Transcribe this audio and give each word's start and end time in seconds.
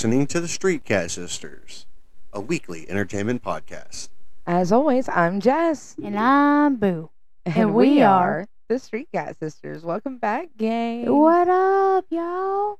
listening 0.00 0.26
to 0.26 0.40
the 0.40 0.48
Street 0.48 0.82
Cat 0.82 1.10
Sisters, 1.10 1.84
a 2.32 2.40
weekly 2.40 2.88
entertainment 2.88 3.42
podcast. 3.42 4.08
As 4.46 4.72
always, 4.72 5.10
I'm 5.10 5.40
Jess. 5.40 5.94
And 6.02 6.18
I'm 6.18 6.76
Boo. 6.76 7.10
And, 7.44 7.54
And 7.54 7.74
we, 7.74 7.90
we 7.96 8.00
are 8.02 8.40
are- 8.40 8.48
the 8.68 8.78
Street 8.78 9.08
Cat 9.12 9.38
Sisters. 9.38 9.82
Welcome 9.84 10.16
back, 10.16 10.48
gang. 10.56 11.04
What 11.14 11.48
up, 11.48 12.06
y'all? 12.08 12.78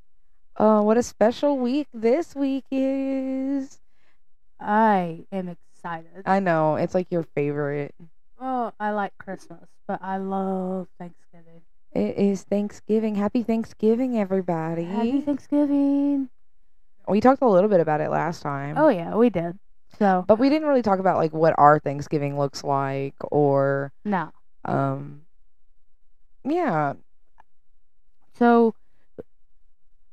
Uh, 0.57 0.81
what 0.81 0.97
a 0.97 1.03
special 1.03 1.59
week 1.59 1.89
this 1.93 2.35
week 2.35 2.65
is. 2.71 3.81
I 4.59 5.27
am 5.31 5.51
excited. 5.75 6.23
I 6.25 6.41
know, 6.41 6.77
it's 6.77 6.95
like 6.95 7.09
your 7.11 7.25
favorite. 7.35 7.95
oh, 8.41 8.73
I 8.81 8.93
like 8.93 9.13
Christmas, 9.19 9.69
but 9.87 9.99
I 10.03 10.17
love 10.17 10.89
Thanksgiving. 10.99 11.61
It 11.93 12.17
is 12.17 12.45
Thanksgiving. 12.45 13.17
Happy 13.17 13.43
Thanksgiving, 13.43 14.19
everybody. 14.19 14.85
Happy 14.85 15.21
Thanksgiving. 15.21 16.31
We 17.09 17.21
talked 17.21 17.43
a 17.43 17.49
little 17.49 17.69
bit 17.71 17.81
about 17.81 18.01
it 18.01 18.11
last 18.11 18.43
time. 18.43 18.77
Oh, 18.79 18.89
yeah, 18.89 19.15
we 19.15 19.31
did. 19.31 19.59
So, 19.99 20.25
But 20.27 20.39
we 20.39 20.49
didn't 20.49 20.69
really 20.69 20.83
talk 20.83 20.99
about 21.01 21.17
like 21.17 21.33
what 21.33 21.55
our 21.59 21.79
Thanksgiving 21.81 22.39
looks 22.39 22.63
like 22.63 23.15
or 23.31 23.93
no. 24.05 24.31
um 24.65 25.23
yeah. 26.45 26.95
So, 28.39 28.75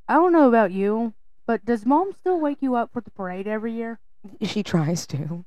I 0.09 0.15
don't 0.15 0.33
know 0.33 0.47
about 0.49 0.71
you, 0.71 1.13
but 1.45 1.63
does 1.63 1.85
mom 1.85 2.11
still 2.19 2.39
wake 2.39 2.57
you 2.61 2.75
up 2.75 2.91
for 2.91 3.01
the 3.01 3.11
parade 3.11 3.47
every 3.47 3.71
year? 3.73 3.99
She 4.41 4.63
tries 4.63 5.07
to. 5.07 5.45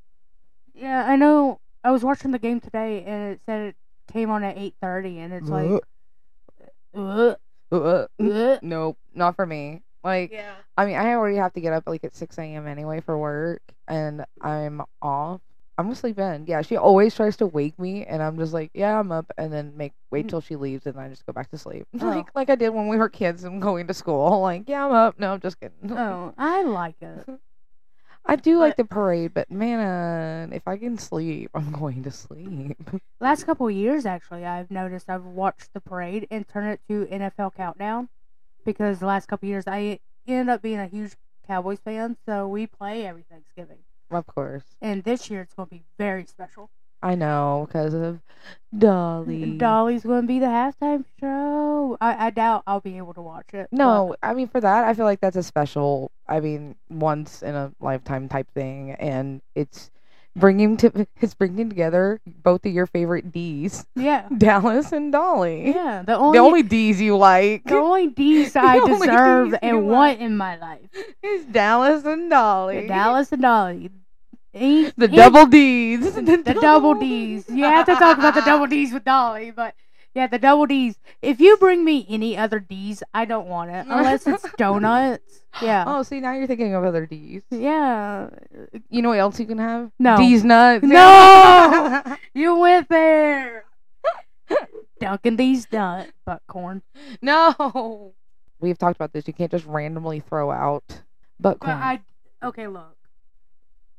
Yeah, 0.75 1.05
I 1.07 1.17
know. 1.17 1.61
I 1.85 1.91
was 1.91 2.03
watching 2.03 2.31
the 2.31 2.39
game 2.39 2.61
today, 2.61 3.03
and 3.05 3.33
it 3.33 3.41
said 3.45 3.61
it 3.69 3.77
came 4.11 4.31
on 4.31 4.43
at 4.45 4.57
8.30, 4.57 5.17
and 5.19 5.33
it's 5.35 5.49
like... 5.49 5.83
Uh, 6.95 7.35
Uh, 7.73 8.07
uh. 8.19 8.59
nope, 8.63 8.97
not 9.15 9.37
for 9.37 9.45
me. 9.47 9.83
Like 10.03 10.33
Yeah. 10.33 10.55
I 10.77 10.87
mean, 10.87 10.97
I 10.97 11.15
already 11.15 11.37
have 11.37 11.53
to 11.55 11.61
get 11.61 11.73
up 11.73 11.85
like 11.87 12.05
at 12.05 12.15
6 12.15 12.39
a.m. 12.39 12.67
anyway 12.67 13.01
for 13.01 13.19
work, 13.19 13.63
and 13.87 14.25
I'm 14.41 14.83
off. 15.03 15.41
I'm 15.81 15.87
gonna 15.87 15.97
sleep 15.97 16.19
in. 16.19 16.45
Yeah, 16.47 16.61
she 16.61 16.77
always 16.77 17.15
tries 17.15 17.39
to 17.39 17.47
wake 17.47 17.79
me, 17.79 18.05
and 18.05 18.23
I'm 18.23 18.37
just 18.37 18.53
like, 18.53 18.71
yeah, 18.75 19.01
I'm 19.01 19.11
up, 19.11 19.33
and 19.39 19.51
then 19.51 19.73
make 19.77 19.95
wait 20.11 20.27
mm. 20.27 20.29
till 20.29 20.43
she 20.43 20.57
leaves, 20.57 20.85
and 20.87 20.99
I 21.01 21.09
just 21.09 21.25
go 21.25 21.33
back 21.33 21.51
to 21.53 21.59
sleep, 21.59 21.87
Oh. 22.01 22.07
like 22.07 22.27
like 22.35 22.51
I 22.51 22.55
did 22.55 22.71
when 22.71 22.89
we 22.89 22.99
were 22.99 23.09
kids 23.09 23.45
and 23.45 23.63
going 23.63 23.87
to 23.87 23.95
school. 23.95 24.41
Like, 24.51 24.69
yeah, 24.69 24.87
I'm 24.87 24.93
up. 24.93 25.19
No, 25.19 25.33
I'm 25.35 25.41
just 25.41 25.59
kidding. 25.59 25.91
Oh, 25.91 26.35
I 26.37 26.63
like 26.63 26.97
it. 27.01 27.27
I 28.27 28.37
do 28.37 28.59
like 28.59 28.77
the 28.77 28.85
parade, 28.85 29.33
but 29.33 29.51
man, 29.51 30.53
if 30.53 30.69
I 30.69 30.77
can 30.77 30.99
sleep, 30.99 31.51
I'm 31.55 31.73
going 31.73 32.03
to 32.03 32.11
sleep. 32.11 32.77
Last 33.19 33.45
couple 33.45 33.67
of 33.67 33.73
years, 33.75 34.05
actually, 34.05 34.45
I've 34.45 34.71
noticed 34.71 35.09
I've 35.09 35.25
watched 35.25 35.73
the 35.73 35.81
parade 35.81 36.27
and 36.31 36.47
turned 36.47 36.71
it 36.71 36.81
to 36.89 37.07
NFL 37.07 37.55
Countdown 37.55 38.11
because 38.65 38.99
the 39.01 39.07
last 39.07 39.27
couple 39.27 39.47
of 39.47 39.51
years 39.51 39.65
I 39.67 40.01
ended 40.27 40.49
up 40.53 40.63
being 40.63 40.79
a 40.79 40.87
huge 40.87 41.13
Cowboys 41.47 41.81
fan, 41.81 42.17
so 42.27 42.47
we 42.47 42.67
play 42.67 43.07
every 43.07 43.25
Thanksgiving. 43.31 43.79
of 44.11 44.27
course, 44.27 44.65
And 44.81 45.03
this 45.05 45.31
year 45.31 45.41
it's 45.43 45.55
going 45.55 45.69
to 45.69 45.75
be 45.75 45.83
very 45.99 46.25
special. 46.27 46.71
I 47.03 47.15
know 47.15 47.67
because 47.67 47.95
of 47.95 48.21
Dolly. 48.77 49.57
Dolly's 49.57 50.03
going 50.03 50.23
to 50.23 50.27
be 50.29 50.39
the 50.39 50.47
halftime 50.47 51.05
show. 51.19 51.97
I, 52.01 52.27
I 52.27 52.31
doubt 52.31 52.63
I'll 52.67 52.81
be 52.81 52.99
able 52.99 53.15
to 53.15 53.23
watch 53.23 53.55
it. 53.55 53.69
No, 53.73 54.15
I 54.23 54.35
mean 54.35 54.49
for 54.49 54.61
that, 54.61 54.85
I 54.85 54.95
feel 54.95 55.07
like 55.07 55.21
that's 55.21 55.37
a 55.37 55.43
special. 55.43 56.11
I 56.29 56.41
mean, 56.41 56.77
once 56.91 57.43
in 57.43 57.55
a 57.55 57.73
lifetime 57.81 58.29
type 58.29 58.51
thing, 58.53 58.93
and 58.93 59.41
it's 59.55 59.91
bringing 60.37 60.77
to 60.79 61.07
it's 61.21 61.35
bringing 61.35 61.69
together 61.69 62.21
both 62.27 62.65
of 62.65 62.73
your 62.73 62.87
favorite 62.87 63.33
D's, 63.33 63.87
yeah, 63.97 64.29
Dallas 64.39 64.93
and 64.93 65.11
Dolly. 65.13 65.71
yeah. 65.71 66.03
The 66.07 66.17
only 66.17 66.39
The 66.39 66.45
only 66.45 66.63
D's 66.63 67.01
you 67.01 67.17
like 67.17 67.65
the 67.65 67.77
only 67.77 68.07
D's 68.21 68.53
The 68.53 68.61
I 68.61 68.79
only 68.79 69.07
deserve 69.09 69.51
Ds 69.51 69.59
and 69.63 69.87
want 69.89 70.21
in 70.21 70.37
my 70.37 70.57
life. 70.57 70.89
is 71.23 71.45
Dallas 71.47 72.05
and 72.05 72.31
Dolly. 72.31 72.87
Dallas 72.87 73.33
and 73.33 73.43
Dolly. 73.43 73.91
Ain't- 74.55 74.97
the 74.97 75.05
ain't- 75.07 75.15
double 75.15 75.47
D's. 75.47 76.15
the 76.15 76.59
double 76.61 76.95
D's. 76.95 77.49
You 77.49 77.65
have 77.65 77.87
to 77.87 77.95
talk 77.95 78.19
about 78.19 78.35
the 78.35 78.41
double 78.43 78.67
D's 78.67 78.93
with 78.93 79.05
Dolly, 79.05 79.51
but 79.53 79.75
yeah, 80.15 80.27
the 80.27 80.39
double 80.39 80.67
D's. 80.67 80.99
If 81.23 81.41
you 81.41 81.57
bring 81.59 81.85
me 81.85 82.07
any 82.09 82.37
other 82.37 82.59
D's, 82.61 83.03
I 83.15 83.25
don't 83.25 83.47
want 83.47 83.71
it 83.71 83.87
unless 83.89 84.27
it's 84.27 84.45
donuts. 84.57 85.43
Yeah. 85.63 85.85
Oh, 85.87 86.03
see 86.03 86.21
now 86.21 86.33
you're 86.33 86.47
thinking 86.47 86.75
of 86.75 86.85
other 86.85 87.07
D's. 87.07 87.43
Yeah. 87.51 88.29
You 88.89 89.03
know 89.03 89.11
what 89.11 89.19
else 89.19 89.39
you 89.41 89.47
can 89.47 89.59
have? 89.59 89.91
No. 89.99 90.17
D's 90.17 90.45
nuts. 90.45 90.85
No! 90.85 92.03
You 92.35 92.57
went 92.59 92.89
there. 92.89 93.65
Dunkin' 95.01 95.37
D's 95.37 95.67
nut 95.73 96.11
butt 96.27 96.43
corn. 96.47 96.83
no. 97.23 98.13
We've 98.61 98.77
talked 98.79 98.97
about 98.97 99.13
this. 99.13 99.27
You 99.27 99.33
can't 99.33 99.51
just 99.51 99.65
randomly 99.65 100.21
throw 100.21 100.51
out 100.51 100.85
butt 101.41 101.59
But 101.59 101.61
corn. 101.61 101.77
I 101.79 102.01
okay, 102.43 102.67
look. 102.67 102.97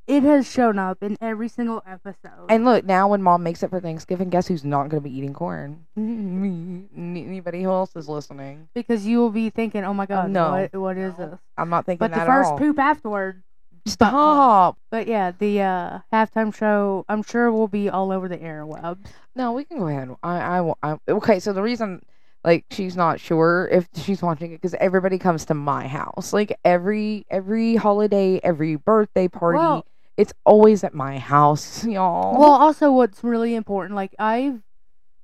It 0.07 0.23
has 0.23 0.51
shown 0.51 0.77
up 0.79 1.01
in 1.01 1.15
every 1.21 1.47
single 1.47 1.81
episode. 1.85 2.47
And 2.49 2.65
look, 2.65 2.83
now 2.83 3.07
when 3.07 3.21
mom 3.21 3.43
makes 3.43 3.63
it 3.63 3.69
for 3.69 3.79
Thanksgiving, 3.79 4.29
guess 4.29 4.47
who's 4.47 4.65
not 4.65 4.89
going 4.89 5.01
to 5.03 5.09
be 5.09 5.15
eating 5.15 5.33
corn? 5.33 5.85
Me. 5.95 6.85
Anybody 6.97 7.63
who 7.63 7.69
else 7.69 7.95
is 7.95 8.09
listening? 8.09 8.67
because 8.73 9.05
you 9.05 9.19
will 9.19 9.29
be 9.29 9.49
thinking, 9.49 9.83
"Oh 9.85 9.93
my 9.93 10.05
god, 10.05 10.29
no. 10.31 10.51
what 10.51 10.75
what 10.75 10.97
is 10.97 11.15
this?" 11.15 11.39
I'm 11.57 11.69
not 11.69 11.85
thinking 11.85 11.99
But 11.99 12.11
the 12.11 12.17
that 12.17 12.27
first 12.27 12.51
all. 12.51 12.57
poop 12.57 12.79
afterward 12.79 13.43
Stop. 13.85 14.77
But 14.89 15.07
yeah, 15.07 15.31
the 15.37 15.61
uh, 15.61 15.99
halftime 16.13 16.53
show, 16.53 17.05
I'm 17.09 17.23
sure 17.23 17.51
will 17.51 17.67
be 17.67 17.89
all 17.89 18.11
over 18.11 18.27
the 18.27 18.37
airwebs. 18.37 19.05
No, 19.35 19.53
we 19.53 19.63
can 19.63 19.79
go 19.79 19.87
ahead. 19.87 20.09
I, 20.21 20.59
I, 20.59 20.73
I, 20.83 20.97
okay. 21.09 21.39
So 21.39 21.51
the 21.53 21.61
reason, 21.63 22.03
like, 22.43 22.65
she's 22.69 22.95
not 22.95 23.19
sure 23.19 23.67
if 23.71 23.87
she's 23.95 24.21
watching 24.21 24.51
it 24.51 24.57
because 24.57 24.75
everybody 24.75 25.17
comes 25.17 25.45
to 25.45 25.53
my 25.53 25.87
house. 25.87 26.31
Like 26.33 26.57
every 26.63 27.25
every 27.29 27.75
holiday, 27.75 28.39
every 28.43 28.75
birthday 28.75 29.27
party, 29.27 29.57
Well- 29.57 29.85
it's 30.17 30.33
always 30.45 30.83
at 30.83 30.93
my 30.93 31.17
house, 31.19 31.85
y'all. 31.85 32.37
Well, 32.39 32.51
also, 32.51 32.91
what's 32.91 33.23
really 33.23 33.55
important, 33.55 33.95
like 33.95 34.13
I've 34.19 34.61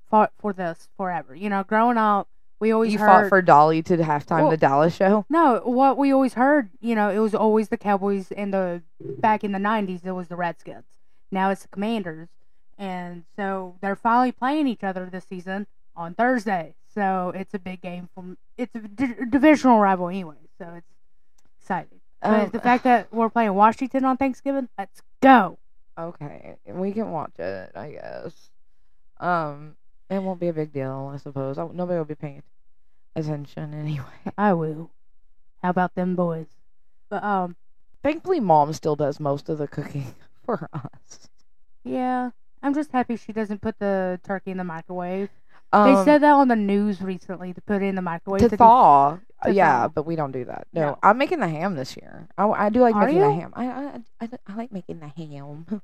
fought 0.09 0.31
for 0.39 0.53
this 0.53 0.89
forever. 0.97 1.35
You 1.35 1.49
know, 1.49 1.63
growing 1.63 1.97
up, 1.97 2.27
we 2.59 2.71
always 2.71 2.93
you 2.93 2.99
heard. 2.99 3.07
fought 3.07 3.29
for 3.29 3.41
Dolly 3.41 3.81
to 3.83 3.97
halftime 3.97 4.41
Well- 4.43 4.49
the 4.51 4.57
Dallas 4.57 4.95
show. 4.95 5.25
no, 5.29 5.61
what 5.65 5.97
we 5.97 6.11
always 6.11 6.33
heard, 6.33 6.69
you 6.79 6.95
know, 6.95 7.09
it 7.09 7.19
was 7.19 7.35
always 7.35 7.69
the 7.69 7.77
Cowboys 7.77 8.31
in 8.31 8.51
the 8.51 8.81
back 8.99 9.43
in 9.43 9.51
the 9.51 9.59
'90s. 9.59 10.05
It 10.05 10.13
was 10.13 10.27
the 10.27 10.35
Redskins. 10.35 10.85
Now 11.31 11.49
it's 11.51 11.63
the 11.63 11.67
Commanders, 11.67 12.29
and 12.77 13.25
so 13.35 13.75
they're 13.81 13.95
finally 13.97 14.31
playing 14.31 14.67
each 14.67 14.83
other 14.83 15.07
this 15.11 15.25
season 15.25 15.67
on 15.95 16.13
Thursday. 16.13 16.73
So 16.95 17.31
it's 17.35 17.53
a 17.53 17.59
big 17.59 17.81
game 17.81 18.09
from. 18.15 18.37
It's 18.57 18.73
a 18.73 18.79
divisional 18.79 19.79
rival 19.79 20.07
anyway, 20.09 20.37
so 20.57 20.73
it's 20.77 20.87
exciting. 21.61 21.99
Um, 22.21 22.49
the 22.49 22.59
fact 22.59 22.83
that 22.85 23.13
we're 23.13 23.29
playing 23.29 23.53
Washington 23.53 24.05
on 24.05 24.17
Thanksgiving, 24.17 24.69
let's 24.77 25.01
go. 25.21 25.57
Okay, 25.97 26.55
we 26.65 26.91
can 26.91 27.11
watch 27.11 27.37
it, 27.39 27.71
I 27.75 27.91
guess. 27.91 28.49
Um, 29.19 29.75
it 30.09 30.21
won't 30.21 30.39
be 30.39 30.47
a 30.47 30.53
big 30.53 30.71
deal, 30.71 31.11
I 31.13 31.17
suppose. 31.17 31.57
I, 31.57 31.67
nobody 31.67 31.97
will 31.97 32.05
be 32.05 32.15
paying 32.15 32.43
attention 33.15 33.73
anyway. 33.73 34.05
I 34.37 34.53
will. 34.53 34.91
How 35.61 35.69
about 35.69 35.95
them 35.95 36.15
boys? 36.15 36.47
But 37.09 37.23
um, 37.23 37.55
Thankfully, 38.03 38.39
mom 38.39 38.73
still 38.73 38.95
does 38.95 39.19
most 39.19 39.49
of 39.49 39.57
the 39.57 39.67
cooking 39.67 40.13
for 40.45 40.69
us. 40.73 41.29
yeah, 41.83 42.29
I'm 42.61 42.73
just 42.73 42.91
happy 42.91 43.15
she 43.17 43.33
doesn't 43.33 43.61
put 43.61 43.79
the 43.79 44.19
turkey 44.23 44.51
in 44.51 44.57
the 44.57 44.63
microwave. 44.63 45.29
Um, 45.73 45.93
they 45.93 46.03
said 46.05 46.21
that 46.21 46.31
on 46.31 46.47
the 46.47 46.55
news 46.55 47.01
recently 47.01 47.53
to 47.53 47.61
put 47.61 47.81
it 47.81 47.85
in 47.85 47.95
the 47.95 48.01
microwave 48.01 48.41
to 48.41 48.49
be- 48.49 48.55
thaw. 48.57 49.17
to 49.43 49.51
yeah, 49.51 49.81
thaw. 49.81 49.87
but 49.89 50.05
we 50.05 50.15
don't 50.15 50.31
do 50.31 50.45
that. 50.45 50.67
No, 50.73 50.81
No. 50.81 50.99
I'm 51.03 51.17
making 51.17 51.39
the 51.39 51.47
ham 51.49 51.75
this 51.75 51.97
year. 51.97 52.27
I, 52.37 52.45
I 52.47 52.69
do 52.69 52.79
like 52.81 52.95
Are 52.95 53.05
making 53.05 53.21
the 53.21 53.33
ham. 53.33 53.51
I, 53.53 53.65
I 53.67 53.99
I 54.21 54.29
I 54.47 54.55
like 54.55 54.71
making 54.71 54.99
the 54.99 55.07
ham. 55.07 55.65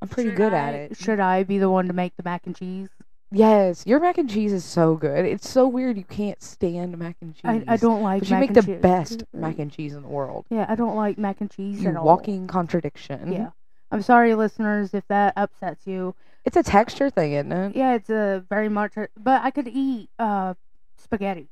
I'm 0.00 0.08
pretty 0.08 0.30
Should 0.30 0.36
good 0.36 0.54
at 0.54 0.74
it. 0.74 0.96
Should 0.96 1.20
I 1.20 1.42
be 1.42 1.58
the 1.58 1.68
one 1.68 1.86
to 1.88 1.92
make 1.92 2.16
the 2.16 2.22
mac 2.22 2.46
and 2.46 2.56
cheese? 2.56 2.88
Yes, 3.30 3.84
your 3.86 4.00
mac 4.00 4.16
and 4.16 4.30
cheese 4.30 4.52
is 4.54 4.64
so 4.64 4.94
good. 4.94 5.26
It's 5.26 5.46
so 5.50 5.68
weird 5.68 5.98
you 5.98 6.04
can't 6.04 6.40
stand 6.42 6.96
mac 6.96 7.16
and 7.20 7.34
cheese. 7.34 7.42
I, 7.44 7.62
I 7.68 7.76
don't 7.76 8.02
like. 8.02 8.20
But 8.20 8.30
you 8.30 8.36
make 8.38 8.54
the 8.54 8.62
cheese. 8.62 8.80
best 8.80 9.24
mac 9.34 9.58
and 9.58 9.70
cheese 9.70 9.92
in 9.94 10.00
the 10.02 10.08
world. 10.08 10.46
Yeah, 10.48 10.64
I 10.66 10.76
don't 10.76 10.96
like 10.96 11.18
mac 11.18 11.40
and 11.42 11.50
cheese 11.50 11.82
You 11.82 11.90
at 11.90 11.96
all. 11.96 12.04
walking 12.06 12.46
contradiction. 12.46 13.30
Yeah, 13.32 13.50
I'm 13.90 14.02
sorry, 14.02 14.34
listeners, 14.34 14.94
if 14.94 15.06
that 15.08 15.34
upsets 15.36 15.86
you. 15.86 16.14
It's 16.44 16.56
a 16.56 16.62
texture 16.62 17.10
thing, 17.10 17.32
isn't 17.32 17.52
it? 17.52 17.76
Yeah, 17.76 17.94
it's 17.94 18.10
a 18.10 18.44
very 18.48 18.68
much. 18.68 18.94
But 19.16 19.42
I 19.42 19.50
could 19.50 19.68
eat 19.68 20.10
uh 20.18 20.54
spaghetti, 20.96 21.48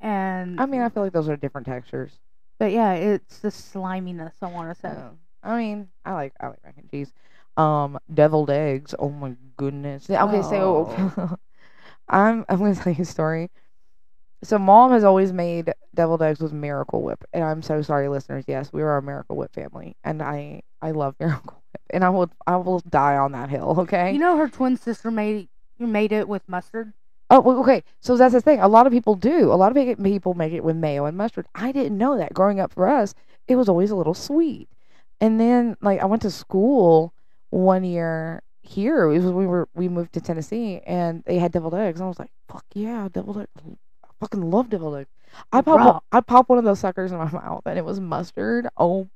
and 0.00 0.60
I 0.60 0.66
mean, 0.66 0.80
I 0.80 0.88
feel 0.88 1.02
like 1.02 1.12
those 1.12 1.28
are 1.28 1.36
different 1.36 1.66
textures. 1.66 2.12
but 2.58 2.72
yeah, 2.72 2.92
it's 2.94 3.38
the 3.38 3.50
sliminess. 3.50 4.34
I 4.42 4.46
want 4.48 4.70
to 4.74 4.80
say. 4.80 4.90
So, 4.92 5.18
I 5.42 5.56
mean, 5.58 5.88
I 6.04 6.12
like 6.14 6.32
I 6.40 6.48
like 6.48 6.62
mac 6.64 6.74
and 6.78 6.90
cheese. 6.90 7.12
Um, 7.56 7.98
deviled 8.12 8.50
eggs. 8.50 8.94
Oh 8.98 9.08
my 9.10 9.34
goodness. 9.56 10.08
Okay, 10.08 10.42
so 10.42 11.36
I'm 12.08 12.44
I'm 12.48 12.58
gonna 12.58 12.74
tell 12.74 12.92
you 12.92 13.02
a 13.02 13.06
story. 13.06 13.50
So 14.44 14.56
mom 14.58 14.92
has 14.92 15.02
always 15.02 15.32
made 15.32 15.72
deviled 15.94 16.22
eggs 16.22 16.38
with 16.40 16.52
Miracle 16.52 17.02
Whip, 17.02 17.24
and 17.32 17.42
I'm 17.42 17.60
so 17.62 17.82
sorry, 17.82 18.08
listeners. 18.08 18.44
Yes, 18.46 18.72
we 18.72 18.82
are 18.82 18.96
a 18.96 19.02
Miracle 19.02 19.36
Whip 19.36 19.52
family, 19.52 19.96
and 20.04 20.22
I 20.22 20.62
I 20.80 20.92
love 20.92 21.16
Miracle 21.20 21.62
and 21.90 22.04
I 22.04 22.10
will 22.10 22.30
I 22.46 22.56
will 22.56 22.80
die 22.80 23.16
on 23.16 23.32
that 23.32 23.50
hill. 23.50 23.74
Okay. 23.88 24.12
You 24.12 24.18
know, 24.18 24.36
her 24.36 24.48
twin 24.48 24.76
sister 24.76 25.10
made 25.10 25.48
you 25.78 25.86
made 25.86 26.12
it 26.12 26.28
with 26.28 26.42
mustard. 26.48 26.92
Oh, 27.30 27.40
well, 27.40 27.58
okay. 27.60 27.82
So 28.00 28.16
that's 28.16 28.32
the 28.32 28.40
thing. 28.40 28.58
A 28.60 28.68
lot 28.68 28.86
of 28.86 28.92
people 28.92 29.14
do. 29.14 29.52
A 29.52 29.54
lot 29.54 29.76
of 29.76 30.02
people 30.02 30.34
make 30.34 30.52
it 30.52 30.64
with 30.64 30.76
mayo 30.76 31.04
and 31.04 31.16
mustard. 31.16 31.46
I 31.54 31.72
didn't 31.72 31.98
know 31.98 32.16
that. 32.16 32.32
Growing 32.32 32.58
up 32.58 32.72
for 32.72 32.88
us, 32.88 33.14
it 33.46 33.56
was 33.56 33.68
always 33.68 33.90
a 33.90 33.96
little 33.96 34.14
sweet. 34.14 34.68
And 35.20 35.38
then 35.40 35.76
like 35.80 36.00
I 36.00 36.06
went 36.06 36.22
to 36.22 36.30
school 36.30 37.12
one 37.50 37.84
year 37.84 38.42
here. 38.62 39.04
It 39.04 39.22
was 39.22 39.32
we 39.32 39.46
were 39.46 39.68
we 39.74 39.88
moved 39.88 40.12
to 40.14 40.20
Tennessee 40.20 40.80
and 40.86 41.22
they 41.24 41.38
had 41.38 41.52
deviled 41.52 41.74
eggs. 41.74 42.00
And 42.00 42.06
I 42.06 42.08
was 42.08 42.18
like, 42.18 42.32
fuck 42.48 42.64
yeah, 42.74 43.08
deviled 43.12 43.38
eggs. 43.38 43.78
Fucking 44.20 44.50
love 44.50 44.72
eggs. 44.72 45.08
I 45.52 45.60
pop 45.60 45.78
Raw. 45.78 46.00
I 46.10 46.20
popped 46.20 46.48
one 46.48 46.58
of 46.58 46.64
those 46.64 46.80
suckers 46.80 47.12
in 47.12 47.18
my 47.18 47.30
mouth 47.32 47.62
and 47.66 47.78
it 47.78 47.84
was 47.84 48.00
mustard. 48.00 48.66
Oh, 48.76 49.08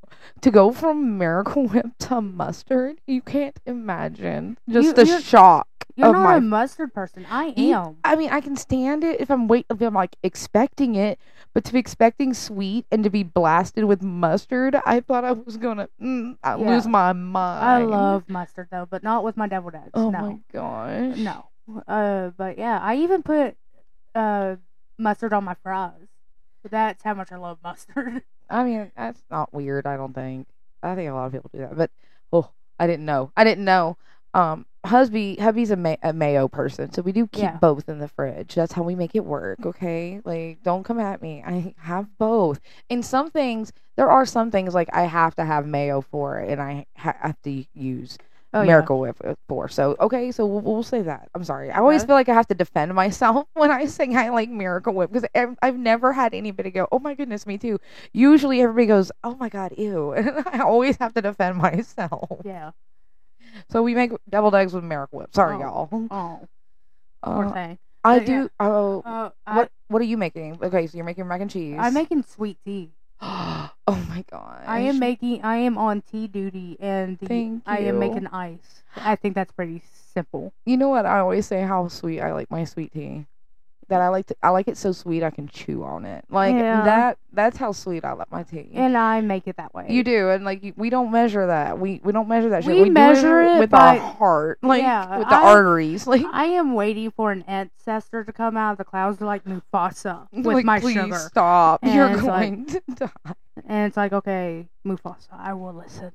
to 0.43 0.51
go 0.51 0.71
from 0.73 1.19
Miracle 1.19 1.67
Whip 1.69 1.87
to 2.01 2.21
mustard, 2.21 3.01
you 3.07 3.21
can't 3.23 3.59
imagine 3.67 4.59
just 4.69 4.89
You- 4.89 4.93
the 4.93 5.21
shock 5.21 5.67
You're 5.97 6.13
not 6.13 6.23
my 6.23 6.37
a 6.37 6.41
mustard 6.41 6.93
person. 6.95 7.27
I 7.31 7.55
you- 7.57 7.75
am. 7.75 7.97
I 8.05 8.15
mean, 8.17 8.31
I 8.31 8.41
can 8.41 8.57
stand 8.57 9.03
it 9.05 9.21
if 9.21 9.31
I'm 9.31 9.49
wait 9.49 9.67
if 9.71 9.81
I'm 9.81 9.95
like 9.95 10.17
expecting 10.23 10.95
it, 10.95 11.19
but 11.55 11.65
to 11.65 11.73
be 11.73 11.79
expecting 11.79 12.35
sweet 12.35 12.87
and 12.93 13.03
to 13.05 13.11
be 13.11 13.23
blasted 13.25 13.85
with 13.87 14.03
mustard, 14.03 14.77
I 14.87 15.01
thought 15.01 15.25
I 15.25 15.33
was 15.33 15.57
gonna 15.57 15.89
mm, 16.01 16.37
I 16.45 16.57
Yeah. 16.57 16.71
lose 16.71 16.87
my 16.87 17.13
mind. 17.15 17.65
I 17.65 17.83
love 17.85 18.29
mustard 18.29 18.69
though, 18.71 18.87
but 18.89 19.03
not 19.03 19.25
with 19.25 19.37
my 19.37 19.49
deviled 19.49 19.75
eggs. 19.75 19.91
Oh 19.95 20.11
no. 20.11 20.21
my 20.21 20.39
gosh. 20.53 21.17
No. 21.17 21.47
Uh, 21.89 22.31
but 22.37 22.59
yeah, 22.59 22.79
I 22.81 22.97
even 22.97 23.23
put 23.23 23.57
uh 24.15 24.57
mustard 24.99 25.33
on 25.33 25.45
my 25.45 25.55
fries. 25.63 26.09
That's 26.69 27.03
how 27.03 27.15
much 27.15 27.33
I 27.33 27.37
love 27.37 27.59
mustard. 27.63 28.23
I 28.51 28.65
mean, 28.65 28.93
that's 28.97 29.23
not 29.31 29.53
weird. 29.53 29.87
I 29.87 29.97
don't 29.97 30.15
think. 30.15 30.47
I 30.83 30.95
think 30.95 31.11
a 31.11 31.15
lot 31.15 31.27
of 31.27 31.33
people 31.33 31.51
do 31.53 31.61
that, 31.61 31.77
but 31.77 31.91
oh, 32.33 32.51
I 32.79 32.87
didn't 32.87 33.05
know. 33.07 33.31
I 33.37 33.45
didn't 33.45 33.65
know. 33.65 33.97
Um, 34.35 34.67
husby, 34.85 35.39
hubby's 35.39 35.71
a, 35.71 35.77
ma- 35.77 35.97
a 36.03 36.13
mayo 36.13 36.49
person, 36.49 36.93
so 36.93 37.03
we 37.03 37.13
do 37.13 37.27
keep 37.29 37.43
Yeah. 37.45 37.57
both 37.59 37.89
in 37.89 37.99
the 37.99 38.09
fridge. 38.09 38.55
That's 38.55 38.73
how 38.73 38.83
we 38.83 38.95
make 38.95 39.15
it 39.15 39.25
work. 39.25 39.59
Okay, 39.65 40.21
like 40.25 40.63
don't 40.63 40.83
come 40.85 40.99
at 40.99 41.23
me. 41.23 41.43
I 41.47 41.75
have 41.79 42.07
both. 42.19 42.61
In 42.89 43.03
some 43.03 43.31
things, 43.31 43.73
there 43.97 44.11
are 44.11 44.27
some 44.27 44.51
things 44.51 44.75
like 44.75 44.89
I 44.93 45.03
have 45.03 45.35
to 45.37 45.45
have 45.45 45.67
mayo 45.67 46.01
for, 46.01 46.39
it, 46.41 46.51
and 46.51 46.61
I 46.63 46.87
ha- 46.97 47.17
have 47.21 47.41
to 47.43 47.65
use 47.75 48.19
Oh 48.55 48.63
Miracle 48.65 48.99
Whip 49.01 49.17
for. 49.49 49.69
So 49.69 49.97
okay, 50.01 50.31
so 50.31 50.45
we'll, 50.47 50.61
we'll 50.61 50.83
say 50.83 51.03
that. 51.03 51.29
I'm 51.35 51.45
sorry. 51.45 51.71
I 51.71 51.79
always 51.79 52.03
Okay. 52.03 52.09
feel 52.09 52.17
like 52.17 52.29
I 52.29 52.35
have 52.35 52.49
to 52.49 52.55
defend 52.55 52.95
myself 52.95 53.47
when 53.55 53.71
I 53.71 53.87
say 53.87 54.15
I 54.15 54.29
like 54.29 54.51
Miracle 54.51 54.93
Whip 54.95 55.11
because 55.13 55.29
I've, 55.35 55.57
I've 55.63 55.79
never 55.79 56.13
had 56.13 56.35
anybody 56.35 56.71
go, 56.71 56.87
"Oh 56.93 56.99
my 56.99 57.15
goodness, 57.15 57.47
me 57.47 57.57
too." 57.59 57.79
Usually 58.13 58.61
everybody 58.61 58.87
goes, 58.87 59.11
"Oh 59.25 59.37
my 59.37 59.49
god, 59.49 59.73
ew," 59.79 60.13
and 60.17 60.43
I 60.47 60.61
always 60.61 60.97
have 60.99 61.15
to 61.15 61.23
defend 61.23 61.57
myself. 61.59 62.41
Yeah. 62.45 62.73
So 63.71 63.83
we 63.83 63.95
make 63.95 64.13
deviled 64.29 64.55
eggs 64.55 64.73
with 64.75 64.85
Miracle 64.85 65.21
Whip. 65.21 65.35
Sorry, 65.35 65.57
Oh. 65.57 65.61
y'all. 65.61 65.89
Oh, 66.11 66.49
poor 67.25 67.47
Uh, 67.47 67.53
thing. 67.53 67.79
I 68.05 68.19
but 68.19 68.27
do. 68.27 68.33
yeah. 68.33 68.47
Oh, 68.61 69.03
Uh, 69.05 69.31
I, 69.47 69.57
what 69.57 69.71
what 69.89 70.03
are 70.03 70.07
you 70.07 70.17
making? 70.17 70.59
Okay, 70.63 70.87
so 70.87 70.97
you're 70.97 71.05
making 71.07 71.27
mac 71.29 71.41
and 71.41 71.51
cheese. 71.51 71.77
I'm 71.79 71.95
making 71.95 72.23
sweet 72.25 72.59
tea. 72.65 72.91
oh 73.87 74.05
my 74.09 74.25
god. 74.31 74.65
I 74.67 74.81
am 74.81 74.99
making. 74.99 75.43
I 75.43 75.57
am 75.59 75.79
on 75.79 76.03
tea 76.03 76.27
duty, 76.27 76.77
and 76.81 77.19
the, 77.19 77.61
I 77.67 77.79
am 77.79 78.01
making 78.01 78.27
ice. 78.27 78.83
I 78.97 79.15
think 79.15 79.37
that's 79.37 79.53
pretty 79.53 79.83
simple. 80.13 80.53
You 80.67 80.77
know 80.77 80.89
what? 80.89 81.07
I 81.07 81.21
always 81.21 81.47
say 81.47 81.63
how 81.63 81.87
sweet 81.87 82.21
I 82.21 82.33
like 82.33 82.51
my 82.51 82.65
sweet 82.65 82.93
tea. 82.93 83.27
That 83.93 84.01
I 84.01 84.09
like 84.09 84.25
to, 84.29 84.37
I 84.43 84.49
like 84.49 84.69
it 84.69 84.79
so 84.79 84.91
sweet 84.93 85.23
I 85.23 85.29
can 85.29 85.49
chew 85.49 85.85
on 85.85 86.07
it. 86.07 86.25
Like 86.31 86.55
Yeah. 86.55 86.83
that. 86.85 87.19
That's 87.35 87.59
how 87.59 87.73
sweet 87.73 88.05
I 88.07 88.13
like 88.15 88.31
my 88.33 88.43
tea. 88.43 88.71
And 88.73 88.97
I 88.97 89.21
make 89.21 89.47
it 89.47 89.57
that 89.59 89.75
way. 89.75 89.87
you 89.91 90.03
do, 90.03 90.31
and 90.31 90.45
like 90.47 90.73
we 90.79 90.89
don't 90.89 91.11
measure 91.11 91.47
that. 91.47 91.79
We 91.79 92.01
we 92.03 92.11
don't 92.11 92.27
measure 92.29 92.49
that 92.51 92.65
shit. 92.65 92.75
We 92.77 92.85
do 92.85 92.91
measure 92.91 93.43
it 93.43 93.59
with 93.59 93.69
by- 93.71 93.99
our 93.99 94.13
heart, 94.15 94.59
like 94.63 94.81
Yeah, 94.83 95.19
with 95.19 95.29
the 95.29 95.35
I- 95.35 95.43
arteries. 95.49 96.07
Like, 96.07 96.25
I 96.33 96.45
am 96.47 96.73
waiting 96.75 97.11
for 97.11 97.33
an 97.33 97.43
ancestor 97.47 98.25
to 98.25 98.33
come 98.33 98.57
out 98.57 98.73
of 98.73 98.79
the 98.79 98.85
clouds 98.85 99.19
to 99.19 99.27
like 99.27 99.45
Mufasa 99.45 100.27
with 100.33 100.47
like, 100.47 100.65
my 100.65 100.81
please 100.81 100.95
sugar. 100.95 101.15
stop. 101.17 101.81
And 101.83 101.95
You're 101.95 102.11
it's 102.13 102.23
like- 102.23 102.51
going 102.51 102.67
to 102.67 102.83
die. 102.95 103.35
And 103.67 103.87
it's 103.89 103.97
like, 103.99 104.13
okay, 104.15 104.69
Mufasa, 104.87 105.29
I 105.39 105.53
will 105.53 105.75
listen. 105.75 106.13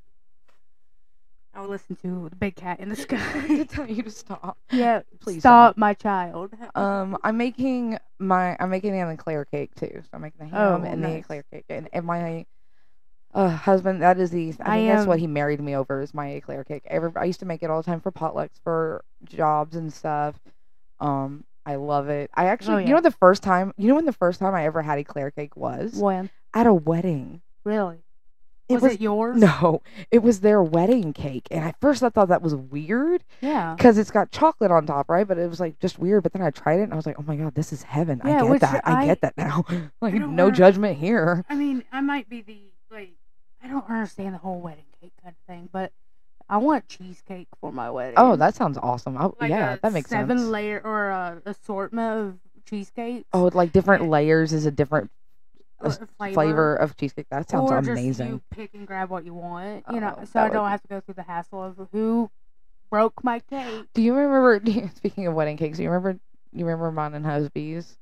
I 1.57 1.61
will 1.61 1.69
listen 1.69 1.95
to 1.97 2.29
the 2.29 2.35
big 2.35 2.55
cat 2.55 2.79
in 2.79 2.89
the 2.89 2.95
sky. 3.01 3.17
to 3.17 3.41
sky. 3.47 3.63
tell 3.63 3.89
you 3.89 4.03
to 4.03 4.11
stop. 4.11 4.57
yeah, 4.71 5.01
Please 5.19 5.41
stop, 5.41 5.75
my 5.75 5.93
child. 5.95 6.53
Um, 6.75 7.17
I'm 7.23 7.37
making 7.37 7.97
my 8.19 8.55
I'm 8.59 8.69
making 8.69 8.99
an 8.99 9.09
eclair 9.09 9.43
cake 9.45 9.73
too. 9.75 9.89
So 10.03 10.09
I'm 10.13 10.21
making 10.21 10.39
the 10.47 10.55
Oh, 10.55 10.77
ham 10.77 10.83
and 10.85 11.03
the 11.03 11.07
nice. 11.13 11.23
eclair 11.23 11.43
cake, 11.51 11.65
and, 11.69 11.89
and 11.91 12.05
my 12.05 12.45
uh, 13.33 13.49
husband 13.49 14.03
that 14.03 14.19
is 14.19 14.29
the 14.29 14.49
I 14.49 14.51
think 14.51 14.67
I 14.67 14.79
that's 14.85 15.07
what 15.07 15.19
he 15.19 15.25
married 15.27 15.61
me 15.61 15.75
over 15.75 16.01
is 16.01 16.13
my 16.13 16.27
eclair 16.29 16.63
cake. 16.63 16.83
Every 16.85 17.11
I 17.15 17.25
used 17.25 17.39
to 17.39 17.45
make 17.47 17.63
it 17.63 17.71
all 17.71 17.81
the 17.81 17.85
time 17.85 18.01
for 18.01 18.11
potlucks 18.11 18.59
for 18.63 19.03
jobs 19.25 19.75
and 19.75 19.91
stuff. 19.91 20.39
Um, 20.99 21.43
I 21.65 21.75
love 21.75 22.07
it. 22.09 22.29
I 22.35 22.45
actually, 22.47 22.83
Oh, 22.83 22.87
you 22.87 22.93
know, 22.95 23.01
the 23.01 23.11
first 23.11 23.43
time, 23.43 23.73
you 23.77 23.87
know, 23.87 23.95
when 23.95 24.05
the 24.05 24.13
first 24.13 24.39
time 24.39 24.55
I 24.55 24.65
ever 24.65 24.81
had 24.81 24.99
eclair 24.99 25.31
cake 25.31 25.55
was 25.57 25.99
When? 25.99 26.29
at 26.53 26.65
a 26.67 26.73
wedding. 26.73 27.41
Really? 27.65 27.97
It 28.69 28.73
Was, 28.75 28.83
was 28.83 28.93
it 28.93 29.01
yours? 29.01 29.37
no, 29.41 29.81
it 30.11 30.19
was 30.23 30.41
their 30.41 30.61
wedding 30.61 31.13
cake, 31.13 31.47
and 31.51 31.63
at 31.63 31.79
first 31.79 32.03
I 32.03 32.09
thought 32.09 32.27
that 32.29 32.41
was 32.41 32.53
weird 32.55 33.23
Yeah. 33.41 33.75
because 33.75 33.97
it's 33.97 34.11
got 34.11 34.31
chocolate 34.31 34.71
on 34.71 34.85
top, 34.85 35.09
right? 35.09 35.27
But 35.27 35.37
it 35.37 35.49
was 35.49 35.59
like 35.59 35.79
just 35.79 35.97
weird. 35.99 36.23
But 36.23 36.33
then 36.33 36.41
I 36.41 36.49
tried 36.49 36.79
it, 36.79 36.83
and 36.83 36.93
I 36.93 36.95
was 36.97 37.05
like, 37.05 37.15
oh 37.17 37.23
my 37.23 37.35
god, 37.37 37.55
this 37.55 37.71
is 37.71 37.83
heaven. 37.83 38.21
Yeah, 38.25 38.43
I 38.43 38.47
get 38.51 38.61
that. 38.61 38.81
I, 38.87 39.01
I- 39.01 39.05
get 39.05 39.21
that 39.21 39.37
now. 39.37 39.63
like 40.01 40.13
no 40.15 40.27
wanna- 40.45 40.51
judgment 40.51 40.97
here. 40.97 41.45
I 41.49 41.55
mean, 41.55 41.83
I 41.91 42.01
might 42.01 42.27
be 42.29 42.41
the 42.41 42.57
like, 42.91 43.11
I 43.63 43.67
don't 43.67 43.87
understand 43.89 44.33
the 44.33 44.39
whole 44.39 44.59
wedding 44.59 44.85
cake 45.01 45.13
kind 45.23 45.35
of 45.39 45.45
thing, 45.53 45.69
but 45.71 45.91
I 46.49 46.57
want 46.57 46.87
cheesecake 46.87 47.47
for 47.59 47.71
my 47.71 47.89
wedding. 47.89 48.15
Oh, 48.17 48.35
that 48.37 48.55
sounds 48.55 48.77
awesome. 48.77 49.17
I, 49.17 49.25
like 49.39 49.49
yeah, 49.49 49.77
that 49.81 49.91
makes 49.93 50.09
seven 50.09 50.37
sense. 50.37 50.49
layer 50.49 50.81
or 50.83 51.09
a 51.09 51.41
assortment 51.45 52.19
of 52.19 52.63
cheesecake. 52.65 53.25
oh, 53.33 53.49
like 53.53 53.71
different 53.71 54.03
Yeah. 54.03 54.09
layers 54.09 54.51
is 54.53 54.65
a 54.65 54.71
different 54.71 55.09
uh, 55.83 55.87
s- 55.87 55.99
flavor. 56.33 56.75
of 56.75 56.95
cheesecake. 56.97 57.27
That 57.29 57.49
sounds 57.49 57.71
or 57.71 57.77
amazing. 57.77 58.11
Just 58.11 58.29
you 58.29 58.41
pick 58.51 58.73
and 58.73 58.85
grab 58.87 59.09
what 59.09 59.25
you 59.25 59.33
want, 59.33 59.83
you 59.91 59.99
know, 59.99 60.15
Oh, 60.19 60.25
so 60.25 60.39
I 60.41 60.49
don't 60.49 60.69
have 60.69 60.81
to 60.81 60.87
go 60.87 61.01
through 61.01 61.15
the 61.15 61.23
hassle 61.23 61.63
of 61.63 61.87
who 61.91 62.29
broke 62.89 63.23
my 63.23 63.39
cake. 63.39 63.85
Do 63.93 64.01
you 64.01 64.13
remember? 64.15 64.61
Speaking 64.95 65.27
of 65.27 65.33
wedding 65.33 65.57
cakes, 65.57 65.77
do 65.77 65.83
you 65.83 65.89
remember? 65.89 66.19
You 66.53 66.65
remember 66.65 66.91
mine 66.91 67.13
and 67.13 67.25
husby's? 67.25 67.97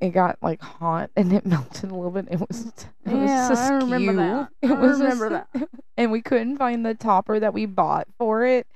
It 0.00 0.10
got 0.10 0.38
like 0.40 0.60
hot 0.62 1.10
and 1.16 1.32
it 1.32 1.44
melted 1.46 1.90
a 1.90 1.94
little 1.94 2.10
bit. 2.10 2.28
It 2.30 2.40
was 2.40 2.66
it 2.66 2.86
Yeah, 3.06 3.50
was 3.50 3.58
I 3.58 3.74
remember 3.74 4.12
that. 4.14 4.48
It 4.62 4.70
I 4.70 4.74
was 4.80 5.00
remember 5.00 5.28
that. 5.30 5.48
And 5.98 6.10
we 6.10 6.22
couldn't 6.22 6.56
find 6.56 6.86
the 6.86 6.94
topper 6.94 7.38
that 7.38 7.52
we 7.52 7.66
bought 7.66 8.08
for 8.16 8.42
it. 8.46 8.66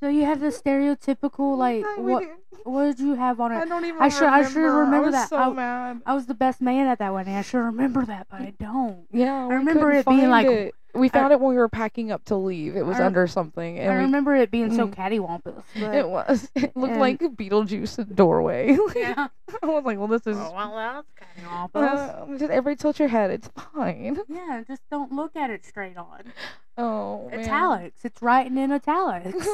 So 0.00 0.08
you 0.10 0.26
have 0.26 0.40
the 0.40 0.48
stereotypical 0.48 1.56
like 1.56 1.82
I- 1.84 1.96
what? 2.00 2.20
didn't- 2.20 2.38
What 2.64 2.84
did 2.84 3.00
you 3.00 3.14
have 3.14 3.40
on 3.40 3.52
it? 3.52 3.56
I 3.56 3.64
don't 3.64 3.84
even. 3.86 4.02
I 4.02 4.10
should- 4.10 4.28
I 4.28 4.46
should 4.46 4.58
remember 4.58 5.06
was 5.06 5.12
that. 5.14 5.28
So 5.30 5.38
I- 5.38 5.48
mad. 5.50 6.02
I 6.04 6.12
was 6.12 6.26
the 6.26 6.34
best 6.34 6.60
man 6.60 6.86
at 6.86 6.98
that 6.98 7.14
wedding. 7.14 7.34
I 7.34 7.40
should 7.42 7.60
remember 7.60 8.04
that, 8.04 8.26
but 8.30 8.40
I 8.42 8.52
don't. 8.60 9.06
Yeah, 9.10 9.46
we 9.46 9.54
remember 9.54 9.90
it 9.92 10.04
being 10.04 10.28
like- 10.28 10.46
it. 10.46 10.74
We 10.98 11.08
found 11.08 11.32
it 11.32 11.40
when 11.40 11.50
we 11.50 11.56
were 11.56 11.68
packing 11.68 12.10
up 12.10 12.24
to 12.26 12.36
leave. 12.36 12.76
It 12.76 12.84
was 12.84 12.98
I- 13.00 13.06
under 13.06 13.26
something, 13.26 13.78
and 13.78 13.92
I 13.92 13.96
we 13.96 14.02
remember 14.02 14.34
it 14.36 14.50
being 14.50 14.74
so 14.74 14.88
Mm. 14.88 14.94
cattywampus. 14.94 15.62
It 15.74 16.08
was. 16.08 16.50
It 16.54 16.76
looked 16.76 16.92
And- 16.92 17.00
like 17.00 17.18
Beetlejuice 17.20 18.14
doorway. 18.14 18.76
yeah. 18.96 19.28
I 19.62 19.66
was 19.66 19.84
like, 19.84 19.98
well, 19.98 20.08
this 20.08 20.26
is. 20.26 20.36
Oh, 20.36 20.52
well, 20.54 20.74
that's 20.74 21.08
cattywampus. 21.44 21.74
Uh, 21.74 22.26
just 22.38 22.50
everybody 22.50 22.76
tilt 22.76 22.98
your 22.98 23.08
head. 23.08 23.30
It's 23.30 23.48
fine. 23.74 24.18
yeah, 24.28 24.62
just 24.66 24.82
don't 24.90 25.12
look 25.12 25.36
at 25.36 25.50
it 25.50 25.64
straight 25.64 25.96
on. 25.96 26.32
Oh, 26.76 27.28
man. 27.30 27.40
Italics. 27.40 28.04
It's 28.04 28.20
writing 28.22 28.56
in 28.58 28.70
italics. 28.72 29.46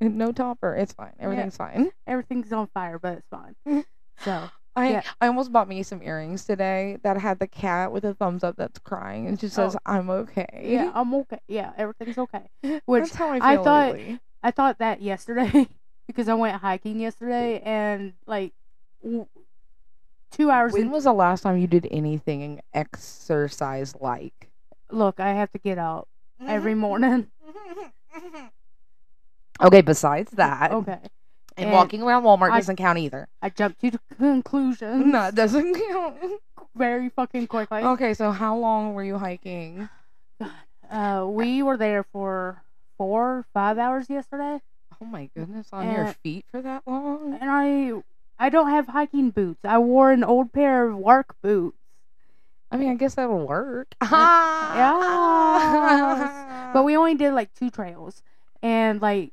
No 0.00 0.32
topper. 0.32 0.74
It's 0.76 0.92
fine. 0.94 1.12
Everything's 1.20 1.56
fine. 1.58 1.90
Everything's 2.06 2.52
on 2.52 2.68
fire, 2.68 2.98
but 2.98 3.18
it's 3.18 3.28
fine. 3.28 3.84
So 4.24 4.48
I 4.76 4.90
Yeah. 4.90 5.02
I 5.20 5.26
almost 5.26 5.52
bought 5.52 5.68
me 5.68 5.82
some 5.82 6.02
earrings 6.02 6.44
today 6.44 6.98
that 7.02 7.18
had 7.18 7.38
the 7.40 7.46
cat 7.48 7.90
with 7.92 8.04
a 8.04 8.14
thumbs 8.14 8.44
up 8.44 8.56
that's 8.56 8.78
crying 8.78 9.26
and 9.26 9.38
she 9.40 9.48
says, 9.48 9.74
Oh. 9.76 9.80
"I'm 9.86 10.08
okay." 10.10 10.46
yeah, 10.64 10.92
I'm 10.94 11.12
okay. 11.14 11.40
Yeah, 11.48 11.72
everything's 11.76 12.18
okay. 12.18 12.48
Which 12.86 13.04
that's 13.04 13.14
how 13.16 13.30
I 13.30 13.38
feel 13.38 13.44
I 13.48 13.56
thought- 13.64 13.92
lately. 13.94 14.20
I 14.42 14.50
thought 14.52 14.78
that 14.78 15.02
yesterday 15.02 15.68
because 16.06 16.28
I 16.28 16.34
went 16.34 16.56
hiking 16.56 16.98
yesterday 17.00 17.60
and 17.60 18.14
like 18.26 18.52
w- 19.02 19.26
two 20.30 20.50
hours. 20.50 20.72
When 20.72 20.82
in, 20.82 20.90
was 20.90 21.04
the 21.04 21.12
last 21.12 21.42
time 21.42 21.58
you 21.58 21.66
did 21.66 21.86
anything 21.90 22.60
exercise 22.72 23.94
like? 24.00 24.48
look, 24.92 25.20
I 25.20 25.34
have 25.34 25.52
to 25.52 25.58
get 25.58 25.78
out 25.78 26.08
every 26.44 26.72
Mm-hmm. 26.72 26.80
morning. 26.80 27.26
Okay, 29.62 29.82
besides 29.82 30.30
that, 30.32 30.72
Okay, 30.72 30.98
and, 31.56 31.66
and 31.66 31.72
walking 31.74 32.02
around 32.02 32.22
Walmart 32.24 32.50
I- 32.52 32.58
doesn't 32.58 32.76
count 32.76 32.98
either. 32.98 33.28
I 33.42 33.50
jumped 33.50 33.80
to 33.82 33.90
the 33.92 34.00
conclusion 34.16 35.10
No, 35.10 35.26
it 35.28 35.34
doesn't 35.34 35.74
count. 35.88 36.16
very 36.74 37.08
fucking 37.08 37.46
quickly. 37.48 37.82
Okay, 37.82 38.14
so 38.14 38.30
how 38.32 38.56
long 38.56 38.94
were 38.94 39.04
you 39.04 39.18
hiking? 39.18 39.88
Uh, 40.90 41.24
we 41.28 41.62
were 41.62 41.76
there 41.76 42.02
for 42.02 42.62
four, 42.98 43.44
five 43.54 43.78
hours 43.78 44.10
yesterday, 44.10 44.60
Oh 45.00 45.04
my 45.06 45.30
goodness, 45.36 45.68
on 45.72 45.90
your 45.90 46.06
Uh, 46.06 46.12
feet 46.22 46.44
for 46.50 46.60
that 46.62 46.82
long? 46.86 47.38
and 47.40 47.50
I 47.50 47.92
I 48.38 48.48
don't 48.48 48.70
have 48.70 48.86
hiking 48.88 49.30
boots. 49.30 49.60
I 49.64 49.78
wore 49.78 50.10
an 50.12 50.24
old 50.24 50.52
pair 50.52 50.88
of 50.88 50.96
work 50.96 51.34
boots. 51.42 51.76
I 52.72 52.76
mean, 52.76 52.90
I 52.90 52.94
guess 52.94 53.14
that'll 53.14 53.46
work. 53.46 53.94
yeah. 54.02 55.10
But 56.72 56.84
we 56.84 56.96
only 56.96 57.14
did 57.16 57.32
like 57.34 57.52
two 57.54 57.68
trails, 57.70 58.22
and 58.62 59.00
like 59.02 59.32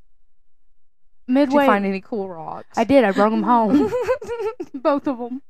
Did 1.27 1.53
you 1.53 1.59
find 1.65 1.85
any 1.85 2.01
cool 2.01 2.29
rocks? 2.29 2.77
I 2.77 2.83
did. 2.83 3.03
I 3.03 3.11
brought 3.11 3.31
them 3.31 3.43
home, 3.43 3.91
both 4.73 5.07
of 5.07 5.17
them. 5.17 5.41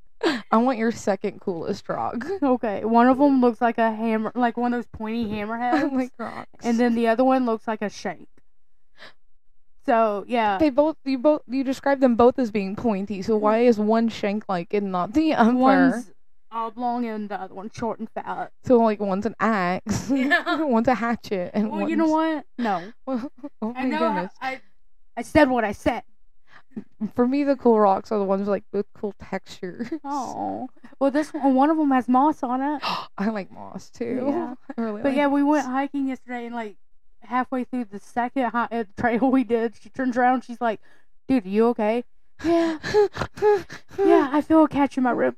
I 0.51 0.57
want 0.57 0.77
your 0.77 0.91
second 0.91 1.41
coolest 1.41 1.87
rock. 1.89 2.25
Okay, 2.41 2.85
one 2.85 3.07
of 3.07 3.17
them 3.17 3.41
looks 3.41 3.61
like 3.61 3.77
a 3.77 3.91
hammer, 3.91 4.31
like 4.35 4.57
one 4.57 4.73
of 4.73 4.77
those 4.79 4.87
pointy 4.91 5.25
hammerheads, 5.29 5.91
like 5.91 6.11
rocks. 6.17 6.65
and 6.65 6.79
then 6.79 6.95
the 6.95 7.07
other 7.07 7.23
one 7.23 7.45
looks 7.45 7.67
like 7.67 7.81
a 7.81 7.89
shank. 7.89 8.27
So 9.85 10.25
yeah, 10.27 10.57
they 10.57 10.69
both 10.69 10.97
you 11.05 11.17
both 11.17 11.41
you 11.47 11.63
describe 11.63 11.99
them 11.99 12.15
both 12.15 12.39
as 12.39 12.51
being 12.51 12.75
pointy. 12.75 13.21
So 13.21 13.37
why 13.37 13.59
mm-hmm. 13.59 13.69
is 13.69 13.79
one 13.79 14.09
shank 14.09 14.47
like 14.49 14.73
and 14.73 14.91
not 14.91 15.13
the 15.13 15.33
other? 15.33 15.53
one's 15.53 16.11
oblong 16.51 17.05
and 17.05 17.29
the 17.29 17.39
other 17.39 17.53
one's 17.53 17.73
short 17.73 17.99
and 17.99 18.09
fat. 18.09 18.51
So 18.63 18.77
like 18.77 18.99
one's 18.99 19.25
an 19.25 19.35
axe, 19.39 20.09
Yeah. 20.09 20.61
one's 20.63 20.87
a 20.87 20.95
hatchet, 20.95 21.51
and 21.53 21.71
Well, 21.71 21.89
you 21.89 21.95
know 21.95 22.07
what? 22.07 22.45
No, 22.57 22.91
oh 23.07 23.29
I 23.61 23.83
my 23.83 23.83
know. 23.83 23.99
goodness! 23.99 24.33
I, 24.41 24.53
I 24.53 24.61
I 25.17 25.23
said 25.23 25.49
what 25.49 25.65
I 25.65 25.71
said. 25.71 26.03
For 27.15 27.27
me, 27.27 27.43
the 27.43 27.55
cool 27.55 27.79
rocks 27.79 28.11
are 28.11 28.19
the 28.19 28.23
ones 28.23 28.41
with 28.41 28.49
like 28.49 28.63
with 28.71 28.85
cool 28.93 29.15
texture. 29.19 29.89
Oh, 30.03 30.69
well, 30.99 31.09
this 31.09 31.33
one, 31.33 31.55
one 31.55 31.69
of 31.71 31.77
them 31.77 31.89
has 31.89 32.07
moss 32.07 32.43
on 32.43 32.61
it. 32.61 32.81
I 33.17 33.29
like 33.29 33.51
moss 33.51 33.89
too. 33.89 34.27
Yeah. 34.29 34.53
I 34.77 34.81
really 34.81 35.01
But 35.01 35.09
like 35.09 35.17
yeah, 35.17 35.27
we 35.27 35.41
went 35.41 35.65
hiking 35.65 36.07
yesterday, 36.07 36.45
and 36.45 36.53
like 36.53 36.77
halfway 37.21 37.63
through 37.63 37.85
the 37.85 37.99
second 37.99 38.51
hi- 38.51 38.67
uh, 38.71 38.83
trail 38.97 39.31
we 39.31 39.43
did, 39.43 39.73
she 39.81 39.89
turns 39.89 40.15
around, 40.17 40.43
she's 40.43 40.61
like, 40.61 40.79
"Dude, 41.27 41.45
are 41.45 41.49
you 41.49 41.67
okay?" 41.69 42.03
Yeah, 42.45 42.77
yeah, 43.97 44.29
I 44.31 44.41
feel 44.41 44.63
a 44.63 44.67
catch 44.67 44.97
in 44.97 45.03
my 45.03 45.09
rib. 45.11 45.35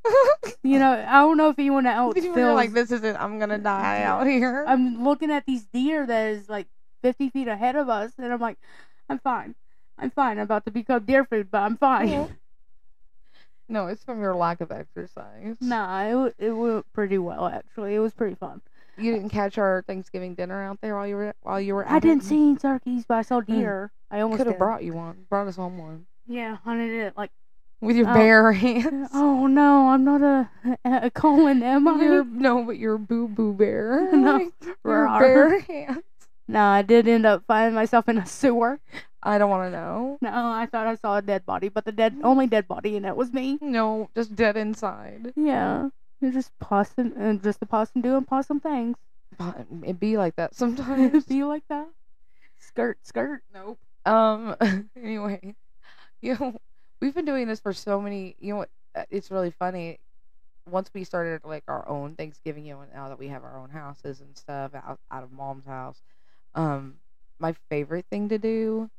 You 0.62 0.79
know, 0.79 0.91
I 0.91 1.21
don't 1.21 1.38
know 1.38 1.48
if 1.48 1.57
anyone 1.57 1.86
else 1.86 2.15
feels 2.15 2.36
like, 2.36 2.74
this 2.74 2.91
isn't. 2.91 3.15
I'm 3.15 3.39
gonna 3.39 3.57
die 3.57 4.03
out 4.03 4.27
here. 4.27 4.65
I'm 4.67 5.05
looking 5.05 5.31
at 5.31 5.45
these 5.45 5.63
deer 5.71 6.05
that 6.05 6.31
is 6.31 6.50
like 6.50 6.67
50 7.01 7.29
feet 7.29 7.48
ahead 7.48 7.77
of 7.77 7.88
us, 7.88 8.12
and 8.17 8.33
I'm 8.33 8.41
like, 8.41 8.57
I'm 9.07 9.19
fine. 9.19 9.55
I'm 10.01 10.11
fine. 10.11 10.37
I'm 10.37 10.43
about 10.43 10.65
to 10.65 10.71
become 10.71 11.03
deer 11.05 11.25
food, 11.25 11.49
but 11.51 11.59
I'm 11.59 11.77
fine. 11.77 12.37
no, 13.69 13.87
it's 13.87 14.03
from 14.03 14.21
your 14.21 14.35
lack 14.35 14.61
of 14.61 14.71
exercise. 14.71 15.57
nah, 15.61 16.03
it, 16.03 16.11
w- 16.11 16.33
it 16.39 16.51
went 16.51 16.91
pretty 16.93 17.17
well, 17.17 17.47
actually. 17.47 17.95
It 17.95 17.99
was 17.99 18.13
pretty 18.13 18.35
fun. 18.35 18.61
You 18.97 19.13
didn't 19.13 19.29
catch 19.29 19.57
our 19.57 19.83
Thanksgiving 19.87 20.35
dinner 20.35 20.61
out 20.61 20.81
there 20.81 20.95
while 20.95 21.07
you 21.07 21.15
were 21.15 21.33
while 21.41 21.61
you 21.61 21.73
were. 21.75 21.87
I 21.87 21.99
didn't 21.99 22.23
see 22.23 22.35
any 22.35 22.55
turkeys, 22.57 23.05
but 23.07 23.15
I 23.15 23.21
saw 23.21 23.39
hmm. 23.41 23.53
deer. 23.59 23.91
I 24.11 24.19
almost 24.21 24.39
Could 24.39 24.47
have 24.47 24.57
brought 24.57 24.83
you 24.83 24.93
one. 24.93 25.25
Brought 25.29 25.47
us 25.47 25.55
home 25.55 25.77
one 25.77 26.05
Yeah, 26.27 26.57
hunted 26.63 26.91
it 26.91 27.15
like, 27.15 27.31
with 27.79 27.95
your 27.95 28.09
Oh. 28.09 28.13
bare 28.13 28.51
hands. 28.65 29.09
oh 29.13 29.47
no, 29.47 29.89
I'm 29.89 30.03
not 30.03 30.21
a, 30.21 30.49
a 30.83 31.09
Colin, 31.11 31.63
am 31.63 31.87
I? 31.87 32.01
You're, 32.01 32.25
no, 32.25 32.63
but 32.63 32.77
you're 32.77 32.97
boo 32.97 33.27
boo 33.27 33.53
bear. 33.53 34.09
No. 34.11 34.51
Your 34.83 35.19
bare 35.19 35.59
hands. 35.59 36.03
No, 36.47 36.65
I 36.65 36.81
did 36.81 37.07
end 37.07 37.25
up 37.27 37.43
finding 37.47 37.75
myself 37.75 38.09
in 38.09 38.17
a 38.17 38.25
sewer. 38.25 38.79
I 39.21 39.38
don't 39.38 39.49
want 39.49 39.71
to 39.71 39.77
know. 39.77 40.17
No, 40.21 40.29
I 40.31 40.65
thought 40.65 40.88
I 40.88 40.95
saw 40.95 41.17
a 41.17 41.21
dead 41.21 41.45
body, 41.45 41.69
but 41.69 41.85
the 41.85 41.91
dead 41.91 42.17
only 42.23 42.47
dead 42.47 42.67
body 42.67 42.95
in 42.95 43.03
it 43.05 43.15
was 43.15 43.33
me. 43.33 43.57
No, 43.61 44.09
just 44.15 44.35
dead 44.35 44.55
inside. 44.55 45.33
Yeah, 45.35 45.89
you're 46.21 46.31
just 46.31 46.57
possum 46.59 47.13
and 47.17 47.41
just 47.43 47.61
a 47.61 47.65
possum 47.65 48.01
doing 48.01 48.23
possum 48.23 48.59
things. 48.59 48.97
But 49.38 49.67
it 49.83 49.99
be 49.99 50.17
like 50.17 50.35
that 50.38 50.55
sometimes. 50.61 51.25
Be 51.25 51.43
like 51.43 51.63
that. 51.69 51.88
Skirt, 52.57 52.99
skirt. 53.05 53.43
Nope. 53.53 53.79
Um. 54.05 54.55
Anyway, 54.95 55.55
you 56.21 56.38
know, 56.39 56.59
we've 57.01 57.13
been 57.15 57.25
doing 57.25 57.47
this 57.47 57.59
for 57.59 57.73
so 57.73 57.99
many. 58.01 58.35
You 58.39 58.53
know 58.53 58.57
what? 58.59 58.69
uh, 58.95 59.03
It's 59.09 59.31
really 59.31 59.51
funny. 59.51 59.99
Once 60.69 60.89
we 60.93 61.03
started 61.03 61.41
like 61.43 61.63
our 61.67 61.88
own 61.89 62.15
Thanksgiving, 62.15 62.65
you 62.65 62.73
know, 62.75 62.83
now 62.93 63.09
that 63.09 63.17
we 63.19 63.27
have 63.27 63.43
our 63.43 63.57
own 63.57 63.69
houses 63.69 64.21
and 64.21 64.38
stuff 64.38 64.71
out 64.75 64.99
out 65.11 65.23
of 65.23 65.31
mom's 65.31 65.65
house, 65.65 66.01
um, 66.55 66.95
my 67.39 67.53
favorite 67.69 68.05
thing 68.11 68.29
to 68.29 68.38
do 68.38 68.89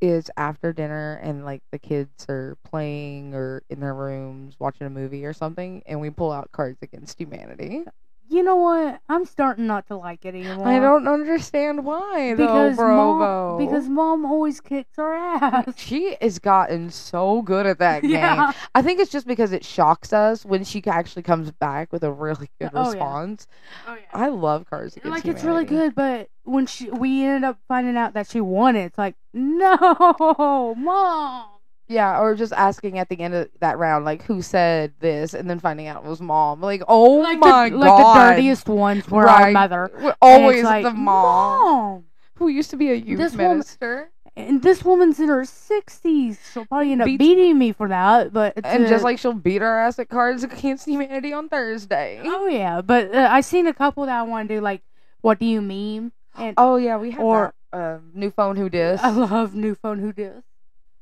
is 0.00 0.30
after 0.36 0.72
dinner 0.72 1.20
and 1.22 1.44
like 1.44 1.62
the 1.72 1.78
kids 1.78 2.26
are 2.28 2.56
playing 2.64 3.34
or 3.34 3.62
in 3.68 3.80
their 3.80 3.94
rooms 3.94 4.56
watching 4.58 4.86
a 4.86 4.90
movie 4.90 5.24
or 5.26 5.32
something, 5.32 5.82
and 5.86 6.00
we 6.00 6.10
pull 6.10 6.32
out 6.32 6.50
Cards 6.52 6.78
Against 6.82 7.18
Humanity. 7.18 7.84
You 8.32 8.44
know 8.44 8.54
what? 8.54 9.00
I'm 9.08 9.24
starting 9.24 9.66
not 9.66 9.88
to 9.88 9.96
like 9.96 10.24
it 10.24 10.36
anymore. 10.36 10.68
I 10.68 10.78
don't 10.78 11.08
understand 11.08 11.84
why 11.84 12.34
though, 12.34 12.46
because 12.46 12.76
Brovo. 12.78 13.18
mom 13.18 13.58
because 13.58 13.88
mom 13.88 14.24
always 14.24 14.60
kicks 14.60 14.96
our 14.98 15.14
ass. 15.14 15.74
she 15.76 16.16
has 16.20 16.38
gotten 16.38 16.90
so 16.90 17.42
good 17.42 17.66
at 17.66 17.80
that 17.80 18.02
game. 18.02 18.12
yeah. 18.12 18.52
I 18.72 18.82
think 18.82 19.00
it's 19.00 19.10
just 19.10 19.26
because 19.26 19.50
it 19.50 19.64
shocks 19.64 20.12
us 20.12 20.44
when 20.44 20.62
she 20.62 20.80
actually 20.86 21.22
comes 21.22 21.50
back 21.50 21.92
with 21.92 22.04
a 22.04 22.12
really 22.12 22.48
oh, 22.52 22.54
good 22.60 22.70
Oh, 22.72 22.82
yeah. 22.82 22.88
response. 22.90 23.46
Oh 23.88 23.94
yeah. 23.94 24.00
I 24.12 24.28
love 24.28 24.66
Against 24.70 25.04
like 25.04 25.26
it's 25.26 25.42
really 25.42 25.64
good, 25.64 25.96
but 25.96 26.28
when 26.44 26.66
she 26.66 26.88
we 26.88 27.24
ended 27.24 27.42
up 27.42 27.58
finding 27.66 27.96
out 27.96 28.14
that 28.14 28.28
she 28.28 28.40
won 28.40 28.76
it, 28.76 28.84
it's 28.84 28.98
like 28.98 29.16
no, 29.34 30.74
mom. 30.78 31.46
Yeah, 31.90 32.20
or 32.20 32.36
just 32.36 32.52
asking 32.52 32.98
at 33.00 33.08
the 33.08 33.18
end 33.18 33.34
of 33.34 33.48
that 33.58 33.76
round, 33.76 34.04
like, 34.04 34.22
who 34.22 34.42
said 34.42 34.92
this, 35.00 35.34
and 35.34 35.50
then 35.50 35.58
finding 35.58 35.88
out 35.88 36.04
it 36.04 36.08
was 36.08 36.20
mom. 36.20 36.60
Like, 36.60 36.82
oh 36.86 37.14
like 37.14 37.38
my 37.40 37.68
the, 37.68 37.76
god. 37.76 37.80
like 37.80 38.04
the 38.04 38.30
dirtiest 38.36 38.68
ones 38.68 39.08
were 39.08 39.28
our 39.28 39.50
mother. 39.50 39.90
We're 40.00 40.14
Always 40.22 40.62
like, 40.62 40.84
the 40.84 40.92
mom, 40.92 41.60
Mom. 41.64 42.04
who 42.36 42.46
used 42.46 42.70
to 42.70 42.76
be 42.76 42.90
a 42.92 42.94
youth 42.94 43.18
This 43.18 43.32
woman- 43.32 43.48
minister. 43.58 44.10
And 44.36 44.62
this 44.62 44.84
woman's 44.84 45.18
in 45.18 45.28
her 45.28 45.44
sixties. 45.44 46.38
She'll 46.52 46.64
probably 46.64 46.92
end 46.92 47.02
up 47.02 47.06
Beats- 47.06 47.18
beating 47.18 47.58
me 47.58 47.72
for 47.72 47.88
that. 47.88 48.32
But 48.32 48.54
And 48.64 48.86
just 48.86 49.02
like 49.02 49.18
she'll 49.18 49.32
beat 49.32 49.60
our 49.60 49.80
ass 49.80 49.98
at 49.98 50.08
Cards 50.08 50.44
Against 50.44 50.86
Humanity 50.86 51.32
on 51.32 51.48
Thursday. 51.48 52.20
oh 52.24 52.46
yeah, 52.46 52.80
but 52.80 53.12
uh, 53.12 53.28
I 53.30 53.40
seen 53.40 53.66
a 53.66 53.74
couple 53.74 54.06
that 54.06 54.16
I 54.16 54.22
want 54.22 54.48
to 54.48 54.54
do 54.54 54.60
like, 54.60 54.82
what 55.20 55.40
do 55.40 55.46
you 55.46 55.60
mean? 55.60 56.12
And 56.38 56.54
Oh 56.56 56.76
yeah, 56.76 56.96
we 56.96 57.10
have 57.10 57.20
Or- 57.20 57.54
that, 57.72 57.96
um, 57.96 58.12
new 58.14 58.30
phone 58.30 58.54
who 58.56 58.70
dis. 58.70 59.00
I 59.02 59.10
love 59.10 59.54
new 59.56 59.74
phone 59.74 59.98
who 59.98 60.12
dis. 60.12 60.44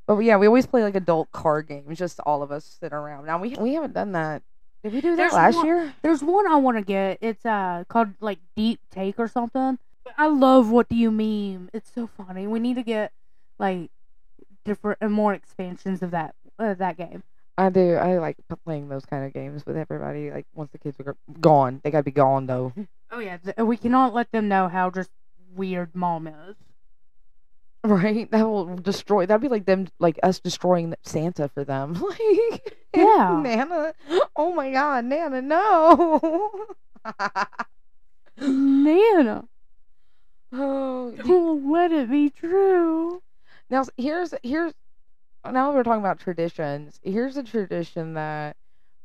But 0.09 0.17
yeah, 0.21 0.37
we 0.37 0.47
always 0.47 0.65
play 0.65 0.81
like 0.81 0.95
adult 0.95 1.31
card 1.31 1.67
games, 1.67 1.99
just 1.99 2.19
all 2.25 2.41
of 2.41 2.51
us 2.51 2.65
sit 2.79 2.93
around. 2.93 3.27
Now 3.27 3.39
we 3.39 3.55
we 3.59 3.75
haven't 3.75 3.93
done 3.93 4.13
that. 4.13 4.41
Did 4.83 4.93
we 4.93 5.01
do 5.01 5.11
that 5.11 5.17
There's 5.17 5.33
last 5.33 5.55
one- 5.57 5.65
year? 5.67 5.93
There's 6.01 6.23
one 6.23 6.47
I 6.51 6.55
want 6.55 6.77
to 6.77 6.83
get. 6.83 7.19
It's 7.21 7.45
uh 7.45 7.83
called 7.87 8.09
like 8.19 8.39
Deep 8.55 8.79
Take 8.89 9.19
or 9.19 9.27
something. 9.27 9.77
I 10.17 10.25
love 10.25 10.71
what 10.71 10.89
do 10.89 10.95
you 10.95 11.11
meme? 11.11 11.69
It's 11.73 11.91
so 11.93 12.07
funny. 12.07 12.47
We 12.47 12.59
need 12.59 12.73
to 12.75 12.81
get 12.83 13.11
like 13.59 13.91
different 14.65 14.97
and 14.99 15.13
more 15.13 15.35
expansions 15.35 16.01
of 16.01 16.09
that 16.09 16.33
uh, 16.57 16.73
that 16.73 16.97
game. 16.97 17.21
I 17.55 17.69
do. 17.69 17.93
I 17.93 18.17
like 18.17 18.37
playing 18.65 18.89
those 18.89 19.05
kind 19.05 19.23
of 19.25 19.31
games 19.31 19.63
with 19.63 19.77
everybody. 19.77 20.31
Like 20.31 20.47
once 20.55 20.71
the 20.71 20.79
kids 20.79 20.97
are 21.05 21.15
gone, 21.39 21.81
they 21.83 21.91
gotta 21.91 22.03
be 22.03 22.09
gone 22.11 22.47
though. 22.47 22.73
Oh 23.11 23.17
yeah, 23.19 23.37
th- 23.37 23.57
we 23.57 23.75
cannot 23.75 24.13
let 24.13 24.31
them 24.31 24.47
know 24.47 24.67
how 24.67 24.89
just 24.91 25.09
weird 25.55 25.95
mom 25.95 26.27
is. 26.27 26.55
Right? 27.83 28.29
That 28.31 28.43
will 28.43 28.75
destroy. 28.75 29.25
That'd 29.25 29.41
be 29.41 29.47
like 29.47 29.65
them, 29.65 29.87
like 29.99 30.19
us 30.21 30.39
destroying 30.39 30.95
Santa 31.03 31.47
for 31.49 31.63
them. 31.63 31.93
Like, 32.19 32.77
Yeah. 32.95 33.39
Nana. 33.41 33.93
Oh 34.35 34.53
my 34.53 34.71
God, 34.71 35.05
Nana, 35.05 35.41
no. 35.41 36.65
Nana, 38.41 39.45
oh, 40.53 41.11
don't 41.11 41.71
let 41.71 41.91
it 41.91 42.09
be 42.09 42.29
true. 42.29 43.21
Now 43.69 43.83
here's 43.97 44.33
here's 44.43 44.73
now 45.49 45.73
we're 45.73 45.83
talking 45.83 45.99
about 45.99 46.19
traditions. 46.19 46.99
Here's 47.03 47.37
a 47.37 47.43
tradition 47.43 48.13
that 48.15 48.55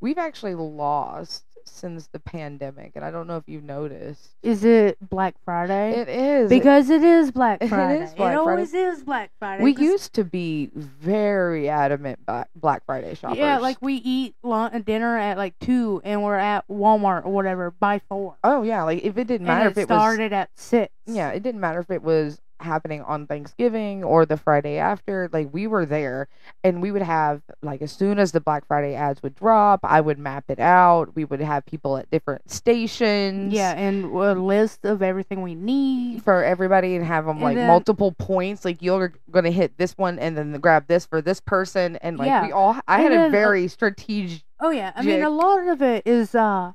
we've 0.01 0.19
actually 0.19 0.55
lost 0.55 1.45
since 1.67 2.09
the 2.09 2.19
pandemic, 2.21 2.93
and 2.95 3.05
I 3.05 3.11
don't 3.11 3.27
know 3.27 3.37
if 3.37 3.45
you've 3.47 3.65
noticed. 3.65 4.31
Is 4.43 4.65
it 4.65 4.97
Black 5.09 5.35
Friday? 5.45 5.93
It 6.01 6.09
is 6.09 6.49
because 6.49 6.91
it 6.91 7.03
is 7.03 7.31
Black 7.31 7.63
Friday. 7.69 8.03
It 8.03 8.05
is. 8.05 8.15
Black 8.15 8.33
it 8.33 8.35
Friday. 8.35 8.37
always 8.37 8.75
is 8.75 9.03
Black 9.05 9.31
Friday. 9.39 9.65
We 9.65 9.75
used 9.77 10.13
to 10.15 10.25
be 10.25 10.71
very 10.75 11.69
adamant 11.69 12.25
Black 12.27 12.49
Black 12.55 12.85
Friday 12.87 13.15
shoppers. 13.15 13.39
Yeah, 13.39 13.59
like 13.59 13.79
we 13.81 13.95
eat 13.97 14.35
lunch, 14.43 14.85
dinner 14.85 15.17
at 15.19 15.37
like 15.37 15.59
two, 15.59 16.01
and 16.05 16.23
we're 16.23 16.37
at 16.37 16.67
Walmart 16.69 17.25
or 17.25 17.33
whatever 17.33 17.71
by 17.71 18.01
four. 18.09 18.37
oh 18.45 18.63
yeah, 18.63 18.83
like 18.83 19.03
if 19.05 19.17
it 19.19 19.27
didn't 19.27 19.47
matter 19.47 19.69
it 19.69 19.73
if 19.73 19.79
it 19.79 19.89
was 19.89 19.99
started 19.99 20.33
at 20.33 20.51
six. 20.55 20.93
yeah, 21.07 21.31
it 21.31 21.43
didn't 21.43 21.61
matter 21.61 21.81
if 21.81 21.91
it 21.91 22.03
was 22.03 22.41
happening 22.61 23.03
on 23.03 23.27
Thanksgiving 23.27 24.03
or 24.05 24.25
the 24.27 24.37
Friday 24.37 24.79
after. 24.79 25.29
Like 25.33 25.49
we 25.53 25.67
were 25.67 25.85
there, 25.87 26.29
and 26.63 26.81
we 26.81 26.91
would 26.93 27.03
have 27.03 27.43
like 27.63 27.83
as 27.83 27.93
soon 27.93 28.19
as 28.19 28.33
the 28.33 28.41
Black 28.41 28.67
Friday 28.67 28.95
ads 28.95 29.23
would 29.23 29.35
drop, 29.35 29.81
I 29.83 30.01
would 30.01 30.19
map 30.19 30.45
it 30.49 30.59
out. 30.61 31.15
We 31.15 31.25
would 31.25 31.41
have 31.41 31.67
people 31.67 31.97
at 31.97 32.11
different 32.11 32.51
stations. 32.51 33.53
Yeah, 33.53 33.73
and 33.75 34.05
a 34.05 34.35
list 34.35 34.85
of 34.85 35.03
everything 35.03 35.43
we 35.43 35.55
need. 35.55 36.23
For 36.23 36.43
everybody 36.45 36.97
and 36.97 37.05
have 37.05 37.27
them 37.27 37.37
And 37.37 37.45
like 37.45 37.57
then- 37.57 37.67
multiple 37.67 38.13
points. 38.13 38.65
Like 38.65 38.81
you're 38.83 39.13
gonna 39.31 39.51
hit 39.51 39.77
this 39.79 39.93
one 39.99 40.19
and 40.19 40.37
then 40.37 40.53
grab 40.61 40.87
this 40.87 41.07
for 41.07 41.21
this 41.21 41.41
person, 41.41 41.97
and 41.97 42.19
like 42.19 42.27
Yeah. 42.27 42.47
we 42.47 42.53
all. 42.53 42.77
I 42.87 42.97
And 42.97 43.03
had 43.05 43.13
then, 43.13 43.21
a 43.21 43.27
uh, 43.27 43.31
very 43.31 43.69
strategic. 43.69 44.43
Oh 44.61 44.71
yeah, 44.71 44.93
I 44.95 45.03
mean 45.03 45.23
a 45.23 45.31
lot 45.31 45.67
of 45.69 45.83
it 45.83 46.07
is, 46.07 46.35
uh, 46.35 46.73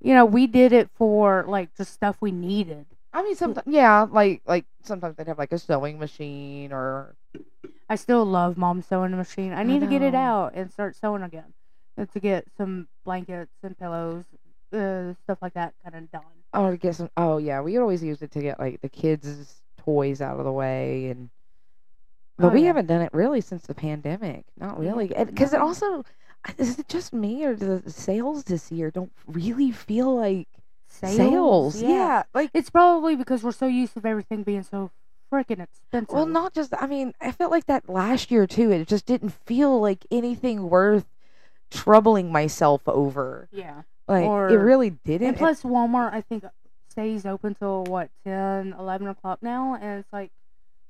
you 0.00 0.14
know, 0.14 0.24
we 0.24 0.46
did 0.46 0.72
it 0.72 0.88
for 0.94 1.44
like 1.48 1.74
just 1.76 1.92
stuff 1.92 2.16
we 2.20 2.30
needed. 2.30 2.86
I 3.16 3.22
mean, 3.22 3.34
sometimes 3.34 3.66
yeah, 3.66 4.06
like 4.10 4.42
like 4.46 4.66
sometimes 4.82 5.16
they'd 5.16 5.26
have 5.26 5.38
like 5.38 5.52
a 5.52 5.58
sewing 5.58 5.98
machine 5.98 6.70
or 6.70 7.16
I 7.88 7.94
still 7.96 8.26
love 8.26 8.58
mom's 8.58 8.86
sewing 8.86 9.16
machine. 9.16 9.54
I 9.54 9.62
need 9.62 9.80
to 9.80 9.86
get 9.86 10.02
it 10.02 10.12
know. 10.12 10.18
out 10.18 10.52
and 10.54 10.70
start 10.70 10.96
sewing 10.96 11.22
again, 11.22 11.54
and 11.96 12.12
to 12.12 12.20
get 12.20 12.44
some 12.58 12.88
blankets 13.04 13.54
and 13.62 13.78
pillows, 13.78 14.24
uh, 14.72 15.14
stuff 15.24 15.38
like 15.40 15.54
that, 15.54 15.72
kind 15.82 15.96
of 15.96 16.10
done. 16.10 16.22
Oh, 16.52 16.70
to 16.72 16.76
get 16.76 16.94
some. 16.94 17.08
Oh, 17.16 17.38
yeah. 17.38 17.62
We 17.62 17.78
always 17.78 18.02
use 18.02 18.20
it 18.20 18.32
to 18.32 18.42
get 18.42 18.60
like 18.60 18.82
the 18.82 18.88
kids' 18.90 19.62
toys 19.78 20.20
out 20.20 20.38
of 20.38 20.44
the 20.44 20.52
way, 20.52 21.08
and 21.08 21.30
but 22.36 22.48
Oh, 22.48 22.50
we 22.50 22.60
yeah. 22.60 22.66
haven't 22.66 22.86
done 22.86 23.00
it 23.00 23.14
really 23.14 23.40
since 23.40 23.62
the 23.62 23.74
pandemic. 23.74 24.44
Not 24.58 24.78
really, 24.78 25.08
because 25.08 25.54
it 25.54 25.60
also. 25.60 26.04
is 26.58 26.78
it 26.78 26.88
just 26.88 27.14
me 27.14 27.44
or 27.44 27.56
the 27.56 27.82
sales 27.90 28.44
this 28.44 28.70
year 28.70 28.90
don't 28.90 29.10
really 29.26 29.72
feel 29.72 30.14
like 30.14 30.48
Sales, 30.96 31.74
sales? 31.74 31.82
Yeah. 31.82 32.22
like 32.34 32.50
It's 32.54 32.70
probably 32.70 33.16
because 33.16 33.42
we're 33.42 33.52
so 33.52 33.66
used 33.66 33.94
to 33.94 34.06
everything 34.06 34.42
being 34.42 34.62
so 34.62 34.90
freaking 35.32 35.60
expensive. 35.62 36.14
well, 36.14 36.26
not 36.26 36.54
just. 36.54 36.72
I 36.78 36.86
mean, 36.86 37.14
I 37.20 37.32
felt 37.32 37.50
like 37.50 37.66
that 37.66 37.88
last 37.88 38.30
year 38.30 38.46
too. 38.46 38.70
It 38.70 38.88
just 38.88 39.06
didn't 39.06 39.30
feel 39.30 39.80
like 39.80 40.06
anything 40.10 40.68
worth 40.70 41.06
troubling 41.70 42.30
myself 42.32 42.82
over. 42.86 43.48
Yeah. 43.52 43.82
Like 44.08 44.24
it 44.24 44.56
really 44.56 44.90
didn't. 44.90 45.28
And 45.28 45.36
plus, 45.36 45.62
Walmart, 45.62 46.12
I 46.12 46.20
think, 46.20 46.44
stays 46.88 47.26
open 47.26 47.54
till 47.54 47.84
what 47.84 48.10
10, 48.24 48.74
11 48.78 49.08
o'clock 49.08 49.40
now, 49.42 49.74
and 49.74 50.00
it's 50.00 50.12
like 50.12 50.30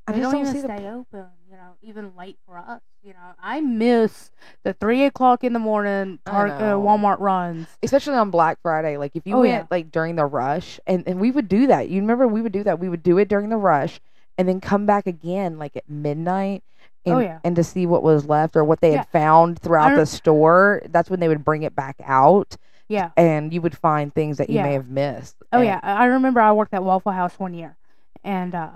I 0.06 0.12
they 0.12 0.20
don't 0.20 0.32
don't 0.32 0.42
even 0.42 0.52
see 0.54 0.60
the 0.60 0.76
stay 0.76 0.86
open. 0.86 1.26
You 1.50 1.56
know, 1.56 1.76
even 1.82 2.12
late 2.16 2.38
for 2.46 2.58
us. 2.58 2.82
You 3.06 3.12
know, 3.12 3.34
I 3.40 3.60
miss 3.60 4.32
the 4.64 4.72
three 4.72 5.04
o'clock 5.04 5.44
in 5.44 5.52
the 5.52 5.60
morning 5.60 6.18
tar- 6.26 6.48
uh. 6.48 6.72
Walmart 6.72 7.20
runs. 7.20 7.68
especially 7.80 8.14
on 8.16 8.32
Black 8.32 8.58
Friday. 8.62 8.96
Like 8.96 9.12
if 9.14 9.24
you 9.28 9.36
Oh, 9.36 9.40
went 9.42 9.52
yeah. 9.52 9.66
like 9.70 9.92
during 9.92 10.16
the 10.16 10.24
rush, 10.26 10.80
and 10.88 11.04
and 11.06 11.20
we 11.20 11.30
would 11.30 11.48
do 11.48 11.68
that. 11.68 11.88
You 11.88 12.00
remember 12.00 12.26
we 12.26 12.42
would 12.42 12.50
do 12.50 12.64
that. 12.64 12.80
We 12.80 12.88
would 12.88 13.04
do 13.04 13.16
it 13.18 13.28
during 13.28 13.48
the 13.48 13.58
rush, 13.58 14.00
and 14.36 14.48
then 14.48 14.60
come 14.60 14.86
back 14.86 15.06
again 15.06 15.56
like 15.56 15.76
at 15.76 15.88
midnight. 15.88 16.64
And, 17.04 17.14
Oh, 17.14 17.18
yeah. 17.20 17.38
and 17.44 17.54
to 17.54 17.62
see 17.62 17.86
what 17.86 18.02
was 18.02 18.26
left 18.26 18.56
or 18.56 18.64
what 18.64 18.80
they 18.80 18.90
Yeah. 18.90 18.96
had 18.98 19.08
found 19.10 19.60
throughout 19.60 19.94
the 19.94 20.06
store. 20.06 20.82
That's 20.88 21.08
when 21.08 21.20
they 21.20 21.28
would 21.28 21.44
bring 21.44 21.62
it 21.62 21.76
back 21.76 21.94
out, 22.04 22.56
Yeah. 22.88 23.10
and 23.16 23.54
you 23.54 23.60
would 23.62 23.78
find 23.78 24.12
things 24.12 24.38
that 24.38 24.50
you 24.50 24.60
may 24.60 24.72
have 24.72 24.88
missed. 24.90 25.36
Oh 25.52 25.58
And- 25.58 25.66
yeah, 25.66 25.78
I 25.84 25.92
I 25.92 26.04
remember 26.06 26.40
I 26.40 26.50
worked 26.50 26.74
at 26.74 26.82
Waffle 26.82 27.12
House 27.12 27.38
one 27.38 27.54
year, 27.54 27.76
and 28.24 28.52
uh, 28.52 28.70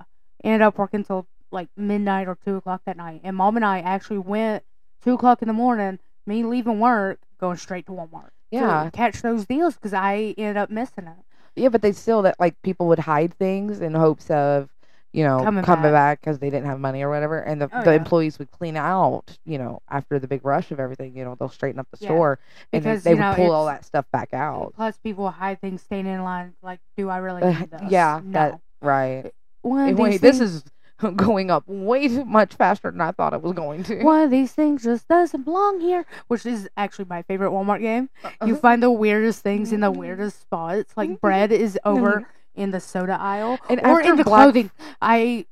ended 0.44 0.62
up 0.62 0.78
working 0.78 1.02
till 1.02 1.26
like 1.50 1.68
midnight 1.76 2.28
or 2.28 2.36
two 2.44 2.56
o'clock 2.56 2.82
that 2.86 2.96
night. 2.96 3.20
And 3.24 3.36
mom 3.36 3.56
and 3.56 3.64
I 3.64 3.80
actually 3.80 4.18
went 4.18 4.64
two 5.02 5.14
o'clock 5.14 5.42
in 5.42 5.48
the 5.48 5.54
morning. 5.54 5.98
Me 6.26 6.44
leaving 6.44 6.78
work, 6.80 7.18
going 7.40 7.56
straight 7.56 7.86
to 7.86 7.92
Walmart. 7.92 8.30
to 8.52 8.56
Yeah. 8.56 8.90
catch 8.92 9.22
those 9.22 9.46
deals 9.46 9.74
because 9.74 9.94
I 9.94 10.34
ended 10.36 10.56
up 10.56 10.70
missing 10.70 11.06
it. 11.06 11.24
Yeah, 11.56 11.68
but 11.68 11.82
they 11.82 11.92
still 11.92 12.22
that 12.22 12.38
like 12.38 12.60
people 12.62 12.86
would 12.88 13.00
hide 13.00 13.34
things 13.34 13.80
in 13.80 13.94
hopes 13.94 14.30
of, 14.30 14.70
you 15.12 15.24
know, 15.24 15.44
Coming 15.44 15.64
coming, 15.64 15.90
back. 15.92 16.20
because 16.20 16.38
they 16.38 16.50
didn't 16.50 16.66
have 16.66 16.78
money 16.78 17.02
or 17.02 17.10
whatever, 17.10 17.40
and 17.40 17.60
the 17.60 17.70
Oh, 17.72 17.82
the 17.82 17.90
yeah. 17.92 17.96
employees 17.96 18.38
would 18.38 18.50
clean 18.52 18.76
out, 18.76 19.36
you 19.44 19.58
know, 19.58 19.80
after 19.90 20.18
the 20.20 20.28
big 20.28 20.44
rush 20.44 20.70
of 20.70 20.78
everything. 20.78 21.16
You 21.16 21.24
know, 21.24 21.34
they'll 21.34 21.48
straighten 21.48 21.80
up 21.80 21.88
the 21.90 21.98
Yeah, 22.00 22.08
store, 22.08 22.38
and 22.72 22.82
because, 22.84 23.02
they 23.02 23.10
you 23.10 23.16
would 23.16 23.24
know, 23.24 23.34
pull 23.34 23.50
all 23.50 23.66
that 23.66 23.84
stuff 23.84 24.06
back 24.12 24.32
out. 24.32 24.72
Plus, 24.76 24.96
people 24.98 25.28
hide 25.30 25.60
things, 25.60 25.82
staying 25.82 26.06
in 26.06 26.22
line. 26.22 26.54
Like, 26.62 26.78
do 26.96 27.08
I 27.08 27.18
really 27.18 27.42
need 27.42 27.70
this? 27.70 27.90
yeah, 27.90 28.20
no. 28.24 28.32
that 28.32 28.60
right. 28.82 29.32
one 29.62 29.96
wait, 29.96 30.12
these 30.12 30.20
this 30.20 30.40
is 30.40 30.64
going 31.16 31.50
up 31.50 31.64
way 31.66 32.08
too 32.08 32.24
much 32.24 32.54
faster 32.54 32.90
than 32.90 33.00
I 33.00 33.12
thought 33.12 33.32
it 33.34 33.42
was 33.42 33.52
going 33.52 33.82
to. 33.84 34.02
one 34.02 34.22
of 34.22 34.30
these 34.30 34.52
things 34.52 34.84
just 34.84 35.08
doesn't 35.08 35.42
belong 35.44 35.80
here. 35.80 36.04
Which 36.28 36.44
is 36.46 36.68
actually 36.76 37.06
my 37.08 37.22
favorite 37.22 37.50
Walmart 37.50 37.80
game. 37.80 38.10
You 38.24 38.54
Uh-huh. 38.54 38.56
find 38.56 38.82
the 38.82 38.90
weirdest 38.90 39.42
things 39.42 39.72
in 39.72 39.80
the 39.80 39.90
weirdest 39.90 40.40
spots. 40.40 40.92
Like 40.96 41.20
bread 41.20 41.52
is 41.52 41.78
over 41.84 42.26
in 42.54 42.70
the 42.72 42.80
soda 42.80 43.16
aisle 43.20 43.58
And 43.68 43.80
or 43.84 44.00
in 44.00 44.16
the 44.16 44.24
Black- 44.24 44.42
clothing. 44.42 44.70
I 45.00 45.46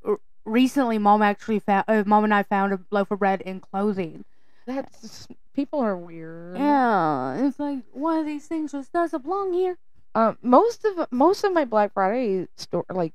recently, 0.45 0.99
mom 0.99 1.23
actually 1.23 1.59
found. 1.61 1.85
Uh, 1.89 2.03
mom 2.07 2.25
and 2.25 2.35
I 2.35 2.43
found 2.43 2.73
a 2.73 2.81
loaf 2.91 3.11
of 3.11 3.19
bread 3.21 3.41
in 3.43 3.61
clothing. 3.61 4.25
That's 4.67 5.29
people 5.55 5.81
are 5.81 5.97
weird. 5.97 6.59
Yeah, 6.59 7.47
it's 7.47 7.59
like 7.59 7.79
one 7.93 8.19
of 8.19 8.27
these 8.27 8.47
things 8.47 8.73
just 8.73 8.93
doesn't 8.93 9.23
belong 9.23 9.53
here. 9.53 9.79
Um, 10.15 10.37
most 10.43 10.85
of 10.85 11.07
most 11.11 11.45
of 11.45 11.53
my 11.53 11.65
Black 11.65 11.93
Friday 11.95 12.49
store 12.57 12.85
like 12.91 13.13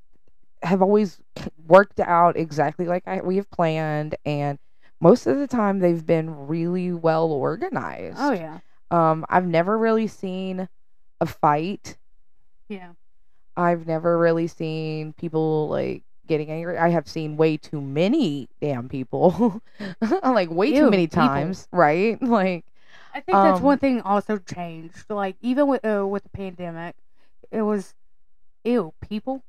have 0.64 0.82
always 0.82 1.20
worked 1.66 2.00
out 2.00 2.36
exactly 2.36 2.86
like 2.86 3.04
I 3.06 3.20
we 3.22 3.36
have 3.36 3.50
planned, 3.50 4.16
and 4.24 4.58
most 5.00 5.26
of 5.26 5.38
the 5.38 5.46
time 5.46 5.80
they've 5.80 6.04
been 6.06 6.48
really 6.48 6.92
well 6.92 7.32
organized. 7.32 8.18
Oh 8.18 8.32
yeah, 8.32 8.60
Um, 8.90 9.24
I've 9.28 9.46
never 9.46 9.78
really 9.78 10.06
seen 10.08 10.68
a 11.20 11.26
fight. 11.26 11.98
yeah. 12.68 12.92
I've 13.56 13.86
never 13.86 14.18
really 14.18 14.46
seen 14.48 15.12
people 15.14 15.68
like 15.68 16.02
getting 16.26 16.50
angry. 16.50 16.76
I 16.78 16.88
have 16.90 17.08
seen 17.08 17.36
way 17.36 17.56
too 17.56 17.80
many 17.80 18.48
damn 18.60 18.88
people, 18.88 19.60
like 20.22 20.50
way 20.50 20.72
too 20.72 20.86
Ew, 20.86 20.88
many 20.88 21.06
people. 21.12 21.54
times, 21.54 21.68
right? 21.72 22.20
Like, 22.22 22.64
I 23.14 23.20
think 23.20 23.40
that's 23.42 23.60
Um, 23.60 23.62
one 23.62 23.78
thing 23.78 24.00
also 24.02 24.38
changed. 24.38 25.08
Like 25.08 25.36
even 25.40 25.68
with 25.68 25.84
uh, 25.84 26.06
with 26.06 26.24
the 26.24 26.28
pandemic, 26.30 26.96
it 27.50 27.62
was 27.62 27.94
ew 28.64 28.94
people. 29.00 29.44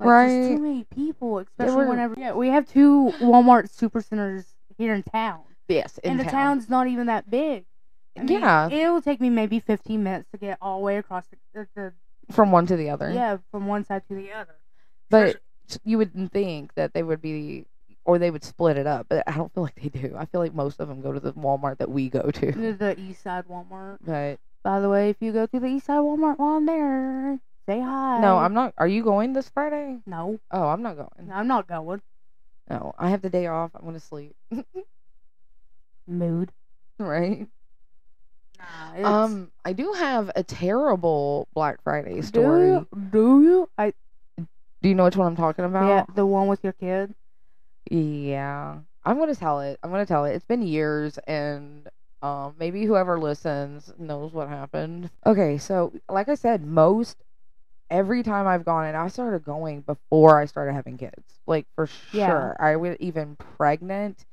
Like, 0.00 0.08
Right. 0.08 0.48
too 0.48 0.58
many 0.58 0.84
people, 0.84 1.38
especially 1.38 1.76
were- 1.76 1.88
whenever. 1.90 2.14
Yeah, 2.18 2.32
we 2.32 2.48
have 2.48 2.66
two 2.66 3.12
Walmart 3.20 3.70
supercenters 3.70 4.46
here 4.78 4.94
in 4.94 5.02
town, 5.02 5.40
yes, 5.68 5.98
in 5.98 6.12
and 6.12 6.20
the 6.20 6.24
town. 6.24 6.32
town's 6.32 6.68
not 6.70 6.86
even 6.88 7.06
that 7.06 7.30
big. 7.30 7.66
I 8.16 8.22
mean, 8.24 8.40
Yeah. 8.40 8.68
it 8.70 8.88
will 8.90 9.02
take 9.02 9.20
me 9.20 9.28
maybe 9.30 9.60
fifteen 9.60 10.02
minutes 10.02 10.28
to 10.32 10.38
get 10.38 10.58
all 10.62 10.78
the 10.78 10.84
way 10.84 10.96
across 10.96 11.26
the, 11.54 11.68
the, 11.74 11.92
from 12.32 12.50
one 12.50 12.66
to 12.66 12.76
the 12.76 12.84
the 12.84 12.90
other. 12.90 13.10
yeah 13.12 13.36
from 13.50 13.66
one 13.66 13.84
side 13.84 14.02
to 14.08 14.14
the 14.14 14.32
other. 14.32 14.54
But 15.10 15.36
you 15.84 15.98
wouldn't 15.98 16.32
think 16.32 16.74
that 16.74 16.94
they 16.94 17.02
would 17.02 17.20
be, 17.20 17.66
or 18.04 18.18
they 18.18 18.30
would 18.30 18.42
split 18.42 18.76
it 18.78 18.86
up. 18.86 19.06
But 19.08 19.22
I 19.28 19.32
don't 19.32 19.52
feel 19.52 19.62
like 19.64 19.74
they 19.76 19.88
do. 19.88 20.14
I 20.16 20.24
feel 20.24 20.40
like 20.40 20.54
most 20.54 20.80
of 20.80 20.88
them 20.88 21.00
go 21.02 21.12
to 21.12 21.20
the 21.20 21.32
Walmart 21.34 21.78
that 21.78 21.90
we 21.90 22.08
go 22.08 22.30
to. 22.30 22.52
the, 22.52 22.72
the 22.72 22.98
East 22.98 23.22
Side 23.22 23.46
Walmart. 23.48 23.98
But 24.00 24.38
By 24.62 24.80
the 24.80 24.88
way, 24.88 25.10
if 25.10 25.16
you 25.20 25.32
go 25.32 25.46
to 25.46 25.60
the 25.60 25.66
East 25.66 25.86
Side 25.86 25.98
Walmart 26.00 26.38
while 26.38 26.56
I'm 26.56 26.66
there, 26.66 27.38
say 27.66 27.80
hi. 27.80 28.20
no, 28.20 28.38
I'm 28.38 28.54
not. 28.54 28.74
Are 28.78 28.88
you 28.88 29.02
going 29.02 29.32
this 29.32 29.48
Friday? 29.50 29.98
No, 30.06 30.38
Oh, 30.50 30.68
I'm 30.68 30.82
not 30.82 30.96
going. 30.96 31.30
I'm 31.32 31.46
not 31.48 31.66
going. 31.68 32.00
No, 32.68 32.94
I 32.98 33.10
have 33.10 33.22
the 33.22 33.30
day 33.30 33.46
off. 33.46 33.70
I'm 33.74 33.84
gonna 33.84 34.00
sleep. 34.00 34.34
Mood. 36.06 36.52
right. 36.98 37.46
Nah, 38.58 38.94
it's, 38.94 39.06
Um, 39.06 39.50
I 39.64 39.72
do 39.72 39.92
have 39.92 40.30
a 40.36 40.42
terrible 40.42 41.48
Black 41.54 41.82
Friday 41.82 42.16
do 42.16 42.22
story. 42.22 42.66
you? 42.68 42.88
Do 43.10 43.42
you? 43.42 43.70
I 43.78 43.92
Do 44.82 44.88
you 44.88 44.94
know 44.94 45.04
which 45.04 45.16
one 45.16 45.26
I'm 45.28 45.36
talking 45.36 45.64
about? 45.64 45.88
yeah, 45.88 46.14
the 46.14 46.26
one 46.26 46.46
with 46.48 46.62
your 46.62 46.72
kid. 46.74 47.14
Yeah. 47.90 48.78
I'm 49.04 49.18
gonna 49.18 49.34
tell 49.34 49.60
it. 49.60 49.78
I'm 49.82 49.90
gonna 49.90 50.04
tell 50.06 50.24
it. 50.26 50.32
It's 50.34 50.44
been 50.44 50.62
years 50.62 51.18
and 51.26 51.88
um 52.22 52.54
maybe 52.58 52.84
whoever 52.84 53.18
listens 53.18 53.92
knows 53.98 54.32
what 54.32 54.48
happened. 54.48 55.10
Okay, 55.24 55.56
so 55.56 55.92
like 56.08 56.28
I 56.28 56.34
said, 56.34 56.64
most 56.64 57.16
every 57.90 58.22
time 58.22 58.46
I've 58.46 58.64
gone 58.64 58.86
and 58.86 58.96
I 58.96 59.08
started 59.08 59.44
going 59.44 59.82
before 59.82 60.40
I 60.40 60.46
started 60.46 60.74
having 60.74 60.96
kids. 60.98 61.40
Like 61.46 61.66
for 61.74 61.86
Yeah. 62.12 62.26
sure. 62.26 62.56
I 62.60 62.76
was 62.76 62.96
even 63.00 63.36
pregnant 63.36 64.24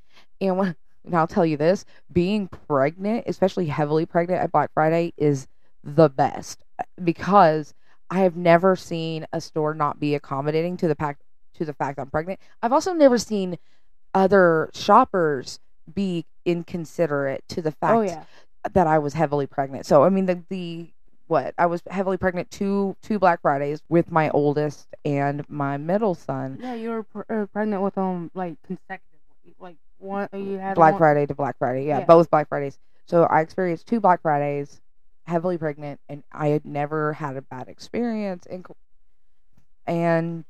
and 0.42 0.58
when 0.58 0.76
and 1.06 1.16
I'll 1.16 1.28
tell 1.28 1.46
you 1.46 1.56
this, 1.56 1.86
being 2.12 2.50
pregnant, 2.50 3.24
especially 3.28 3.68
heavily 3.68 4.06
pregnant 4.06 4.42
at 4.42 4.52
Black 4.52 4.72
Friday 4.74 5.14
is 5.18 5.48
the 5.84 6.10
best 6.10 6.64
uh, 6.80 6.84
because 7.02 7.74
I 8.10 8.20
have 8.20 8.36
never 8.36 8.76
seen 8.76 9.26
a 9.32 9.40
store 9.40 9.74
not 9.74 10.00
be 10.00 10.16
accommodating 10.16 10.76
to 10.78 10.88
the 10.88 10.96
fact 10.96 11.22
to 11.56 11.66
the 11.66 11.74
fact 11.74 12.00
I'm 12.00 12.10
pregnant. 12.10 12.40
I've 12.62 12.74
also 12.74 12.94
never 12.94 13.18
seen 13.18 13.58
other 14.14 14.70
shoppers 14.74 15.60
be 15.94 16.26
inconsiderate 16.46 17.44
to 17.50 17.62
the 17.62 17.72
oh, 17.72 17.76
fact 17.80 17.98
Oh 18.00 18.02
yeah. 18.02 18.26
that 18.74 18.88
I 18.88 19.00
was 19.00 19.14
heavily 19.14 19.48
pregnant. 19.48 19.86
So 19.86 20.04
I 20.04 20.10
mean 20.10 20.26
the 20.26 20.44
the 20.50 20.90
what 21.28 21.54
I 21.58 21.66
was 21.66 21.82
heavily 21.90 22.18
pregnant 22.18 22.50
two 22.52 22.96
two 23.02 23.20
Black 23.20 23.42
Fridays 23.42 23.82
with 23.90 24.12
my 24.12 24.30
oldest 24.32 24.88
and 25.06 25.48
my 25.50 25.78
middle 25.78 26.16
son. 26.16 26.58
Yeah, 26.62 26.74
you 26.74 26.90
were 26.90 27.04
pr- 27.04 27.22
uh, 27.30 27.46
pregnant 27.48 27.82
with 27.84 27.96
them 27.96 28.32
like 28.34 28.56
consecutively. 28.64 29.56
Like 29.60 29.78
one, 30.00 30.30
you 30.34 30.58
had 30.58 30.76
Black 30.76 30.94
one- 30.94 31.00
Friday 31.00 31.26
to 31.26 31.36
Black 31.36 31.58
Friday. 31.58 31.86
Yeah, 31.86 32.00
Yeah. 32.00 32.06
both 32.06 32.30
Black 32.30 32.48
Fridays. 32.50 32.80
So 33.06 33.24
I 33.24 33.42
experienced 33.42 33.88
two 33.88 34.00
Black 34.00 34.22
Fridays, 34.22 34.82
heavily 35.26 35.58
pregnant, 35.58 36.00
and 36.10 36.24
I 36.32 36.48
had 36.50 36.66
never 36.66 37.14
had 37.14 37.38
a 37.38 37.42
bad 37.42 37.68
experience. 37.70 38.46
And 38.46 38.66
and 39.86 40.46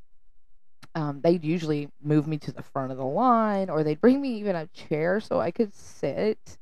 um, 0.96 1.22
they'd 1.22 1.44
usually 1.44 1.90
move 2.02 2.28
me 2.28 2.38
to 2.40 2.52
the 2.52 2.64
front 2.64 2.92
of 2.92 2.98
the 2.98 3.06
line, 3.06 3.70
or 3.70 3.84
they'd 3.84 4.02
bring 4.02 4.20
me 4.20 4.40
even 4.40 4.56
a 4.56 4.66
chair 4.68 5.20
so 5.20 5.40
I 5.40 5.52
could 5.52 5.74
sit. 5.76 6.58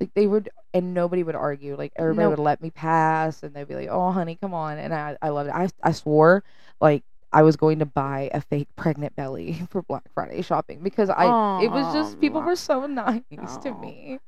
Like 0.00 0.14
they 0.14 0.26
would, 0.26 0.48
and 0.72 0.94
nobody 0.94 1.22
would 1.22 1.34
argue. 1.34 1.76
Like 1.76 1.92
everybody 1.96 2.24
Nope. 2.24 2.38
would 2.38 2.38
let 2.44 2.62
me 2.62 2.70
pass, 2.70 3.42
and 3.42 3.54
they'd 3.54 3.66
be 3.66 3.74
like, 3.74 3.88
"Oh, 3.90 4.10
honey, 4.12 4.36
come 4.40 4.54
on!" 4.54 4.78
And 4.78 4.94
I, 4.94 5.16
I 5.20 5.30
loved 5.30 5.48
it. 5.50 5.54
I, 5.54 5.68
I 5.82 5.92
swore, 5.92 6.44
like 6.80 7.02
I 7.32 7.42
was 7.42 7.56
going 7.56 7.80
to 7.80 7.86
buy 7.86 8.30
a 8.32 8.40
fake 8.40 8.68
pregnant 8.76 9.14
belly 9.16 9.60
for 9.70 9.82
Black 9.82 10.04
Friday 10.14 10.42
shopping 10.42 10.80
because 10.82 11.10
I, 11.10 11.26
it 11.62 11.70
was 11.70 11.92
just 11.92 12.20
people 12.20 12.40
were 12.42 12.56
so 12.56 12.86
nice 12.86 13.22
to 13.62 13.74
me. 13.80 14.18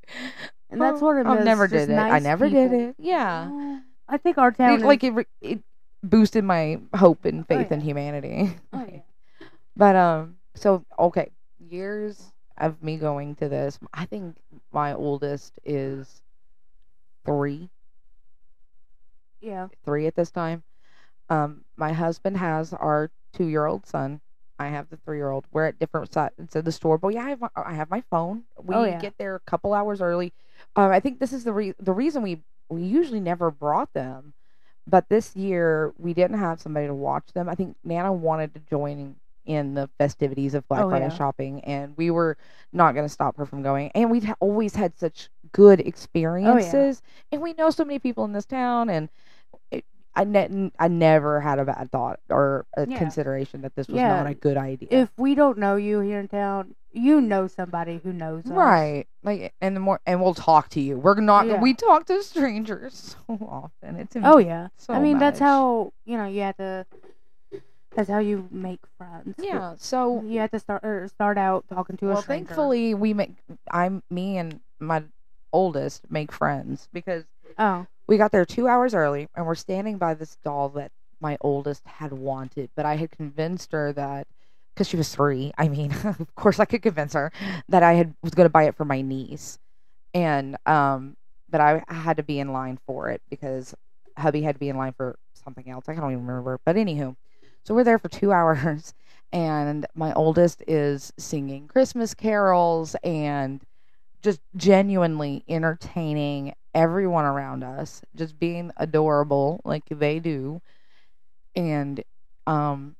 and 0.70 0.80
that's 0.80 1.00
what 1.00 1.16
it 1.16 1.26
I 1.26 1.44
never 1.44 1.66
did 1.68 1.88
it. 1.88 1.98
I 1.98 2.10
nice 2.10 2.24
never 2.24 2.48
did 2.48 2.72
it. 2.72 2.96
Yeah. 2.98 3.48
Oh, 3.50 3.80
I 4.08 4.16
think 4.18 4.38
our 4.38 4.50
town 4.50 4.74
It, 4.74 4.76
is, 4.78 4.82
like 4.84 5.04
it, 5.04 5.26
it 5.40 5.60
boosted 6.02 6.44
my 6.44 6.78
hope 6.94 7.24
and 7.24 7.42
Oh, 7.42 7.46
faith 7.46 7.72
in 7.72 7.80
humanity. 7.80 8.50
Oh, 8.72 8.84
yeah. 8.92 9.00
But 9.76 9.96
um, 9.96 10.36
so 10.54 10.84
okay, 10.98 11.30
years 11.58 12.32
of 12.60 12.82
me 12.82 12.96
going 12.96 13.34
to 13.36 13.48
this. 13.48 13.78
I 13.94 14.04
think 14.06 14.36
my 14.72 14.94
oldest 14.94 15.58
is 15.64 16.22
three, 17.24 17.70
yeah. 19.40 19.68
three 19.84 20.06
at 20.06 20.14
this 20.14 20.30
time. 20.30 20.62
Um, 21.28 21.64
my 21.76 21.92
husband 21.92 22.36
has 22.36 22.72
our 22.72 23.10
two-year-old 23.32 23.86
son. 23.86 24.20
I 24.58 24.68
have 24.68 24.90
the 24.90 24.96
three-year-old. 24.98 25.46
We're 25.52 25.66
at 25.66 25.78
different 25.78 26.12
sides 26.12 26.54
of 26.54 26.64
the 26.64 26.72
store, 26.72 26.98
but 26.98 27.08
yeah, 27.08 27.24
I 27.24 27.30
have 27.30 27.40
my, 27.40 27.48
I 27.56 27.74
have 27.74 27.88
my 27.90 28.02
phone. 28.10 28.42
We 28.62 28.74
Oh, 28.74 28.84
yeah. 28.84 28.98
get 28.98 29.14
there 29.18 29.34
a 29.34 29.40
couple 29.40 29.72
hours 29.72 30.00
early. 30.02 30.32
Um, 30.76 30.90
I 30.90 31.00
think 31.00 31.18
this 31.18 31.32
is 31.32 31.44
the 31.44 31.52
re- 31.52 31.74
the 31.78 31.92
reason 31.92 32.22
we 32.22 32.42
we 32.68 32.82
usually 32.82 33.20
never 33.20 33.50
brought 33.50 33.92
them, 33.94 34.34
but 34.86 35.08
this 35.08 35.34
year 35.34 35.94
we 35.98 36.12
didn't 36.12 36.38
have 36.38 36.60
somebody 36.60 36.86
to 36.88 36.94
watch 36.94 37.32
them. 37.32 37.48
I 37.48 37.54
think 37.54 37.76
Nana 37.84 38.12
wanted 38.12 38.52
to 38.54 38.60
join 38.60 39.16
in 39.50 39.74
the 39.74 39.88
festivities 39.98 40.54
of 40.54 40.66
Black 40.68 40.84
Oh, 40.84 40.88
Friday 40.90 41.06
yeah. 41.08 41.16
shopping, 41.16 41.60
and 41.64 41.96
we 41.96 42.10
were 42.10 42.36
not 42.72 42.92
going 42.94 43.04
to 43.04 43.12
stop 43.12 43.36
her 43.36 43.44
from 43.44 43.62
going. 43.62 43.90
And 43.94 44.10
we'd 44.10 44.24
ha- 44.24 44.36
always 44.38 44.74
had 44.76 44.96
such 44.98 45.28
good 45.52 45.80
oh, 45.80 45.88
experiences, 45.88 47.02
and 47.32 47.42
we 47.42 47.52
know 47.54 47.70
so 47.70 47.84
many 47.84 47.98
people 47.98 48.24
in 48.24 48.32
this 48.32 48.46
town, 48.46 48.88
and 48.88 49.08
it, 49.72 49.84
I 50.14 50.24
ne- 50.24 50.70
I 50.78 50.86
never 50.88 51.40
had 51.40 51.58
a 51.58 51.64
bad 51.64 51.90
thought 51.90 52.20
or 52.28 52.64
a 52.76 52.86
Yeah. 52.86 52.98
consideration 52.98 53.62
that 53.62 53.74
this 53.74 53.88
was 53.88 53.96
Yeah. 53.96 54.22
not 54.22 54.26
a 54.30 54.34
good 54.34 54.56
idea. 54.56 54.88
If 54.92 55.10
we 55.16 55.34
don't 55.34 55.58
know 55.58 55.74
you 55.76 55.98
here 56.00 56.20
in 56.20 56.28
town, 56.28 56.74
you 56.92 57.20
know 57.20 57.46
somebody 57.46 58.00
who 58.02 58.12
knows 58.12 58.44
us. 58.46 58.50
Right. 58.52 59.06
Like 59.22 59.52
and 59.60 59.74
the 59.76 59.80
more 59.80 60.00
and 60.06 60.20
we'll 60.22 60.34
talk 60.34 60.68
to 60.70 60.80
you. 60.80 60.96
We're 60.96 61.20
not 61.20 61.46
Yeah. 61.46 61.60
we 61.60 61.74
talk 61.74 62.06
to 62.06 62.22
strangers 62.22 63.16
so 63.28 63.38
often. 63.48 63.96
It's 63.96 64.16
Oh 64.22 64.38
yeah. 64.38 64.68
so 64.76 64.94
I 64.94 65.00
mean, 65.00 65.18
that's 65.18 65.38
how 65.40 65.92
you 66.04 66.16
know 66.16 66.26
you 66.26 66.42
have 66.42 66.56
to. 66.56 66.86
That's 67.94 68.08
how 68.08 68.18
you 68.18 68.48
make 68.50 68.80
friends. 68.98 69.34
Yeah. 69.38 69.74
So 69.78 70.22
You 70.22 70.40
have 70.40 70.50
to 70.52 70.58
start 70.60 70.84
or 70.84 71.08
start 71.08 71.36
out 71.38 71.64
talking 71.68 71.96
to 71.98 72.06
a 72.06 72.08
well 72.14 72.22
stranger. 72.22 72.46
thankfully 72.46 72.94
we 72.94 73.14
make 73.14 73.32
I'm 73.70 74.02
me 74.10 74.36
and 74.38 74.60
my 74.78 75.02
oldest 75.52 76.10
make 76.10 76.30
friends 76.32 76.88
because 76.92 77.24
Oh. 77.58 77.86
we 78.06 78.16
got 78.16 78.30
there 78.32 78.44
two 78.44 78.68
hours 78.68 78.94
early 78.94 79.28
and 79.34 79.44
we're 79.44 79.54
standing 79.56 79.98
by 79.98 80.14
this 80.14 80.36
doll 80.44 80.68
that 80.70 80.92
my 81.20 81.36
oldest 81.40 81.84
had 81.86 82.12
wanted, 82.12 82.70
but 82.76 82.86
I 82.86 82.96
had 82.96 83.10
convinced 83.10 83.72
her 83.72 83.92
that 83.92 84.26
because 84.72 84.88
she 84.88 84.96
was 84.96 85.12
three, 85.14 85.52
I 85.58 85.68
mean, 85.68 85.92
of 86.04 86.34
course 86.36 86.60
I 86.60 86.64
could 86.64 86.80
convince 86.82 87.12
her 87.14 87.32
that 87.68 87.82
I 87.82 87.94
had 87.94 88.14
was 88.22 88.32
going 88.34 88.46
to 88.46 88.50
buy 88.50 88.62
it 88.62 88.76
for 88.76 88.84
my 88.86 89.02
niece, 89.02 89.58
and 90.14 90.56
um, 90.64 91.16
that 91.50 91.60
I 91.60 91.82
had 91.88 92.16
to 92.18 92.22
be 92.22 92.38
in 92.38 92.52
line 92.52 92.78
for 92.86 93.10
it 93.10 93.20
because 93.28 93.74
hubby 94.16 94.42
had 94.42 94.54
to 94.54 94.58
be 94.60 94.68
in 94.70 94.76
line 94.78 94.92
for 94.96 95.16
something 95.44 95.68
else. 95.68 95.84
I 95.88 95.94
don't 95.94 96.12
even 96.12 96.24
remember, 96.26 96.58
but 96.64 96.76
anywho, 96.76 97.16
so 97.64 97.74
we're 97.74 97.84
there 97.84 97.98
for 97.98 98.08
two 98.08 98.32
hours, 98.32 98.94
and 99.32 99.86
my 99.94 100.12
oldest 100.14 100.62
is 100.66 101.12
singing 101.18 101.68
Christmas 101.68 102.14
carols 102.14 102.96
and 103.04 103.62
just 104.22 104.40
genuinely 104.56 105.44
entertaining 105.48 106.54
everyone 106.74 107.24
around 107.24 107.64
us, 107.64 108.02
just 108.14 108.38
being 108.38 108.70
adorable 108.76 109.60
like 109.64 109.84
they 109.88 110.18
do. 110.18 110.60
And 111.56 112.02
um 112.46 112.96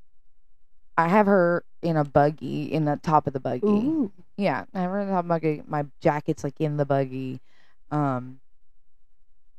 I 0.96 1.08
have 1.08 1.26
her 1.26 1.64
in 1.82 1.96
a 1.96 2.04
buggy 2.04 2.64
in 2.72 2.84
the 2.84 2.98
top 3.02 3.26
of 3.26 3.32
the 3.32 3.40
buggy. 3.40 3.66
Ooh. 3.66 4.12
Yeah, 4.36 4.64
I 4.74 4.80
have 4.80 4.90
her 4.90 5.00
in 5.00 5.08
the 5.08 5.12
top 5.12 5.24
of 5.24 5.28
the 5.28 5.34
buggy. 5.34 5.62
My 5.66 5.86
jacket's 6.00 6.44
like 6.44 6.60
in 6.60 6.76
the 6.76 6.84
buggy. 6.86 7.40
Um 7.90 8.39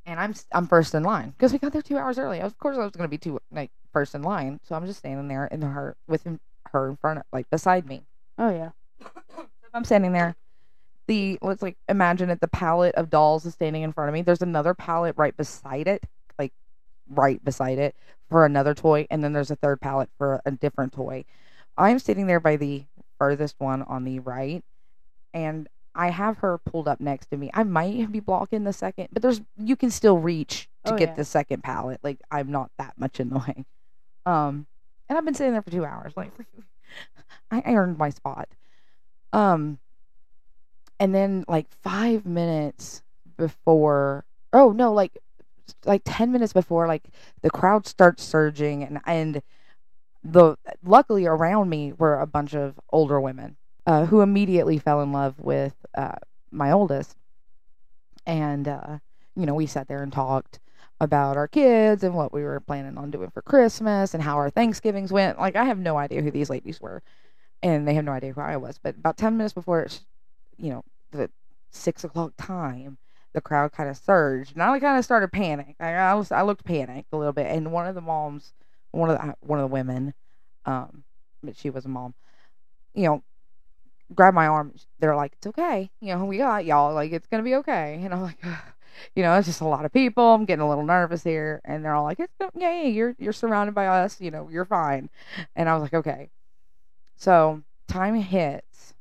and 0.05 0.19
I'm 0.19 0.33
I'm 0.51 0.67
first 0.67 0.93
in 0.95 1.03
line 1.03 1.31
because 1.31 1.53
we 1.53 1.59
got 1.59 1.73
there 1.73 1.81
two 1.81 1.97
hours 1.97 2.17
early. 2.17 2.41
Of 2.41 2.57
course, 2.57 2.77
I 2.77 2.81
was 2.81 2.91
gonna 2.91 3.07
be 3.07 3.17
two 3.17 3.39
like 3.51 3.71
first 3.93 4.15
in 4.15 4.23
line, 4.23 4.59
so 4.63 4.75
I'm 4.75 4.85
just 4.85 4.99
standing 4.99 5.27
there 5.27 5.45
in 5.45 5.61
her 5.61 5.95
with 6.07 6.23
him, 6.23 6.39
her 6.71 6.89
in 6.89 6.97
front 6.97 7.19
of 7.19 7.25
like 7.31 7.49
beside 7.49 7.87
me. 7.87 8.03
Oh 8.37 8.49
yeah. 8.49 8.69
I'm 9.73 9.85
standing 9.85 10.11
there. 10.11 10.35
The 11.07 11.39
let's 11.41 11.61
like 11.61 11.77
imagine 11.87 12.29
it. 12.29 12.41
The 12.41 12.47
pallet 12.47 12.95
of 12.95 13.09
dolls 13.09 13.45
is 13.45 13.53
standing 13.53 13.83
in 13.83 13.93
front 13.93 14.09
of 14.09 14.13
me. 14.13 14.21
There's 14.21 14.41
another 14.41 14.73
pallet 14.73 15.15
right 15.17 15.35
beside 15.35 15.87
it, 15.87 16.03
like 16.37 16.53
right 17.09 17.43
beside 17.43 17.77
it 17.77 17.95
for 18.29 18.45
another 18.45 18.73
toy, 18.73 19.07
and 19.09 19.23
then 19.23 19.33
there's 19.33 19.51
a 19.51 19.55
third 19.55 19.81
pallet 19.81 20.09
for 20.17 20.41
a 20.45 20.51
different 20.51 20.93
toy. 20.93 21.25
I'm 21.77 21.99
sitting 21.99 22.27
there 22.27 22.39
by 22.39 22.55
the 22.55 22.85
furthest 23.17 23.55
one 23.59 23.81
on 23.83 24.03
the 24.03 24.19
right, 24.19 24.63
and 25.33 25.67
I 25.93 26.09
have 26.09 26.37
her 26.37 26.57
pulled 26.57 26.87
up 26.87 26.99
next 27.01 27.27
to 27.31 27.37
me. 27.37 27.49
I 27.53 27.63
might 27.63 28.11
be 28.11 28.19
blocking 28.19 28.63
the 28.63 28.73
second, 28.73 29.09
but 29.11 29.21
there's 29.21 29.41
you 29.57 29.75
can 29.75 29.89
still 29.91 30.17
reach 30.17 30.69
to 30.85 30.93
Oh, 30.93 30.97
get 30.97 31.09
yeah. 31.09 31.15
the 31.15 31.25
second 31.25 31.63
pallet. 31.63 31.99
Like 32.03 32.19
I'm 32.31 32.51
not 32.51 32.71
that 32.77 32.93
much 32.97 33.19
in 33.19 33.29
the 33.29 33.39
way. 33.39 33.65
Um, 34.25 34.67
and 35.09 35.17
I've 35.17 35.25
been 35.25 35.33
sitting 35.33 35.51
there 35.53 35.61
for 35.61 35.71
two 35.71 35.85
hours. 35.85 36.13
Like 36.15 36.31
I 37.51 37.61
earned 37.73 37.97
my 37.97 38.09
spot. 38.09 38.47
Um, 39.33 39.79
and 40.99 41.13
then 41.13 41.43
like 41.47 41.67
five 41.81 42.25
minutes 42.25 43.01
before, 43.37 44.23
oh 44.53 44.71
no, 44.71 44.93
like 44.93 45.17
like 45.85 46.01
ten 46.05 46.31
minutes 46.31 46.53
before, 46.53 46.87
like 46.87 47.03
the 47.41 47.49
crowd 47.49 47.87
starts 47.87 48.23
surging, 48.23 48.83
and 48.83 48.99
and 49.05 49.41
the 50.23 50.55
luckily 50.83 51.25
around 51.25 51.69
me 51.69 51.93
were 51.93 52.19
a 52.19 52.27
bunch 52.27 52.53
of 52.53 52.79
older 52.91 53.19
women 53.19 53.57
uh, 53.85 54.05
who 54.05 54.21
immediately 54.21 54.77
fell 54.77 55.01
in 55.01 55.11
love 55.11 55.39
with 55.39 55.75
uh, 55.97 56.15
my 56.51 56.71
oldest, 56.71 57.15
and 58.25 58.67
uh, 58.67 58.99
you 59.35 59.45
know 59.45 59.55
we 59.55 59.65
sat 59.65 59.87
there 59.87 60.03
and 60.03 60.13
talked 60.13 60.59
about 60.99 61.35
our 61.35 61.47
kids 61.47 62.03
and 62.03 62.13
what 62.13 62.31
we 62.31 62.43
were 62.43 62.59
planning 62.59 62.97
on 62.97 63.09
doing 63.09 63.31
for 63.31 63.41
Christmas 63.41 64.13
and 64.13 64.21
how 64.21 64.35
our 64.35 64.51
Thanksgivings 64.51 65.11
went. 65.11 65.39
Like 65.39 65.55
I 65.55 65.65
have 65.65 65.79
no 65.79 65.97
idea 65.97 66.21
who 66.21 66.29
these 66.29 66.49
ladies 66.49 66.79
were, 66.79 67.01
and 67.63 67.87
they 67.87 67.95
have 67.95 68.05
no 68.05 68.11
idea 68.11 68.33
who 68.33 68.41
I 68.41 68.57
was. 68.57 68.77
But 68.77 68.95
about 68.95 69.17
ten 69.17 69.37
minutes 69.37 69.53
before, 69.53 69.87
you 70.57 70.69
know, 70.69 70.83
the 71.11 71.29
six 71.71 72.03
o'clock 72.03 72.33
time, 72.37 72.97
the 73.33 73.41
crowd 73.41 73.71
kind 73.71 73.89
of 73.89 73.97
surged, 73.97 74.53
and 74.53 74.61
I 74.61 74.79
kind 74.79 74.99
of 74.99 75.05
started 75.05 75.31
panic. 75.31 75.75
I, 75.79 75.93
I 75.93 76.13
was 76.13 76.31
I 76.31 76.43
looked 76.43 76.65
panicked 76.65 77.11
a 77.13 77.17
little 77.17 77.33
bit, 77.33 77.47
and 77.47 77.71
one 77.71 77.87
of 77.87 77.95
the 77.95 78.01
moms, 78.01 78.53
one 78.91 79.09
of 79.09 79.17
the 79.19 79.35
one 79.39 79.59
of 79.59 79.63
the 79.63 79.73
women, 79.73 80.13
um, 80.65 81.03
but 81.41 81.57
she 81.57 81.71
was 81.71 81.85
a 81.85 81.89
mom, 81.89 82.13
you 82.93 83.05
know, 83.05 83.23
grabbed 84.15 84.35
my 84.35 84.47
arm. 84.47 84.73
They're 84.99 85.15
like, 85.15 85.33
"It's 85.33 85.47
okay, 85.47 85.89
you 85.99 86.15
know, 86.15 86.25
we 86.25 86.37
got 86.37 86.65
y'all. 86.65 86.93
Like 86.93 87.11
it's 87.11 87.27
gonna 87.27 87.43
be 87.43 87.55
okay." 87.55 87.99
And 88.03 88.13
I'm 88.13 88.21
like. 88.21 88.43
You 89.15 89.23
know, 89.23 89.35
it's 89.35 89.47
just 89.47 89.61
a 89.61 89.67
lot 89.67 89.85
of 89.85 89.93
people. 89.93 90.33
I'm 90.33 90.45
getting 90.45 90.61
a 90.61 90.69
little 90.69 90.85
nervous 90.85 91.23
here, 91.23 91.61
and 91.65 91.83
they're 91.83 91.95
all 91.95 92.03
like, 92.03 92.19
"It's 92.19 92.33
yeah, 92.55 92.83
yeah, 92.83 92.87
you're 92.87 93.15
you're 93.17 93.33
surrounded 93.33 93.73
by 93.73 93.87
us. 93.87 94.21
You 94.21 94.29
know, 94.31 94.49
you're 94.49 94.65
fine." 94.65 95.09
And 95.55 95.69
I 95.69 95.73
was 95.73 95.81
like, 95.81 95.93
"Okay." 95.93 96.29
So 97.15 97.63
time 97.87 98.15
hits. 98.15 98.93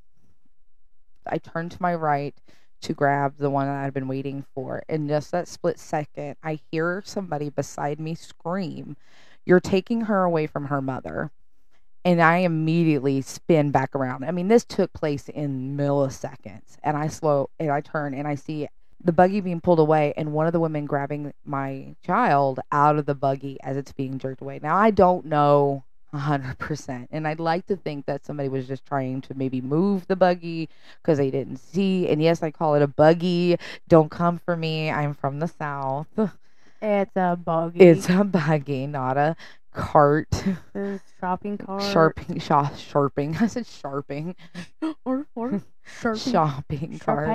I 1.26 1.38
turn 1.38 1.68
to 1.70 1.82
my 1.82 1.94
right 1.94 2.34
to 2.82 2.94
grab 2.94 3.36
the 3.38 3.50
one 3.50 3.66
that 3.66 3.84
I'd 3.84 3.94
been 3.94 4.08
waiting 4.08 4.44
for. 4.54 4.82
And 4.88 5.08
just 5.08 5.30
that 5.32 5.48
split 5.48 5.78
second, 5.78 6.36
I 6.42 6.60
hear 6.70 7.02
somebody 7.04 7.50
beside 7.50 8.00
me 8.00 8.14
scream, 8.14 8.96
You're 9.44 9.60
taking 9.60 10.02
her 10.02 10.24
away 10.24 10.46
from 10.46 10.66
her 10.66 10.82
mother. 10.82 11.30
And 12.04 12.22
I 12.22 12.38
immediately 12.38 13.20
spin 13.22 13.70
back 13.70 13.94
around. 13.94 14.24
I 14.24 14.30
mean, 14.30 14.48
this 14.48 14.64
took 14.64 14.92
place 14.92 15.28
in 15.28 15.76
milliseconds. 15.76 16.76
And 16.82 16.96
I 16.96 17.08
slow 17.08 17.50
and 17.58 17.70
I 17.70 17.80
turn 17.82 18.14
and 18.14 18.26
I 18.26 18.34
see 18.34 18.68
the 19.02 19.12
buggy 19.12 19.40
being 19.40 19.60
pulled 19.60 19.78
away 19.78 20.12
and 20.16 20.32
one 20.32 20.46
of 20.46 20.52
the 20.52 20.60
women 20.60 20.86
grabbing 20.86 21.32
my 21.44 21.94
child 22.04 22.60
out 22.70 22.98
of 22.98 23.06
the 23.06 23.14
buggy 23.14 23.58
as 23.62 23.76
it's 23.76 23.92
being 23.92 24.18
jerked 24.18 24.40
away. 24.40 24.60
Now, 24.62 24.76
I 24.76 24.90
don't 24.90 25.26
know 25.26 25.84
hundred 26.18 26.58
percent. 26.58 27.08
And 27.12 27.26
I'd 27.26 27.40
like 27.40 27.66
to 27.66 27.76
think 27.76 28.06
that 28.06 28.24
somebody 28.24 28.48
was 28.48 28.66
just 28.66 28.84
trying 28.84 29.20
to 29.22 29.34
maybe 29.34 29.60
move 29.60 30.06
the 30.06 30.16
buggy 30.16 30.68
because 31.00 31.18
they 31.18 31.30
didn't 31.30 31.58
see. 31.58 32.08
And 32.08 32.22
yes, 32.22 32.42
I 32.42 32.50
call 32.50 32.74
it 32.74 32.82
a 32.82 32.88
buggy. 32.88 33.56
Don't 33.88 34.10
come 34.10 34.38
for 34.38 34.56
me. 34.56 34.90
I'm 34.90 35.14
from 35.14 35.38
the 35.38 35.48
south. 35.48 36.08
It's 36.82 37.14
a 37.14 37.36
buggy. 37.36 37.80
It's 37.80 38.08
a 38.08 38.24
buggy, 38.24 38.86
not 38.86 39.16
a 39.16 39.36
cart. 39.72 40.28
shopping 41.20 41.58
cart. 41.58 41.82
Sharping, 41.82 42.38
sha- 42.38 42.74
sharping. 42.74 43.36
I 43.40 43.46
said 43.46 43.66
sharping. 43.66 44.36
or 45.04 45.26
or 45.34 45.62
sharping. 46.00 46.32
Shopping 46.32 46.98
cart. 46.98 47.28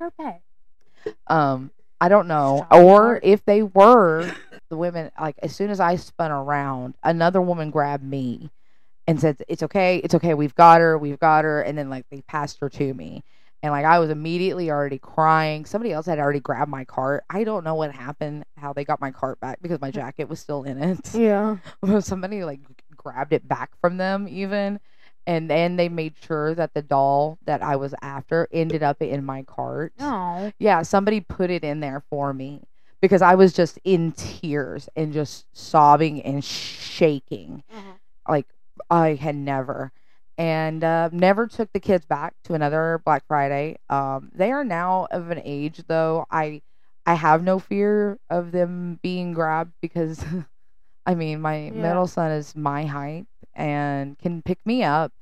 Sharpay. 0.00 0.40
Sharpay. 1.06 1.12
Um, 1.26 1.70
I 2.00 2.08
don't 2.08 2.28
know. 2.28 2.58
Shopping 2.70 2.84
Or 2.84 2.98
cart. 3.00 3.20
if 3.24 3.44
they 3.44 3.62
were 3.62 4.30
the 4.68 4.76
women, 4.76 5.10
like 5.20 5.36
as 5.42 5.54
soon 5.54 5.70
as 5.70 5.80
I 5.80 5.96
spun 5.96 6.30
around, 6.30 6.94
another 7.02 7.40
woman 7.40 7.70
grabbed 7.70 8.04
me 8.04 8.50
and 9.06 9.20
said, 9.20 9.42
"It's 9.48 9.62
okay, 9.62 9.98
it's 9.98 10.14
okay. 10.14 10.34
We've 10.34 10.54
got 10.54 10.80
her, 10.80 10.96
we've 10.98 11.18
got 11.18 11.44
her." 11.44 11.60
And 11.62 11.76
then 11.76 11.90
like 11.90 12.06
they 12.10 12.22
passed 12.22 12.58
her 12.60 12.70
to 12.70 12.94
me, 12.94 13.22
and 13.64 13.72
like 13.72 13.86
I 13.86 13.98
was 13.98 14.10
immediately 14.10 14.70
already 14.70 14.98
crying. 14.98 15.64
Somebody 15.64 15.90
else 15.90 16.04
had 16.04 16.18
already 16.18 16.38
grabbed 16.38 16.70
my 16.70 16.84
cart. 16.84 17.24
I 17.30 17.44
don't 17.44 17.64
know 17.64 17.74
what 17.74 17.92
happened, 17.92 18.44
how 18.58 18.74
they 18.74 18.84
got 18.84 19.00
my 19.00 19.10
cart 19.10 19.40
back 19.40 19.62
because 19.62 19.80
my 19.80 19.90
jacket 19.90 20.28
was 20.28 20.38
still 20.38 20.64
in 20.64 20.82
it. 20.82 21.14
Yeah. 21.14 21.56
somebody 22.00 22.44
like 22.44 22.60
grabbed 22.94 23.32
it 23.32 23.48
back 23.48 23.70
from 23.80 23.96
them 23.96 24.28
even 24.28 24.80
and 25.26 25.48
then 25.48 25.76
they 25.76 25.88
made 25.88 26.12
sure 26.20 26.54
that 26.54 26.74
the 26.74 26.82
doll 26.82 27.38
that 27.46 27.62
I 27.62 27.76
was 27.76 27.94
after 28.02 28.48
ended 28.52 28.82
up 28.82 29.00
in 29.00 29.24
my 29.24 29.44
cart. 29.44 29.94
Oh. 29.98 30.52
Yeah, 30.58 30.82
somebody 30.82 31.20
put 31.20 31.48
it 31.50 31.64
in 31.64 31.80
there 31.80 32.04
for 32.10 32.34
me 32.34 32.64
because 33.00 33.22
I 33.22 33.34
was 33.34 33.54
just 33.54 33.78
in 33.82 34.12
tears 34.12 34.90
and 34.94 35.14
just 35.14 35.46
sobbing 35.54 36.20
and 36.20 36.44
shaking 36.44 37.64
mm-hmm. 37.74 37.92
like 38.28 38.46
I 38.90 39.14
had 39.14 39.36
never. 39.36 39.90
And 40.36 40.82
uh, 40.82 41.10
never 41.12 41.46
took 41.46 41.72
the 41.72 41.80
kids 41.80 42.06
back 42.06 42.34
to 42.44 42.54
another 42.54 43.00
Black 43.04 43.24
Friday. 43.26 43.76
Um, 43.88 44.30
they 44.34 44.50
are 44.52 44.64
now 44.64 45.06
of 45.10 45.30
an 45.30 45.40
age 45.44 45.82
though. 45.86 46.26
I 46.30 46.62
I 47.06 47.14
have 47.14 47.42
no 47.42 47.58
fear 47.58 48.18
of 48.30 48.50
them 48.52 48.98
being 49.02 49.32
grabbed 49.32 49.74
because 49.80 50.24
I 51.06 51.14
mean 51.14 51.40
my 51.40 51.64
Yeah. 51.66 51.70
middle 51.70 52.06
son 52.06 52.30
is 52.32 52.54
my 52.56 52.84
height 52.84 53.26
and 53.54 54.18
can 54.18 54.42
pick 54.42 54.58
me 54.66 54.82
up 54.82 55.12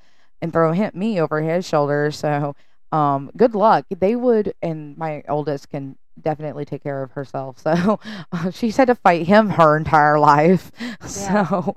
and 0.41 0.53
throw 0.53 0.73
him, 0.73 0.91
me 0.95 1.21
over 1.21 1.41
his 1.43 1.67
shoulder. 1.67 2.11
So 2.11 2.55
um, 2.93 3.31
good 3.37 3.55
luck. 3.55 3.87
They 3.91 4.17
would, 4.17 4.55
and 4.63 4.97
my 4.99 5.23
oldest 5.29 5.69
can 5.71 5.97
definitely 6.21 6.65
take 6.65 6.83
care 6.83 7.03
of 7.03 7.13
herself. 7.13 7.59
So 7.59 7.99
uh, 8.33 8.51
she's 8.51 8.77
had 8.77 8.87
to 8.89 8.95
fight 8.95 9.27
him 9.27 9.51
her 9.51 9.77
entire 9.77 10.19
life. 10.19 10.71
So 11.03 11.77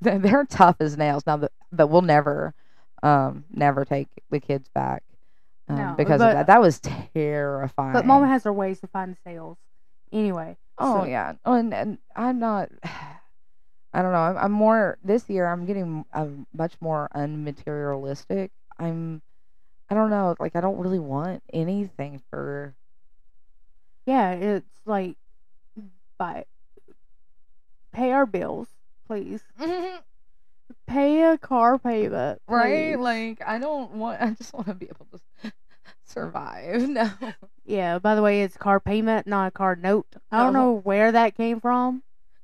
they're 0.00 0.18
they're 0.18 0.44
tough 0.44 0.76
as 0.80 0.96
nails. 0.96 1.24
Now, 1.26 1.36
that, 1.38 1.52
but 1.72 1.88
we'll 1.88 2.02
never, 2.02 2.54
um, 3.04 3.44
never 3.52 3.84
take 3.84 4.08
the 4.30 4.40
kids 4.40 4.68
back 4.74 5.02
um, 5.68 5.76
No, 5.76 5.94
because 5.96 6.18
but- 6.18 6.30
of 6.30 6.34
that. 6.34 6.46
That 6.46 6.60
was 6.60 6.80
terrifying. 6.80 7.92
But 7.92 8.06
Mama 8.06 8.26
has 8.26 8.44
her 8.44 8.52
ways 8.52 8.80
to 8.80 8.86
find 8.86 9.16
sales. 9.24 9.58
Anyway. 10.12 10.56
Oh 10.78 11.02
so- 11.02 11.06
yeah, 11.06 11.34
oh, 11.44 11.54
and 11.54 11.72
and 11.72 11.98
I'm 12.16 12.38
not. 12.38 12.70
I 13.96 14.02
don't 14.02 14.10
know. 14.10 14.18
I'm, 14.18 14.36
I'm 14.36 14.52
more 14.52 14.98
this 15.04 15.30
year. 15.30 15.46
I'm 15.46 15.66
getting 15.66 16.04
uh, 16.12 16.26
much 16.52 16.74
more 16.80 17.08
unmaterialistic. 17.14 18.50
I'm. 18.78 19.22
I 19.88 19.94
don't 19.94 20.10
know. 20.10 20.34
Like 20.40 20.56
I 20.56 20.60
don't 20.60 20.78
really 20.78 20.98
want 20.98 21.44
anything 21.52 22.20
for. 22.30 22.74
Yeah, 24.06 24.32
it's 24.32 24.80
like 24.84 25.16
but 26.18 26.46
pay 27.92 28.10
our 28.12 28.26
bills, 28.26 28.68
please. 29.06 29.42
Pay 30.86 31.22
a 31.22 31.38
car 31.38 31.78
payment. 31.78 32.40
right? 32.48 32.94
please. 32.94 32.98
Like 32.98 33.42
I 33.46 33.58
don't 33.58 33.92
want. 33.92 34.20
I 34.20 34.30
just 34.30 34.52
want 34.52 34.66
to 34.68 34.74
be 34.74 34.86
able 34.86 35.06
to 35.42 35.52
survive. 36.04 36.88
No. 36.88 37.10
Yeah, 37.66 37.98
by 37.98 38.14
the 38.14 38.20
way, 38.20 38.42
it's 38.42 38.58
car 38.58 38.78
payment, 38.78 39.26
not 39.26 39.46
a 39.48 39.50
car 39.50 39.74
note. 39.74 40.06
I 40.30 40.42
don't 40.42 40.52
No. 40.52 40.58
know 40.60 40.72
where 40.72 41.10
that 41.12 41.34
came 41.34 41.60
from. 41.60 42.02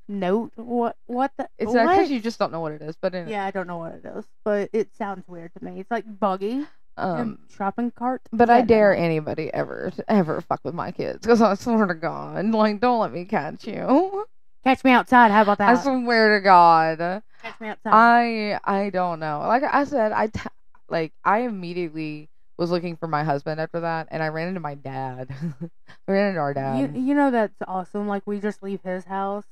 Note? 0.08 0.52
What 0.56 0.96
what 1.06 1.30
the 1.36 1.48
It's 1.58 1.70
what? 1.72 1.82
because 1.82 2.10
you 2.10 2.20
just 2.20 2.38
don't 2.38 2.50
know 2.50 2.60
what 2.60 2.72
it 2.72 2.80
is. 2.82 2.96
But 3.00 3.14
in, 3.14 3.28
Yeah, 3.28 3.44
I 3.44 3.50
don't 3.50 3.66
know 3.66 3.76
what 3.78 3.92
it 3.94 4.04
is, 4.04 4.24
but 4.44 4.70
it 4.72 4.94
sounds 4.96 5.28
weird 5.28 5.52
to 5.58 5.64
me. 5.64 5.78
It's 5.80 5.90
like 5.90 6.04
buggy 6.18 6.66
um. 6.96 7.38
shopping 7.54 7.90
cart. 7.92 8.22
But 8.32 8.48
Yeah, 8.48 8.54
I 8.56 8.60
dare 8.62 8.94
no. 8.94 9.02
anybody 9.02 9.52
ever 9.52 9.92
ever 10.08 10.40
fuck 10.40 10.60
with 10.64 10.74
my 10.74 10.90
kids 10.90 11.18
because 11.20 11.42
I 11.42 11.54
swear 11.54 11.86
to 11.86 11.94
God, 11.94 12.46
like 12.46 12.80
don't 12.80 12.98
let 13.00 13.12
me 13.12 13.24
catch 13.26 13.66
you. 13.66 14.24
catch 14.64 14.84
me 14.84 14.90
outside. 14.92 15.30
How 15.30 15.42
about 15.42 15.58
that? 15.58 15.76
I 15.78 15.82
swear 15.82 16.38
to 16.38 16.44
God. 16.44 17.22
catch 17.42 17.60
me 17.60 17.68
outside. 17.68 17.92
I 17.92 18.60
I 18.64 18.90
don't 18.90 19.20
know. 19.20 19.40
Like 19.46 19.62
I 19.62 19.84
said, 19.84 20.12
I 20.12 20.28
t- 20.28 20.40
like 20.88 21.12
I 21.24 21.40
immediately 21.40 22.28
was 22.58 22.70
looking 22.70 22.96
for 22.96 23.08
my 23.08 23.24
husband 23.24 23.60
after 23.60 23.80
that, 23.80 24.08
and 24.10 24.22
I 24.22 24.28
ran 24.28 24.48
into 24.48 24.60
my 24.60 24.74
dad. 24.74 25.28
I 26.08 26.12
ran 26.12 26.28
into 26.28 26.40
our 26.40 26.54
dad, 26.54 26.94
you 26.94 27.00
you 27.00 27.14
know 27.14 27.30
that's 27.30 27.56
awesome. 27.66 28.06
Like 28.06 28.22
we 28.26 28.38
just 28.38 28.62
leave 28.62 28.80
his 28.82 29.04
house, 29.04 29.44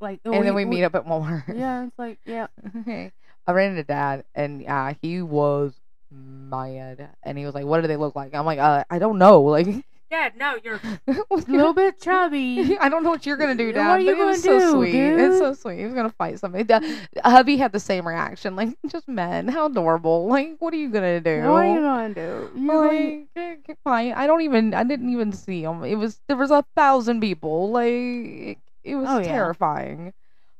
like 0.00 0.20
and 0.24 0.46
then 0.46 0.54
we 0.54 0.64
meet 0.64 0.84
up 0.84 0.94
at 0.94 1.06
Walmart. 1.06 1.44
Yeah, 1.56 1.84
it's 1.84 1.98
like 1.98 2.18
yeah. 2.24 2.48
Okay. 2.80 3.12
I 3.46 3.52
ran 3.52 3.70
into 3.70 3.84
dad, 3.84 4.24
and 4.34 4.60
yeah, 4.60 4.94
he 5.00 5.22
was 5.22 5.72
mad, 6.10 7.10
and 7.22 7.38
he 7.38 7.46
was 7.46 7.54
like, 7.54 7.64
"What 7.64 7.80
do 7.80 7.86
they 7.86 7.96
look 7.96 8.16
like?" 8.16 8.34
I'm 8.34 8.44
like, 8.44 8.58
uh, 8.58 8.82
"I 8.90 8.98
don't 8.98 9.18
know." 9.18 9.42
Like, 9.42 9.68
Dad, 10.16 10.32
no, 10.38 10.56
you're 10.64 10.80
a 11.08 11.34
little 11.46 11.74
bit 11.74 12.00
chubby. 12.00 12.76
I 12.80 12.88
don't 12.88 13.02
know 13.02 13.10
what 13.10 13.26
you're 13.26 13.36
gonna 13.36 13.54
do, 13.54 13.70
Dad. 13.70 13.86
What 13.88 13.98
are 13.98 14.00
you 14.00 14.14
but 14.16 14.22
it 14.22 14.24
was 14.24 14.42
gonna 14.44 14.60
so 14.60 14.66
do, 14.66 14.72
sweet. 14.78 14.94
It's 14.94 15.38
so 15.38 15.52
sweet. 15.52 15.78
He 15.78 15.84
was 15.84 15.92
gonna 15.94 16.10
fight 16.10 16.38
somebody. 16.38 16.64
Da- 16.64 16.80
hubby 17.22 17.56
had 17.58 17.72
the 17.72 17.80
same 17.80 18.06
reaction. 18.08 18.56
Like, 18.56 18.70
just 18.88 19.06
men. 19.08 19.48
How 19.48 19.66
adorable. 19.66 20.26
Like, 20.26 20.56
what 20.58 20.72
are 20.72 20.78
you 20.78 20.88
gonna 20.88 21.20
do? 21.20 21.42
What 21.42 21.64
are 21.66 21.74
you 21.74 21.80
gonna 21.80 22.14
do? 22.14 22.50
You're 22.56 22.66
going- 22.72 23.28
like, 23.36 23.62
eh, 23.68 23.74
fine. 23.84 24.12
I 24.14 24.26
don't 24.26 24.40
even. 24.40 24.72
I 24.72 24.84
didn't 24.84 25.10
even 25.10 25.32
see 25.32 25.62
him. 25.62 25.84
It 25.84 25.96
was 25.96 26.18
there 26.28 26.36
was 26.38 26.50
a 26.50 26.64
thousand 26.74 27.20
people. 27.20 27.70
Like, 27.70 28.58
it 28.84 28.94
was 28.96 29.06
Oh, 29.08 29.18
yeah. 29.18 29.24
terrifying. 29.24 30.14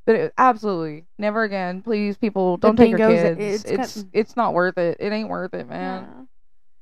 But 0.04 0.14
it, 0.16 0.34
absolutely, 0.38 1.04
never 1.18 1.42
again. 1.44 1.82
Please, 1.82 2.16
people, 2.16 2.58
don't 2.58 2.76
take 2.76 2.90
your 2.90 2.98
kids. 2.98 3.40
it's 3.40 3.64
It's 3.64 4.04
it's, 4.12 4.36
not 4.36 4.54
worth 4.54 4.78
it. 4.78 4.98
It 5.00 5.12
ain't 5.12 5.28
worth 5.28 5.52
it, 5.54 5.66
man. 5.68 6.06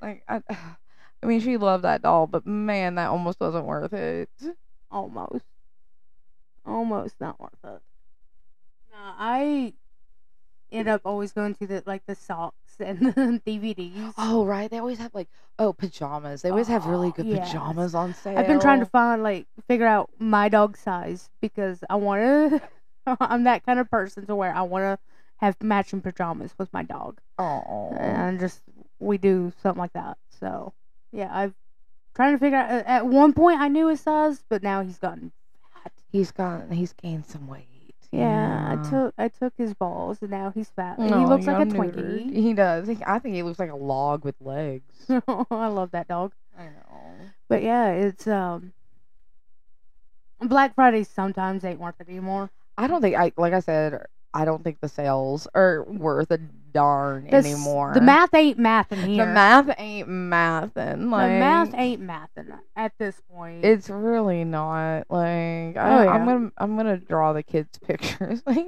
Yeah, 0.03 0.07
Like, 0.07 0.25
I, 0.29 0.43
I 1.25 1.27
mean, 1.27 1.41
she 1.41 1.57
loved 1.57 1.85
that 1.85 2.03
doll, 2.03 2.27
but 2.27 2.47
man, 2.47 2.97
that 2.97 3.09
almost 3.09 3.41
wasn't 3.41 3.65
worth 3.65 3.93
it. 3.93 4.29
almost, 4.91 5.45
almost 6.67 7.15
not 7.21 7.41
worth 7.41 7.53
it. 7.65 7.81
No, 8.93 8.99
I 8.99 9.73
end 10.71 10.89
up 10.89 11.03
always 11.05 11.33
going 11.33 11.55
to 11.55 11.67
the 11.67 11.83
like 11.87 12.03
the 12.07 12.15
socks 12.15 12.77
and 12.81 12.99
the 13.15 13.41
DVDs. 13.47 14.15
Oh 14.19 14.45
right, 14.45 14.71
they 14.71 14.79
always 14.79 14.99
have 14.99 15.15
like 15.15 15.29
oh 15.59 15.73
pajamas. 15.73 16.43
They 16.43 16.51
always 16.51 16.69
have 16.69 16.87
really 16.87 17.09
Oh, 17.09 17.15
good 17.17 17.27
yes. 17.27 17.49
pajamas 17.49 17.95
on 17.95 18.15
sale. 18.15 18.39
I've 18.39 18.47
been 18.47 18.61
trying 18.61 18.81
to 18.81 18.87
find 18.87 19.23
like 19.23 19.47
figure 19.67 19.87
out 19.87 20.11
my 20.19 20.49
dog 20.49 20.77
size 20.77 21.31
because 21.41 21.83
I 21.89 21.97
want 21.97 22.21
to. 22.23 22.63
I'm 23.21 23.45
that 23.45 23.65
kind 23.67 23.79
of 23.79 23.91
person 23.91 24.27
to 24.27 24.35
where 24.35 24.55
I 24.55 24.63
want 24.63 24.83
to 24.85 24.99
have 25.39 25.57
matching 25.63 26.01
pajamas 26.01 26.55
with 26.59 26.73
my 26.73 26.83
dog, 26.83 27.21
Oh, 27.39 27.95
and 27.99 28.41
just 28.41 28.63
we 28.99 29.19
do 29.19 29.53
something 29.63 29.79
like 29.81 29.93
that. 29.93 30.17
So 30.41 30.73
yeah, 31.15 31.31
I've 31.33 31.55
trying 32.15 32.33
to 32.35 32.39
figure 32.39 32.59
out. 32.59 32.71
uh, 32.71 32.83
At 32.87 33.07
one 33.07 33.33
point, 33.33 33.61
I 33.61 33.69
knew 33.69 33.89
his 33.89 34.01
size, 34.01 34.45
but 34.49 34.63
now 34.63 34.83
he's 34.83 34.99
gotten 34.99 35.33
fat. 35.83 35.93
he's 36.11 36.31
got 36.33 36.71
he's 36.73 36.93
gained 36.93 37.27
some 37.27 37.47
weight. 37.47 37.69
Yeah, 38.13 38.79
I 38.79 38.89
took 38.89 39.15
I 39.19 39.27
took 39.29 39.55
his 39.57 39.75
balls, 39.75 40.19
and 40.23 40.31
now 40.31 40.51
he's 40.55 40.69
fat. 40.71 40.99
and 40.99 41.09
he 41.13 41.27
looks 41.27 41.47
like 41.47 41.67
a. 41.67 41.67
Twinkie. 41.71 42.33
He 42.33 42.53
does. 42.55 42.87
He- 42.87 42.99
I 43.05 43.19
think 43.19 43.35
he 43.35 43.43
looks 43.43 43.59
like 43.59 43.71
a 43.71 43.77
log 43.77 44.25
with 44.25 44.37
legs. 44.41 44.85
I 45.51 45.67
love 45.67 45.91
that 45.93 46.07
dog. 46.07 46.33
I 46.57 46.65
know. 46.67 47.13
But 47.49 47.63
yeah, 47.65 47.91
it's 47.91 48.27
um. 48.29 48.73
Black 50.41 50.75
Friday 50.75 51.05
sometimes 51.05 51.65
ain't 51.65 51.81
worth 51.81 52.01
it 52.01 52.09
anymore. 52.09 52.51
I 52.77 52.87
don't 52.87 53.01
think 53.01 53.17
I 53.17 53.33
like 53.37 53.53
I 53.53 53.61
said. 53.61 54.05
I 54.33 54.45
don't 54.45 54.63
think 54.65 54.81
the 54.81 54.89
sales 54.89 55.47
are 55.55 55.85
worth 55.85 56.31
a 56.31 56.39
darn 56.75 57.25
The 57.31 57.37
anymore. 57.37 57.93
The 57.95 58.01
math 58.03 58.35
ain't 58.35 58.59
math 58.59 58.93
in 58.93 58.99
here. 59.09 59.25
the 59.25 59.33
math 59.33 59.75
ain't 59.79 60.09
mathin'. 60.09 61.11
Like 61.11 61.29
the 61.31 61.39
math 61.39 61.75
ain't 61.75 62.03
mathin' 62.03 62.53
at 62.77 62.93
this 62.99 63.21
point. 63.33 63.65
It's 63.65 63.89
really 63.89 64.45
not 64.45 65.05
like 65.09 65.77
I, 65.77 66.05
Oh, 66.05 66.09
I'm 66.09 66.21
yeah. 66.21 66.25
gonna 66.35 66.53
I'm 66.59 66.77
gonna 66.77 66.97
draw 66.99 67.33
the 67.33 67.43
kids 67.43 67.79
pictures. 67.87 68.43
Like 68.45 68.67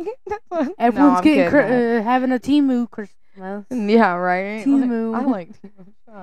Everyone's 0.79 1.19
no, 1.19 1.23
getting 1.23 1.51
cri- 1.51 1.99
uh, 1.99 2.03
having 2.03 2.33
a 2.33 2.38
Temu 2.38 2.90
Christmas. 2.90 3.66
yeah, 3.71 4.14
right. 4.14 4.66
Like, 4.66 4.90
I 5.23 5.25
like. 5.27 5.49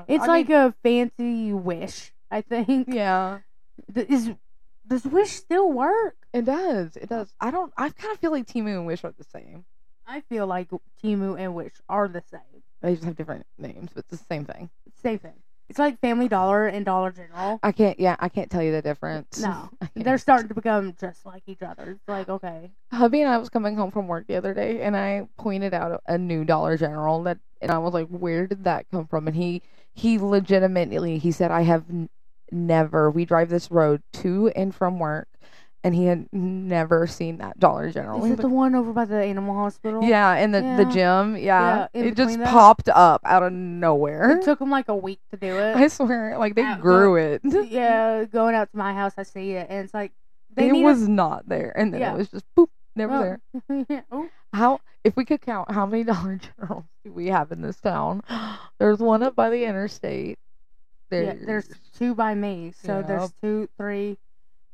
It's 0.08 0.24
I 0.24 0.28
like 0.28 0.50
mean, 0.50 0.58
a 0.58 0.74
fancy 0.82 1.54
Wish. 1.54 2.12
I 2.32 2.42
think. 2.42 2.88
yeah, 2.92 3.40
Is 3.94 4.32
does 4.88 5.06
Wish 5.06 5.30
still 5.32 5.72
work? 5.72 6.16
it 6.34 6.46
does. 6.46 6.96
It 6.98 7.10
does. 7.10 7.32
I 7.40 7.52
don't. 7.52 7.72
I 7.78 7.90
kind 7.90 8.12
of 8.14 8.20
feel 8.20 8.32
like 8.32 8.48
Temu 8.48 8.70
and 8.78 8.88
Wish 8.88 9.04
are 9.04 9.14
the 9.16 9.24
same. 9.24 9.66
I 10.08 10.22
feel 10.22 10.48
like 10.48 10.70
Temu 11.04 11.40
and 11.40 11.56
Wish 11.56 11.74
are 11.90 12.08
the 12.08 12.24
same. 12.30 12.64
They 12.82 12.94
just 12.94 13.06
have 13.06 13.16
different 13.16 13.46
names, 13.58 13.92
but 13.94 14.06
it's 14.10 14.22
the 14.22 14.26
same 14.30 14.46
thing. 14.46 14.70
Same 15.02 15.20
thing. 15.20 15.34
It's 15.70 15.80
like 15.80 16.00
Family 16.02 16.28
Dollar 16.28 16.68
and 16.68 16.86
Dollar 16.86 17.12
General. 17.12 17.60
I 17.64 17.72
can't. 17.72 18.00
Yeah, 18.00 18.16
I 18.20 18.28
can't 18.30 18.52
tell 18.52 18.62
you 18.62 18.72
the 18.72 18.82
difference. 18.82 19.40
No, 19.40 19.70
they're 19.96 20.18
starting 20.18 20.50
to 20.50 20.54
become 20.54 20.94
just 21.00 21.26
like 21.26 21.44
each 21.48 21.62
other. 21.62 21.92
It's 21.92 22.08
like 22.08 22.30
okay, 22.30 22.72
hubby 22.92 23.22
and 23.22 23.32
I 23.32 23.38
was 23.38 23.50
coming 23.50 23.76
home 23.78 23.90
from 23.90 24.08
work 24.08 24.28
the 24.28 24.36
other 24.36 24.54
day, 24.54 24.82
and 24.82 24.96
I 24.96 25.28
pointed 25.38 25.74
out 25.74 26.02
a 26.06 26.18
new 26.18 26.44
Dollar 26.44 26.78
General 26.78 27.24
that, 27.24 27.40
and 27.62 27.72
I 27.72 27.78
was 27.78 27.94
like, 27.94 28.08
"Where 28.10 28.46
did 28.46 28.66
that 28.66 28.86
come 28.92 29.08
from?" 29.08 29.26
And 29.28 29.36
he 29.38 29.62
he 29.94 30.20
legitimately 30.20 31.18
he 31.18 31.32
said, 31.32 31.50
"I 31.50 31.62
have 31.62 31.86
n- 31.90 32.10
never. 32.52 33.10
We 33.10 33.24
drive 33.26 33.50
this 33.50 33.72
road 33.72 34.04
to 34.14 34.50
and 34.50 34.76
from 34.76 35.00
work, 35.00 35.30
and 35.84 35.94
he 35.94 36.06
had 36.06 36.28
never 36.32 37.06
seen 37.08 37.38
that 37.38 37.60
Dollar 37.60 37.92
General." 37.92 38.24
is 38.26 38.32
it 38.32 38.38
the 38.42 38.48
one 38.50 38.74
over 38.76 38.94
by 38.94 39.06
the 39.06 39.22
animal 39.22 39.54
hospital? 39.56 40.04
yeah, 40.04 40.34
and 40.34 40.54
the 40.54 40.62
the 40.84 40.86
gym, 40.92 41.36
yeah, 41.38 41.88
Yeah, 41.94 42.02
it 42.06 42.16
just 42.16 42.38
that. 42.40 42.48
popped 42.48 42.90
up 42.90 43.22
out 43.26 43.44
of 43.44 43.52
nowhere. 43.54 44.38
It 44.38 44.44
took 44.44 44.60
them 44.60 44.70
like 44.70 44.88
a 44.90 44.96
week 44.96 45.20
to 45.32 45.38
do 45.38 45.58
it. 45.58 45.76
I 45.76 45.88
swear, 45.88 46.38
like 46.38 46.56
they 46.56 46.76
grew 46.76 47.16
it. 47.18 47.42
yeah, 47.70 48.24
going 48.26 48.56
out 48.56 48.72
to 48.72 48.78
my 48.78 48.94
house, 48.94 49.14
I 49.18 49.24
see 49.24 49.52
it, 49.52 49.68
and 49.70 49.84
it's 49.86 49.94
like 49.94 50.12
they 50.56 50.70
it 50.70 50.84
was 50.84 51.08
not 51.08 51.48
there, 51.50 51.74
and 51.76 51.94
then 51.94 52.02
Yeah. 52.02 52.14
it 52.14 52.18
was 52.18 52.30
just 52.30 52.46
boop, 52.56 52.68
never 52.96 53.14
Oh. 53.16 53.22
there. 53.88 54.06
oh, 54.12 54.30
How 54.54 54.80
if 55.04 55.16
we 55.18 55.26
could 55.26 55.42
count 55.42 55.72
how 55.72 55.86
many 55.86 56.04
Dollar 56.12 56.40
Generals 56.40 56.86
do 57.04 57.12
we 57.12 57.28
have 57.28 57.52
in 57.52 57.62
this 57.62 57.80
town? 57.82 58.22
There's 58.80 59.00
one 59.00 59.24
up 59.24 59.36
by 59.36 59.50
the 59.50 59.66
interstate. 59.66 60.38
yeah, 61.12 61.34
there's 61.46 61.70
two 61.98 62.16
by 62.16 62.34
me, 62.34 62.74
so 62.84 63.04
there's 63.06 63.32
two, 63.42 63.68
three. 63.78 64.18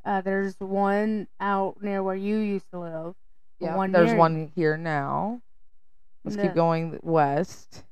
Uh, 0.10 0.22
there's 0.22 0.56
one 0.60 1.28
out 1.40 1.78
near 1.84 2.02
where 2.02 2.16
you 2.16 2.38
used 2.38 2.66
to 2.72 2.80
live. 2.80 3.14
yeah, 3.60 3.76
one 3.76 3.92
there's 3.92 4.08
near- 4.10 4.18
one 4.18 4.52
here 4.56 4.76
now. 4.76 5.40
Let's 6.24 6.36
No. 6.36 6.44
keep 6.44 6.56
going 6.56 7.00
west. 7.04 7.84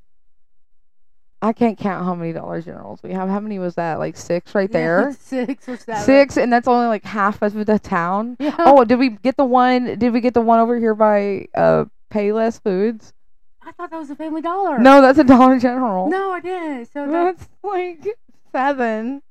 I 1.43 1.53
can't 1.53 1.77
count 1.77 2.03
how 2.05 2.15
many 2.15 2.33
Dollar 2.33 2.59
Generals 2.63 3.03
we 3.03 3.11
have. 3.13 3.29
How 3.29 3.39
many 3.39 3.59
was 3.59 3.75
that? 3.75 3.99
Like 3.99 4.17
six 4.17 4.55
right 4.55 4.71
there. 4.79 5.15
six 5.19 5.69
or 5.69 5.77
seven. 5.77 6.01
Six, 6.03 6.37
and 6.37 6.51
that's 6.51 6.67
only 6.67 6.87
like 6.87 7.03
half 7.03 7.39
of 7.43 7.53
the 7.67 7.77
town. 7.77 8.35
Yeah. 8.39 8.55
Oh, 8.57 8.83
did 8.83 8.97
we 8.97 9.09
get 9.09 9.37
the 9.37 9.45
one? 9.45 9.99
Did 9.99 10.11
we 10.11 10.19
get 10.19 10.33
the 10.33 10.41
one 10.41 10.59
over 10.59 10.79
here 10.79 10.95
by 10.95 11.47
uh 11.53 11.85
Payless 12.09 12.59
Foods? 12.63 13.13
I 13.61 13.73
thought 13.73 13.91
that 13.91 13.99
was 13.99 14.09
a 14.09 14.15
Family 14.15 14.41
Dollar. 14.41 14.79
No, 14.79 15.01
that's 15.01 15.19
a 15.19 15.23
Dollar 15.23 15.59
General. 15.59 16.09
no, 16.09 16.31
I 16.31 16.39
didn't. 16.39 16.85
So 16.91 17.05
that's 17.11 17.41
That's 17.41 17.49
like 17.63 18.07
seven. 18.51 19.21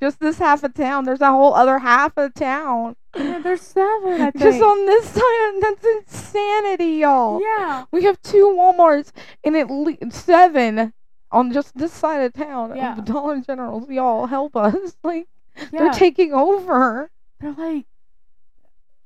Just 0.00 0.20
this 0.20 0.38
half 0.38 0.62
of 0.62 0.74
town. 0.74 1.04
There's 1.04 1.20
a 1.22 1.30
whole 1.30 1.54
other 1.54 1.78
half 1.78 2.12
of 2.18 2.34
town. 2.34 2.96
yeah, 3.16 3.38
there's 3.38 3.62
seven. 3.62 4.20
I 4.20 4.30
think. 4.30 4.38
Just 4.44 4.62
on 4.62 4.84
this 4.86 5.08
side. 5.08 5.52
That's 5.60 5.86
insanity, 5.86 6.96
y'all. 7.00 7.40
yeah. 7.40 7.84
We 7.90 8.04
have 8.04 8.20
two 8.22 8.54
Walmarts 8.58 9.12
and 9.42 9.56
at 9.56 9.70
least 9.70 10.12
seven 10.12 10.92
on 11.32 11.52
just 11.52 11.76
this 11.76 11.92
side 11.92 12.18
of 12.22 12.34
town 12.34 12.76
Yeah. 12.76 12.98
of 12.98 13.04
Dollar 13.06 13.40
Generals. 13.40 13.88
Y'all 13.88 14.26
help 14.26 14.54
us. 14.56 14.96
Like 15.02 15.28
Yeah. 15.56 15.68
they're 15.72 15.92
taking 15.92 16.34
over. 16.34 17.10
They're 17.40 17.52
like, 17.52 17.86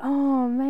oh 0.01 0.49
man. 0.49 0.70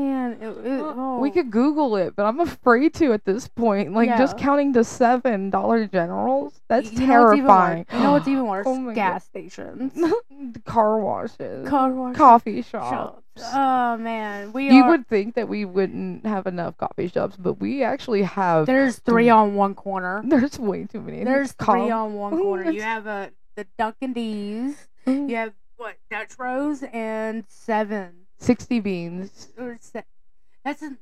We 1.34 1.42
could 1.42 1.50
Google 1.50 1.96
it, 1.96 2.14
but 2.16 2.24
I'm 2.26 2.40
afraid 2.40 2.94
to 2.94 3.12
at 3.12 3.24
this 3.24 3.48
point. 3.48 3.92
Like 3.92 4.08
just 4.18 4.36
counting 4.38 4.72
to 4.74 4.84
seven 4.84 5.50
Dollar 5.50 5.86
Generals. 5.86 6.60
That's 6.68 6.92
You 6.92 7.00
know 7.00 7.06
terrifying. 7.06 7.78
worse? 7.78 7.86
You 7.92 7.98
know 8.04 8.12
what's 8.12 8.28
even 8.28 8.46
worse? 8.48 8.66
Oh 8.68 8.92
Gas 8.92 9.24
stations, 9.24 9.92
Car 10.64 10.98
washes, 10.98 11.68
car 11.68 11.90
wash, 11.92 12.16
coffee 12.16 12.62
shops. 12.62 12.90
shops. 12.90 13.22
Oh 13.54 13.96
man, 13.96 14.52
we 14.52 14.68
You 14.70 14.82
are. 14.84 14.90
would 14.90 15.06
think 15.08 15.34
that 15.36 15.48
we 15.48 15.64
wouldn't 15.64 16.26
have 16.26 16.46
enough 16.46 16.76
coffee 16.76 17.08
shops, 17.08 17.36
but 17.36 17.54
we 17.54 17.82
actually 17.82 18.22
have. 18.22 18.66
There's 18.66 18.98
three 18.98 19.28
on 19.30 19.54
one 19.54 19.74
corner. 19.74 20.22
There's 20.26 20.58
way 20.58 20.84
too 20.84 21.00
many. 21.00 21.24
There's 21.24 21.52
three 21.52 21.90
on 21.90 22.14
one 22.14 22.36
corner. 22.42 22.70
You 22.70 22.82
have 22.82 23.06
a 23.06 23.30
the 23.56 23.66
Dunkin' 23.78 24.12
D's. 24.12 24.88
You 25.06 25.34
have 25.36 25.52
what 25.76 25.96
Dutch 26.10 26.36
Bros 26.36 26.82
and 26.92 27.44
seven 27.48 28.26
Sixty 28.38 28.80
beans. 28.80 29.48
or 29.58 29.76
se- 29.80 30.04
that's 30.64 30.82
a 30.82 30.96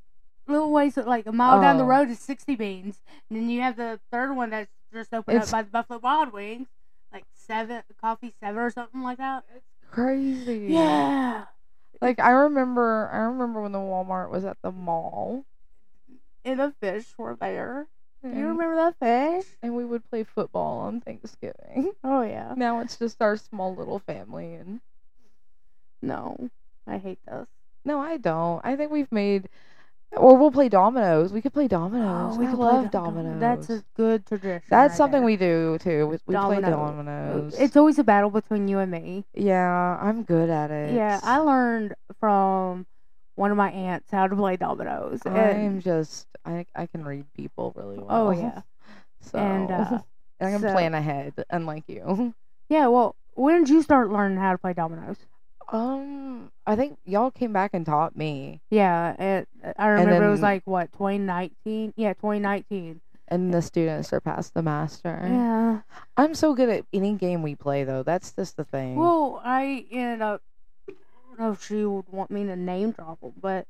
little 0.49 0.71
ways 0.73 0.97
like 0.97 1.27
a 1.27 1.33
mile 1.33 1.61
down 1.61 1.77
the 1.79 1.85
Oh. 1.85 1.89
road 1.89 2.09
is 2.11 2.19
sixty 2.19 2.57
beans, 2.57 3.03
and 3.29 3.39
then 3.39 3.49
you 3.51 3.61
have 3.61 3.77
the 3.77 4.01
third 4.11 4.35
one 4.35 4.51
that's 4.51 4.71
just 4.93 5.13
opened 5.15 5.37
It's- 5.37 5.53
up 5.53 5.59
by 5.59 5.63
the 5.63 5.71
Buffalo 5.71 5.99
Wild 6.01 6.33
Wings, 6.33 6.69
like 7.13 7.25
seven 7.35 7.83
coffee 8.01 8.35
seven 8.41 8.59
or 8.61 8.71
something 8.71 9.03
like 9.03 9.19
that. 9.19 9.45
It's 9.55 9.65
crazy. 9.91 10.67
Yeah, 10.71 11.45
Like 12.01 12.19
I 12.21 12.31
remember, 12.31 13.09
I 13.13 13.19
remember 13.19 13.61
when 13.63 13.73
the 13.73 13.79
Walmart 13.79 14.31
was 14.31 14.45
at 14.45 14.57
the 14.63 14.73
mall. 14.73 15.45
and 16.45 16.59
the 16.61 16.73
fish 16.81 17.13
were 17.19 17.35
there. 17.37 17.87
Do 18.23 18.31
you 18.31 18.47
remember 18.49 18.75
that 18.77 18.97
fish? 18.99 19.47
and 19.63 19.77
we 19.77 19.85
would 19.85 20.09
play 20.11 20.25
football 20.25 20.79
on 20.79 21.01
Thanksgiving. 21.01 21.93
Oh 22.03 22.23
yeah. 22.23 22.55
Now 22.57 22.81
it's 22.81 22.97
just 22.97 23.21
our 23.23 23.37
small 23.37 23.75
little 23.75 23.99
family 24.01 24.55
and 24.55 24.81
No, 26.03 26.49
I 26.87 26.99
hate 26.99 27.19
this. 27.27 27.47
no, 27.85 28.01
I 28.01 28.17
don't. 28.17 28.65
I 28.65 28.77
think 28.77 28.91
we've 28.91 29.11
made 29.13 29.49
or 30.13 30.37
we'll 30.37 30.51
play 30.51 30.69
dominoes. 30.69 31.33
We 31.33 31.41
could 31.43 31.53
play 31.53 31.69
dominoes. 31.69 32.35
Oh, 32.35 32.39
we 32.39 32.47
I 32.47 32.51
could 32.51 32.59
love 32.59 32.91
dom- 32.91 33.15
dominoes. 33.15 33.41
That's 33.41 33.71
a 33.71 33.85
good 33.95 34.27
tradition. 34.27 34.63
That's 34.71 34.97
something 34.97 35.23
we 35.25 35.37
do 35.37 35.79
too. 35.81 36.07
We, 36.07 36.13
we 36.27 36.35
play 36.35 36.61
Dominoes. 36.61 36.71
dominoes. 36.71 37.55
It's 37.59 37.77
always 37.77 37.99
a 37.99 38.05
battle 38.05 38.31
between 38.31 38.69
you 38.69 38.79
and 38.79 38.91
me. 38.91 39.25
yeah, 39.35 39.99
I'm 40.01 40.23
good 40.23 40.51
at 40.51 40.71
it. 40.71 40.95
Yeah, 40.95 41.21
I 41.23 41.39
learned 41.39 41.95
from 42.19 42.87
one 43.35 43.51
of 43.51 43.57
my 43.57 43.71
aunts 43.71 44.11
how 44.11 44.27
to 44.27 44.35
play 44.35 44.57
dominoes. 44.57 45.21
I'm 45.25 45.37
And, 45.37 45.83
just 45.83 46.27
I 46.45 46.67
I 46.75 46.87
can 46.87 47.05
read 47.05 47.25
people 47.35 47.73
really 47.77 47.99
well. 47.99 48.29
oh 48.29 48.31
yeah, 48.33 48.63
So 49.21 49.39
and, 49.39 49.71
uh, 49.71 49.99
I 50.41 50.51
can 50.51 50.61
so- 50.61 50.73
plan 50.73 50.95
ahead, 50.95 51.35
unlike 51.51 51.85
you. 51.87 52.35
yeah. 52.69 52.87
Well, 52.89 53.15
when 53.35 53.61
did 53.61 53.69
you 53.69 53.83
start 53.83 54.11
learning 54.11 54.39
how 54.39 54.53
to 54.53 54.59
play 54.59 54.73
dominoes? 54.73 55.19
Um, 55.71 56.51
I 56.67 56.77
think 56.77 56.99
y'all 57.05 57.31
came 57.31 57.53
back 57.53 57.71
and 57.75 57.85
taught 57.85 58.17
me, 58.17 58.61
Yeah, 58.71 59.13
it, 59.43 59.49
I 59.79 59.89
remember 59.89 60.27
it 60.27 60.31
was 60.31 60.41
like 60.41 60.63
what 60.65 60.91
2019. 60.93 61.93
Yeah, 61.97 62.15
2019. 62.15 63.01
and 63.29 63.53
the 63.53 63.61
students 63.61 64.09
surpassed 64.09 64.55
the 64.55 64.63
master. 64.63 65.21
Yeah. 65.23 65.81
I'm 66.17 66.35
so 66.35 66.55
good 66.55 66.71
at 66.71 66.85
any 66.93 67.15
game 67.15 67.43
we 67.43 67.55
play, 67.55 67.85
though. 67.85 68.03
That's 68.03 68.33
just 68.33 68.57
the 68.57 68.65
thing. 68.65 68.97
Well, 68.97 69.43
I 69.45 69.85
ended 69.91 70.23
up. 70.23 70.43
I 70.89 70.93
don't 71.29 71.39
know 71.39 71.53
if 71.53 71.63
she 71.67 71.85
would 71.85 72.09
want 72.09 72.31
me 72.31 72.45
to 72.45 72.57
name 72.57 72.93
drop 72.93 73.21
them, 73.21 73.35
but 73.39 73.67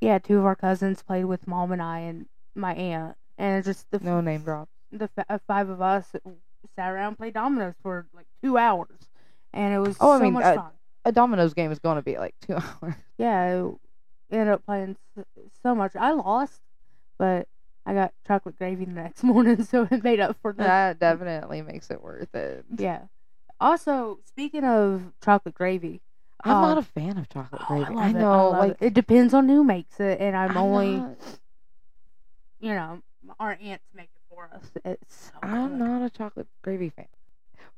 yeah, 0.00 0.18
two 0.20 0.38
of 0.38 0.44
our 0.46 0.54
cousins 0.54 1.02
played 1.02 1.24
with 1.24 1.48
mom 1.48 1.72
and 1.72 1.82
I 1.82 1.98
and 2.00 2.26
my 2.54 2.74
aunt, 2.74 3.16
and 3.36 3.58
it's 3.58 3.66
just 3.66 3.90
the 3.90 3.96
f- 3.96 4.02
no 4.04 4.20
name 4.20 4.42
drop. 4.42 4.68
the 4.92 5.10
f- 5.18 5.26
uh, 5.28 5.38
five 5.48 5.68
of 5.68 5.82
us 5.82 6.12
sat 6.76 6.90
around 6.92 7.08
and 7.08 7.18
played 7.18 7.34
dominoes 7.34 7.74
for 7.82 8.06
like 8.14 8.26
two 8.42 8.56
hours, 8.56 9.08
and 9.52 9.74
it 9.74 9.78
was 9.80 9.96
Oh, 10.00 10.12
I 10.12 10.18
so 10.18 10.22
mean, 10.22 10.32
much 10.34 10.44
uh, 10.44 10.54
fun. 10.54 10.70
A 11.04 11.12
Domino's 11.12 11.54
game 11.54 11.72
is 11.72 11.78
going 11.78 11.96
to 11.96 12.02
be 12.02 12.18
like 12.18 12.34
two 12.46 12.54
hours. 12.82 12.94
Yeah, 13.18 13.64
it 13.64 13.74
ended 14.30 14.48
up 14.48 14.64
playing 14.64 14.96
so 15.62 15.74
much. 15.74 15.96
I 15.96 16.12
lost, 16.12 16.60
but 17.18 17.48
I 17.86 17.94
got 17.94 18.12
chocolate 18.26 18.56
gravy 18.56 18.84
the 18.84 18.92
next 18.92 19.22
morning, 19.24 19.64
so 19.64 19.88
it 19.90 20.04
made 20.04 20.20
up 20.20 20.36
for 20.42 20.52
the 20.52 20.62
That 20.64 20.98
definitely 20.98 21.62
makes 21.62 21.90
it 21.90 22.02
worth 22.02 22.34
it. 22.34 22.64
yeah. 22.76 23.02
Also, 23.60 24.18
speaking 24.26 24.64
of 24.64 25.12
chocolate 25.22 25.54
gravy, 25.54 26.00
I'm 26.44 26.56
um, 26.56 26.62
not 26.62 26.78
a 26.78 26.82
fan 26.82 27.18
of 27.18 27.28
chocolate 27.28 27.60
oh, 27.64 27.66
gravy. 27.68 27.84
I, 27.84 27.88
love 27.90 27.98
I 27.98 28.08
it, 28.08 28.12
know, 28.14 28.50
love 28.50 28.58
like 28.58 28.70
it. 28.80 28.86
it 28.86 28.94
depends 28.94 29.34
on 29.34 29.48
who 29.48 29.62
makes 29.64 30.00
it, 30.00 30.18
and 30.20 30.34
I'm, 30.36 30.50
I'm 30.52 30.56
only 30.56 30.96
not- 30.96 31.18
you 32.60 32.74
know 32.74 33.02
our 33.38 33.58
aunts 33.60 33.84
make 33.94 34.08
it 34.14 34.22
for 34.30 34.50
us. 34.54 34.64
It's 34.84 35.30
so 35.32 35.38
I'm 35.42 35.70
good. 35.70 35.78
not 35.78 36.02
a 36.02 36.10
chocolate 36.10 36.48
gravy 36.62 36.88
fan. 36.90 37.06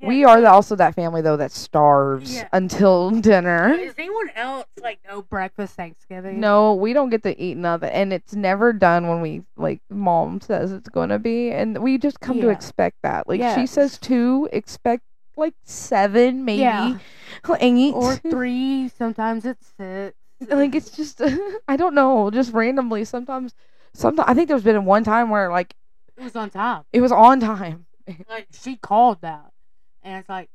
Yeah. 0.03 0.09
We 0.09 0.25
are 0.25 0.41
the, 0.41 0.51
also 0.51 0.75
that 0.77 0.95
family 0.97 1.23
though 1.23 1.37
that 1.37 1.53
starves 1.53 2.35
Yeah. 2.35 2.49
until 2.53 3.11
dinner. 3.21 3.77
Does 3.77 3.95
anyone 3.99 4.31
else 4.35 4.67
like 4.83 4.99
no 5.09 5.23
breakfast 5.23 5.75
Thanksgiving? 5.77 6.41
No, 6.41 6.75
we 6.75 6.93
don't 6.93 7.09
get 7.11 7.23
to 7.23 7.38
eat 7.41 7.57
nothing, 7.57 7.91
and 7.91 8.12
it's 8.12 8.35
never 8.35 8.73
done 8.73 9.09
when 9.09 9.21
we 9.21 9.43
like 9.57 9.81
mom 9.88 10.41
says 10.41 10.73
it's 10.73 10.88
gonna 10.88 11.19
be, 11.21 11.51
and 11.53 11.79
we 11.79 11.99
just 11.99 12.19
come 12.21 12.41
to 12.41 12.49
expect 12.49 12.97
that. 13.03 13.29
Like 13.29 13.38
Yeah. 13.41 13.55
she 13.55 13.67
says 13.67 13.97
two, 13.99 14.49
expect 14.53 15.05
like 15.37 15.55
seven, 15.62 16.45
maybe 16.45 16.62
Yeah. 16.62 16.99
eight 17.61 17.95
or 17.95 18.17
three. 18.31 18.88
Sometimes 18.88 19.45
it's 19.47 19.73
six. 19.79 20.17
like 20.51 20.75
it's 20.75 20.91
just 20.91 21.23
I 21.69 21.77
don't 21.77 21.95
know, 21.95 22.29
just 22.31 22.53
randomly. 22.53 23.05
Sometimes, 23.05 23.55
sometimes 23.95 24.29
I 24.29 24.35
think 24.35 24.49
there's 24.49 24.65
been 24.65 24.85
one 24.85 25.05
time 25.05 25.31
where 25.31 25.49
like 25.49 25.75
it 26.19 26.25
was 26.25 26.35
on 26.35 26.51
time. 26.51 26.83
it 26.93 27.01
was 27.01 27.12
on 27.12 27.38
time. 27.38 27.87
Like 28.29 28.49
she 28.53 28.75
called 28.77 29.21
that, 29.23 29.52
and 30.03 30.19
it's 30.19 30.29
like 30.29 30.49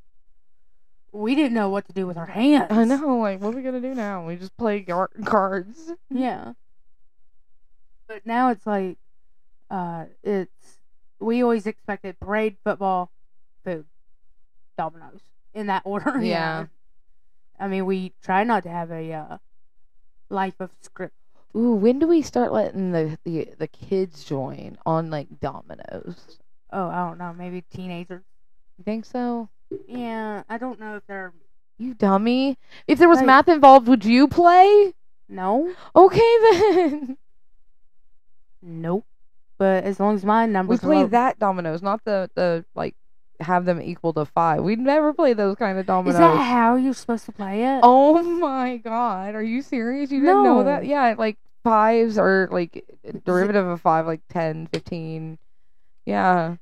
we 1.12 1.36
didn't 1.36 1.54
know 1.54 1.70
what 1.70 1.86
to 1.88 1.94
do 1.94 2.06
with 2.06 2.18
our 2.18 2.26
hands. 2.26 2.68
I 2.70 2.84
know, 2.84 3.18
like 3.18 3.42
what 3.42 3.54
are 3.54 3.58
we 3.58 3.64
gonna 3.64 3.82
do 3.82 3.94
now? 3.96 4.26
We 4.26 4.36
just 4.36 4.56
play 4.58 4.82
gar- 4.82 5.10
cards. 5.26 5.94
Yeah. 6.10 6.54
But 8.08 8.26
now 8.26 8.50
it's 8.52 8.66
like, 8.66 8.98
uh, 9.70 10.06
it's 10.24 10.80
we 11.20 11.44
always 11.44 11.66
expected 11.68 12.20
parade, 12.20 12.58
football, 12.64 13.12
food, 13.66 13.86
dominoes 14.78 15.22
in 15.54 15.68
that 15.68 15.82
order. 15.86 16.20
Yeah. 16.22 16.66
I 17.60 17.68
mean, 17.68 17.86
we 17.86 18.14
try 18.22 18.44
not 18.44 18.64
to 18.64 18.70
have 18.70 18.92
a 18.92 19.12
uh, 19.12 19.38
life 20.30 20.56
of 20.60 20.72
script. 20.82 21.16
Ooh, 21.56 21.74
when 21.74 21.98
do 21.98 22.08
we 22.08 22.22
start 22.22 22.54
letting 22.54 22.92
the 22.92 23.18
the, 23.24 23.50
the 23.58 23.68
kids 23.68 24.24
join 24.24 24.78
on 24.86 25.10
like 25.10 25.40
dominoes? 25.40 26.38
Oh, 26.72 26.88
I 26.88 27.08
don't 27.08 27.18
know. 27.18 27.34
Maybe 27.34 27.62
teenagers. 27.62 28.24
You 28.78 28.84
think 28.84 29.06
so? 29.06 29.50
Yeah, 29.88 30.44
I 30.50 30.58
don't 30.58 30.80
know 30.80 30.96
if 30.96 31.04
they're 31.08 31.34
You 31.78 31.94
dummy. 31.94 32.58
If 32.88 33.00
there 33.00 33.10
was 33.10 33.18
Like- 33.18 33.26
math 33.28 33.48
involved, 33.48 33.88
would 33.88 34.06
you 34.06 34.28
play? 34.28 34.94
no, 35.30 35.74
Okay 35.96 36.38
then. 36.52 37.18
nope. 38.62 39.06
But 39.58 39.84
as 39.84 40.00
long 40.00 40.16
as 40.16 40.24
my 40.24 40.46
numbers, 40.46 40.82
We 40.82 40.86
play 40.88 40.98
low- 40.98 41.08
that 41.08 41.40
dominoes, 41.40 41.82
not 41.82 42.04
the 42.06 42.30
the 42.36 42.64
like 42.76 42.96
have 43.40 43.66
them 43.66 43.82
equal 43.82 44.14
to 44.14 44.26
five. 44.26 44.64
We'd 44.64 44.80
never 44.80 45.14
play 45.14 45.34
those 45.34 45.56
kind 45.56 45.78
of 45.80 45.86
dominoes. 45.86 46.16
Is 46.16 46.20
that 46.20 46.38
how 46.38 46.76
you're 46.76 46.94
supposed 46.94 47.26
to 47.26 47.32
play 47.32 47.64
it? 47.66 47.80
oh 47.84 48.22
my 48.22 48.78
god, 48.78 49.36
are 49.36 49.44
you 49.44 49.62
serious? 49.62 50.12
You 50.12 50.22
didn't 50.22 50.44
know 50.44 50.64
that? 50.64 50.86
Yeah, 50.86 51.16
like 51.18 51.38
fives 51.64 52.18
are 52.18 52.48
like 52.52 52.86
derivative 53.26 53.66
of 53.68 53.82
five, 53.82 54.06
like 54.06 54.22
10, 54.30 54.68
15. 54.68 55.38
Yeah. 56.06 56.56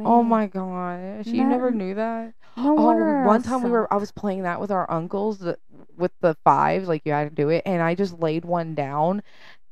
Oh 0.00 0.22
my 0.22 0.46
gosh, 0.46 1.26
you 1.26 1.44
never 1.44 1.70
knew 1.70 1.94
that. 1.94 2.34
No 2.56 2.70
Oh, 2.70 2.72
wonder 2.74 3.18
I 3.24 3.26
one 3.26 3.42
time 3.42 3.62
we 3.62 3.70
were 3.70 3.92
I 3.92 3.96
was 3.96 4.12
playing 4.12 4.42
that 4.44 4.60
with 4.60 4.70
our 4.70 4.90
uncles 4.90 5.38
the, 5.40 5.58
with 5.96 6.12
the 6.20 6.36
fives, 6.44 6.86
like 6.88 7.02
you 7.04 7.12
had 7.12 7.28
to 7.28 7.34
do 7.34 7.48
it, 7.48 7.62
and 7.66 7.82
I 7.82 7.94
just 7.94 8.18
laid 8.20 8.44
one 8.44 8.74
down, 8.74 9.22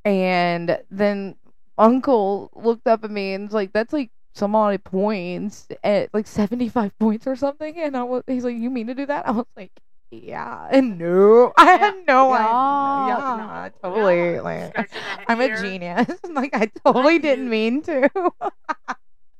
and 0.04 0.78
then 0.90 1.36
uncle 1.78 2.50
looked 2.54 2.86
up 2.86 3.04
at 3.04 3.10
me 3.10 3.34
and 3.34 3.44
was 3.44 3.54
like, 3.54 3.72
"That's 3.72 3.92
like 3.92 4.10
some 4.34 4.54
odd 4.56 4.82
points 4.84 5.68
at 5.84 6.12
like 6.12 6.26
seventy 6.26 6.68
five 6.68 6.96
points 6.98 7.26
or 7.26 7.36
something," 7.36 7.76
and 7.78 7.96
I 7.96 8.02
was 8.02 8.22
he's 8.26 8.44
like, 8.44 8.56
"You 8.56 8.70
mean 8.70 8.88
to 8.88 8.94
do 8.94 9.06
that?" 9.06 9.26
I 9.28 9.32
was 9.32 9.46
like. 9.56 9.70
Yeah, 10.14 10.68
and 10.70 10.98
no, 10.98 11.54
I 11.56 11.64
had 11.78 11.94
no 12.06 12.34
idea. 12.34 12.44
Yeah, 13.08 13.36
Yeah, 13.38 13.70
no, 13.82 13.88
totally. 13.94 14.34
yeah. 14.34 14.40
Like, 14.42 14.90
I'm 15.26 15.40
a 15.40 15.48
genius. 15.56 16.18
like, 16.28 16.50
I 16.52 16.66
totally 16.84 17.14
knew- 17.14 17.20
didn't 17.20 17.48
mean 17.48 17.80
to. 17.84 18.10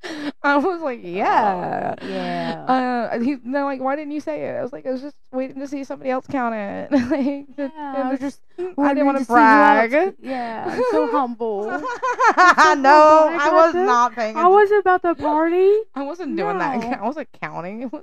I 0.43 0.57
was 0.57 0.81
like, 0.81 1.01
yeah. 1.03 1.95
yeah. 2.03 2.65
Uh, 3.13 3.21
he, 3.21 3.35
they're 3.37 3.65
like, 3.65 3.81
why 3.81 3.95
didn't 3.97 4.13
you 4.13 4.21
say 4.21 4.45
it? 4.49 4.57
I 4.57 4.63
was 4.63 4.73
like, 4.73 4.87
I 4.87 4.91
was 4.91 5.01
just 5.03 5.17
waiting 5.33 5.61
to 5.61 5.69
see 5.69 5.85
somebody 5.85 6.11
else 6.11 6.27
count 6.27 6.55
it. 6.55 6.91
like, 7.11 7.47
Yeah, 7.57 7.67
it 7.67 7.73
I 7.77 8.11
was 8.11 8.21
was- 8.21 8.21
just. 8.21 8.41
I 8.79 8.89
didn't 8.95 9.07
want 9.07 9.19
to 9.19 9.25
see 9.25 9.33
who 9.33 9.39
else- 9.39 9.91
brag. 9.91 10.15
Yeah, 10.23 10.65
I'm 10.69 10.83
so 10.91 11.07
humble. 11.11 11.67
no, 11.67 13.29
I 13.33 13.51
was 13.53 13.75
not 13.75 14.15
paying. 14.15 14.37
I 14.37 14.47
wasn't 14.49 14.81
about 14.81 15.03
the 15.03 15.15
party. 15.15 15.71
I 15.95 16.03
wasn't 16.03 16.37
doing 16.37 16.59
that. 16.59 17.01
I 17.01 17.03
wasn't 17.03 17.29
counting. 17.41 17.83
It 17.83 17.93
was. 17.93 18.03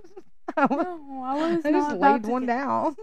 I, 0.57 0.65
was, 0.65 0.85
No, 0.85 1.23
I 1.25 1.35
was 1.55 1.65
I 1.65 1.71
just 1.71 1.95
laid 1.97 2.25
one 2.25 2.41
get- 2.45 2.47
down. 2.47 2.95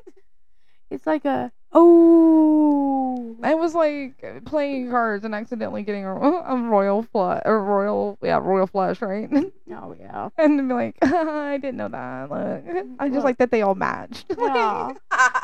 It's 0.90 1.06
like 1.06 1.24
a 1.24 1.52
oh. 1.72 3.36
I 3.42 3.54
was 3.54 3.74
like 3.74 4.24
playing 4.44 4.90
cards 4.90 5.24
and 5.24 5.34
accidentally 5.34 5.82
getting 5.82 6.04
a, 6.04 6.14
a 6.16 6.56
royal 6.56 7.02
flush, 7.02 7.42
a 7.44 7.52
royal, 7.52 8.18
yeah, 8.22 8.38
royal 8.38 8.66
flush, 8.66 9.00
right? 9.02 9.28
Oh 9.68 9.94
yeah. 9.98 10.30
and 10.38 10.68
be 10.68 10.74
like, 10.74 10.96
I 11.02 11.58
didn't 11.58 11.76
know 11.76 11.88
that. 11.88 12.30
Look, 12.30 12.86
I 12.98 13.08
just 13.08 13.24
like 13.24 13.38
that 13.38 13.50
they 13.50 13.62
all 13.62 13.74
matched. 13.74 14.24
Yeah. 14.38 14.92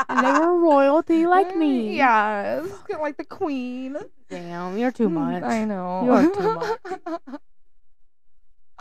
And 0.08 0.26
they 0.26 0.32
were 0.32 0.58
royalty 0.58 1.26
like 1.26 1.54
me. 1.56 1.96
Yes, 1.96 2.66
like 3.00 3.16
the 3.16 3.24
queen. 3.24 3.96
Damn, 4.30 4.78
you're 4.78 4.92
too 4.92 5.10
much. 5.10 5.42
I 5.42 5.64
know. 5.64 6.04
You 6.04 6.12
are 6.12 6.26
too 6.32 6.54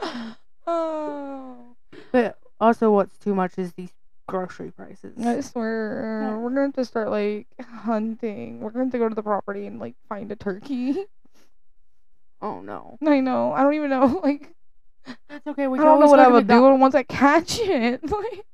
much. 0.02 0.28
oh. 0.68 1.76
But 2.12 2.38
also, 2.60 2.92
what's 2.92 3.18
too 3.18 3.36
much 3.36 3.58
is 3.58 3.74
these 3.74 3.92
grocery 4.28 4.72
prices. 4.72 5.14
I 5.26 5.42
swear, 5.42 6.22
uh, 6.24 6.30
Yeah. 6.32 6.38
we're 6.38 6.50
gonna 6.50 6.62
have 6.68 6.74
to 6.76 6.86
start 6.86 7.10
like 7.10 7.48
hunting. 7.62 8.60
We're 8.62 8.72
gonna 8.72 8.86
have 8.86 8.92
to 8.94 8.98
go 9.00 9.10
to 9.10 9.16
the 9.16 9.24
property 9.24 9.66
and 9.68 9.80
like 9.80 9.96
find 10.10 10.32
a 10.32 10.36
turkey. 10.36 11.06
Oh 12.44 12.60
no. 12.60 12.98
I 13.06 13.20
know. 13.20 13.54
I 13.54 13.62
don't 13.62 13.76
even 13.76 13.92
know. 13.92 14.20
Like, 14.24 14.52
that's 15.30 15.46
okay. 15.46 15.68
We 15.68 15.78
I 15.78 15.84
don't 15.84 16.00
know 16.00 16.08
what 16.08 16.20
I 16.20 16.28
would 16.28 16.48
do 16.48 16.62
once 16.76 16.96
I 16.96 17.04
catch 17.04 17.60
it. 17.60 18.02
like, 18.12 18.46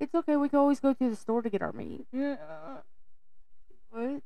It's 0.00 0.12
okay. 0.16 0.34
We 0.36 0.48
can 0.48 0.58
always 0.58 0.80
go 0.80 0.92
to 0.94 1.10
the 1.10 1.14
store 1.14 1.42
to 1.42 1.48
get 1.48 1.62
our 1.62 1.72
meat. 1.72 2.06
yeah. 2.12 2.36
What? 3.90 4.20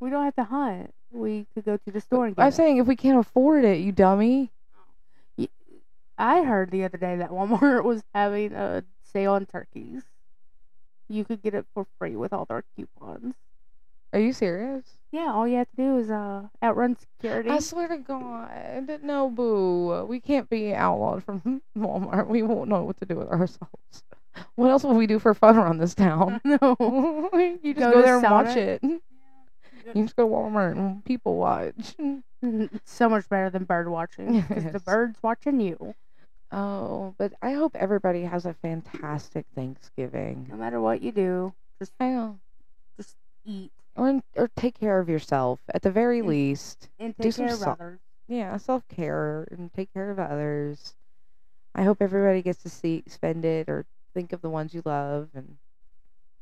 We 0.00 0.08
don't 0.08 0.24
have 0.24 0.34
to 0.36 0.44
hunt. 0.44 0.94
We 1.10 1.46
could 1.52 1.66
go 1.66 1.76
to 1.76 1.90
the 1.90 2.00
store 2.00 2.24
and 2.26 2.34
get 2.34 2.42
I'm 2.42 2.48
it. 2.48 2.54
saying 2.54 2.78
if 2.78 2.86
we 2.86 2.96
can't 2.96 3.18
afford 3.18 3.64
it, 3.66 3.80
you 3.80 3.92
dummy. 3.92 4.50
I 6.18 6.42
heard 6.42 6.70
the 6.70 6.84
other 6.84 6.96
day 6.98 7.16
that 7.16 7.30
Walmart 7.30 7.84
was 7.84 8.02
having 8.14 8.52
a 8.54 8.84
sale 9.02 9.32
on 9.34 9.44
turkeys. 9.46 10.02
You 11.08 11.24
could 11.24 11.42
get 11.42 11.54
it 11.54 11.66
for 11.74 11.86
free 11.98 12.16
with 12.16 12.32
all 12.32 12.44
their 12.44 12.64
coupons. 12.76 13.34
Are 14.12 14.20
you 14.20 14.32
serious? 14.32 14.84
Yeah, 15.10 15.32
all 15.32 15.48
you 15.48 15.56
have 15.56 15.70
to 15.70 15.76
do 15.76 15.98
is 15.98 16.10
uh 16.10 16.48
outrun 16.62 16.96
security. 16.96 17.50
I 17.50 17.60
swear 17.60 17.88
to 17.88 17.98
God, 17.98 19.00
no, 19.02 19.30
boo. 19.30 20.04
We 20.04 20.20
can't 20.20 20.48
be 20.50 20.74
outlawed 20.74 21.24
from 21.24 21.62
Walmart. 21.78 22.26
We 22.28 22.42
won't 22.42 22.68
know 22.68 22.82
what 22.84 22.98
to 23.00 23.06
do 23.06 23.16
with 23.16 23.28
ourselves. 23.28 24.04
What 24.54 24.70
else 24.70 24.84
will 24.84 24.94
we 24.94 25.06
do 25.06 25.18
for 25.18 25.34
fun 25.34 25.56
around 25.56 25.78
this 25.78 25.94
town? 25.94 26.40
no. 26.44 26.58
you 27.62 27.74
just 27.74 27.78
Go 27.78 27.92
go, 27.92 28.02
there 28.02 28.18
and 28.18 28.30
watch 28.30 28.56
it. 28.56 28.82
You 28.82 30.02
just 30.02 30.16
go 30.16 30.26
to 30.26 30.34
Walmart 30.34 30.72
and 30.72 31.04
people 31.04 31.36
watch. 31.36 31.94
It's 32.42 32.92
so 32.92 33.08
much 33.08 33.28
better 33.28 33.50
than 33.50 33.64
bird 33.64 33.88
watching 33.88 34.40
because 34.40 34.64
the 34.72 34.80
bird's 34.80 35.22
watching 35.22 35.60
you. 35.60 35.94
Oh, 36.52 37.14
but 37.18 37.32
I 37.40 37.52
hope 37.52 37.74
everybody 37.76 38.22
has 38.24 38.44
a 38.46 38.52
fantastic 38.54 39.46
Thanksgiving. 39.54 40.46
No 40.50 40.56
matter 40.56 40.80
what 40.80 41.00
you 41.02 41.10
do, 41.10 41.54
just 41.80 41.92
I 41.98 42.10
know. 42.10 42.38
just 42.98 43.16
eat 43.44 43.72
Or, 43.96 44.20
or 44.36 44.48
take 44.56 44.78
care 44.78 44.98
of 45.00 45.08
yourself 45.08 45.60
at 45.74 45.82
the 45.82 45.90
very 45.90 46.20
Mm. 46.20 46.26
least. 46.26 46.88
and 46.98 47.16
Do 47.16 47.24
take 47.24 47.32
some 47.34 47.46
care 47.46 47.54
of 47.54 47.60
sol- 47.60 47.72
others. 47.72 48.00
Yeah, 48.28 48.56
self 48.58 48.86
care 48.88 49.48
and 49.50 49.72
take 49.72 49.92
care 49.92 50.10
of 50.10 50.18
others. 50.18 50.94
I 51.74 51.84
hope 51.84 52.02
everybody 52.02 52.42
gets 52.42 52.62
to 52.64 52.68
see 52.68 53.02
spend 53.06 53.44
it 53.44 53.68
or 53.68 53.86
think 54.14 54.32
of 54.32 54.42
the 54.42 54.50
ones 54.50 54.74
you 54.74 54.82
love 54.84 55.30
and 55.34 55.56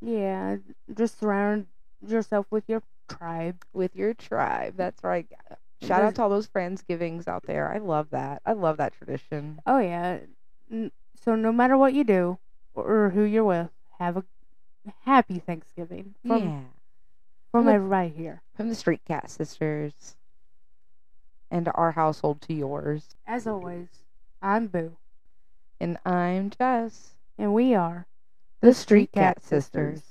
Yeah, 0.00 0.56
just 0.92 1.18
surround 1.20 1.66
yourself 2.04 2.46
with 2.50 2.64
your 2.68 2.82
tribe. 3.08 3.64
with 3.72 3.94
your 3.94 4.14
tribe. 4.14 4.74
That's 4.76 5.02
right. 5.04 5.30
Shout 5.82 6.02
out 6.02 6.14
to 6.16 6.22
all 6.22 6.28
those 6.28 6.46
friendsgivings 6.48 7.26
out 7.26 7.44
there. 7.44 7.72
I 7.72 7.78
love 7.78 8.10
that. 8.10 8.42
I 8.44 8.52
love 8.52 8.76
that 8.78 8.92
tradition. 8.92 9.60
Oh 9.66 9.78
yeah. 9.78 10.18
N- 10.70 10.92
So 11.24 11.34
no 11.34 11.52
matter 11.52 11.76
what 11.76 11.94
you 11.94 12.04
do 12.04 12.38
or 12.74 13.10
who 13.10 13.22
you're 13.22 13.44
with, 13.44 13.70
have 13.98 14.16
a 14.16 14.24
happy 15.04 15.38
Thanksgiving 15.38 16.14
from 16.26 16.42
yeah. 16.48 16.60
from 17.50 17.68
everybody 17.68 18.10
here. 18.10 18.42
From 18.54 18.68
the 18.68 18.74
Street 18.74 19.00
Cat 19.06 19.30
Sisters 19.30 20.16
and 21.50 21.68
our 21.74 21.92
household 21.92 22.40
to 22.42 22.54
yours. 22.54 23.08
As 23.26 23.46
always, 23.46 23.88
I'm 24.42 24.66
Boo, 24.68 24.96
And 25.80 25.98
I'm 26.04 26.50
Jess, 26.50 27.14
and 27.38 27.52
we 27.54 27.74
are 27.74 28.06
the 28.60 28.74
Street 28.74 29.12
Cat 29.12 29.42
Sisters. 29.42 30.02